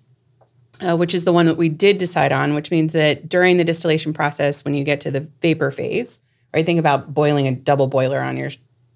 uh, 0.82 0.96
which 0.96 1.14
is 1.14 1.26
the 1.26 1.32
one 1.34 1.46
that 1.46 1.58
we 1.58 1.70
did 1.70 1.98
decide 1.98 2.32
on, 2.32 2.54
which 2.54 2.72
means 2.72 2.94
that 2.94 3.28
during 3.30 3.58
the 3.58 3.64
distillation 3.64 4.14
process, 4.14 4.64
when 4.66 4.74
you 4.74 4.84
get 4.84 5.02
to 5.02 5.12
the 5.12 5.28
vapor 5.42 5.72
phase, 5.72 6.20
right, 6.54 6.66
think 6.66 6.80
about 6.80 7.14
boiling 7.14 7.48
a 7.48 7.52
double 7.52 7.88
boiler 7.88 8.20
on 8.22 8.38
your 8.38 8.52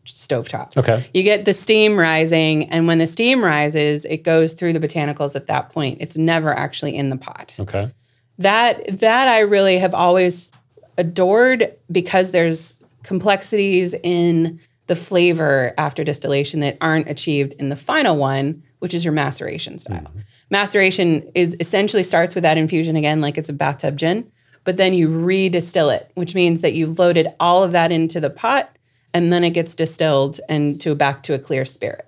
stovetop. 0.05 0.75
Okay. 0.77 1.05
You 1.13 1.23
get 1.23 1.45
the 1.45 1.53
steam 1.53 1.97
rising, 1.97 2.69
and 2.69 2.87
when 2.87 2.97
the 2.97 3.07
steam 3.07 3.43
rises, 3.43 4.05
it 4.05 4.23
goes 4.23 4.53
through 4.53 4.73
the 4.73 4.79
botanicals 4.79 5.35
at 5.35 5.47
that 5.47 5.71
point. 5.71 5.97
It's 6.01 6.17
never 6.17 6.53
actually 6.53 6.95
in 6.95 7.09
the 7.09 7.17
pot 7.17 7.55
Okay. 7.59 7.91
that 8.37 8.99
that 8.99 9.27
I 9.27 9.39
really 9.41 9.77
have 9.77 9.93
always 9.93 10.51
adored 10.97 11.73
because 11.91 12.31
there's 12.31 12.75
complexities 13.03 13.93
in 14.03 14.59
the 14.87 14.95
flavor 14.95 15.73
after 15.77 16.03
distillation 16.03 16.59
that 16.61 16.77
aren't 16.81 17.07
achieved 17.07 17.53
in 17.53 17.69
the 17.69 17.75
final 17.75 18.17
one, 18.17 18.63
which 18.79 18.93
is 18.93 19.05
your 19.05 19.13
maceration 19.13 19.77
style. 19.77 20.11
Maceration 20.49 21.29
is 21.35 21.55
essentially 21.59 22.03
starts 22.03 22.33
with 22.35 22.41
that 22.43 22.57
infusion 22.57 22.95
again, 22.95 23.21
like 23.21 23.37
it's 23.37 23.49
a 23.49 23.53
bathtub 23.53 23.97
gin, 23.97 24.31
but 24.63 24.77
then 24.77 24.93
you 24.93 25.07
redistill 25.09 25.93
it, 25.95 26.11
which 26.15 26.33
means 26.35 26.61
that 26.61 26.73
you've 26.73 26.97
loaded 26.99 27.27
all 27.39 27.63
of 27.63 27.71
that 27.71 27.91
into 27.91 28.19
the 28.19 28.29
pot 28.29 28.75
and 29.13 29.31
then 29.33 29.43
it 29.43 29.51
gets 29.51 29.73
distilled 29.75 30.39
and 30.49 30.79
to 30.81 30.93
back 30.95 31.23
to 31.23 31.33
a 31.33 31.39
clear 31.39 31.65
spirit. 31.65 32.07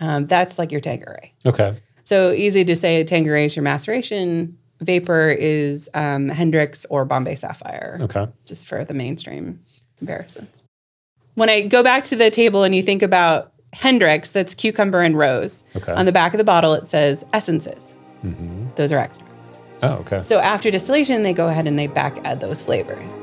Um, 0.00 0.26
that's 0.26 0.58
like 0.58 0.72
your 0.72 0.80
Tanqueray. 0.80 1.32
Okay. 1.46 1.76
So 2.02 2.32
easy 2.32 2.64
to 2.64 2.74
say 2.76 3.02
Tanqueray 3.04 3.46
is 3.46 3.56
your 3.56 3.62
maceration. 3.62 4.58
Vapor 4.80 5.30
is 5.30 5.88
um, 5.94 6.28
Hendrick's 6.28 6.84
or 6.90 7.04
Bombay 7.04 7.36
Sapphire, 7.36 7.98
Okay. 8.02 8.26
just 8.44 8.66
for 8.66 8.84
the 8.84 8.92
mainstream 8.94 9.60
comparisons. 9.96 10.64
When 11.34 11.48
I 11.48 11.62
go 11.62 11.82
back 11.82 12.04
to 12.04 12.16
the 12.16 12.30
table 12.30 12.62
and 12.64 12.74
you 12.74 12.82
think 12.82 13.02
about 13.02 13.52
Hendrick's, 13.74 14.30
that's 14.30 14.54
cucumber 14.54 15.00
and 15.00 15.16
rose. 15.16 15.64
Okay. 15.76 15.92
On 15.92 16.06
the 16.06 16.12
back 16.12 16.32
of 16.34 16.38
the 16.38 16.44
bottle, 16.44 16.72
it 16.74 16.88
says 16.88 17.24
essences. 17.32 17.94
Mm-hmm. 18.24 18.68
Those 18.76 18.92
are 18.92 18.98
extracts. 18.98 19.60
Oh, 19.82 19.94
okay. 19.96 20.22
So 20.22 20.38
after 20.38 20.70
distillation, 20.70 21.22
they 21.22 21.34
go 21.34 21.48
ahead 21.48 21.66
and 21.66 21.78
they 21.78 21.86
back 21.86 22.18
add 22.24 22.40
those 22.40 22.62
flavors. 22.62 23.18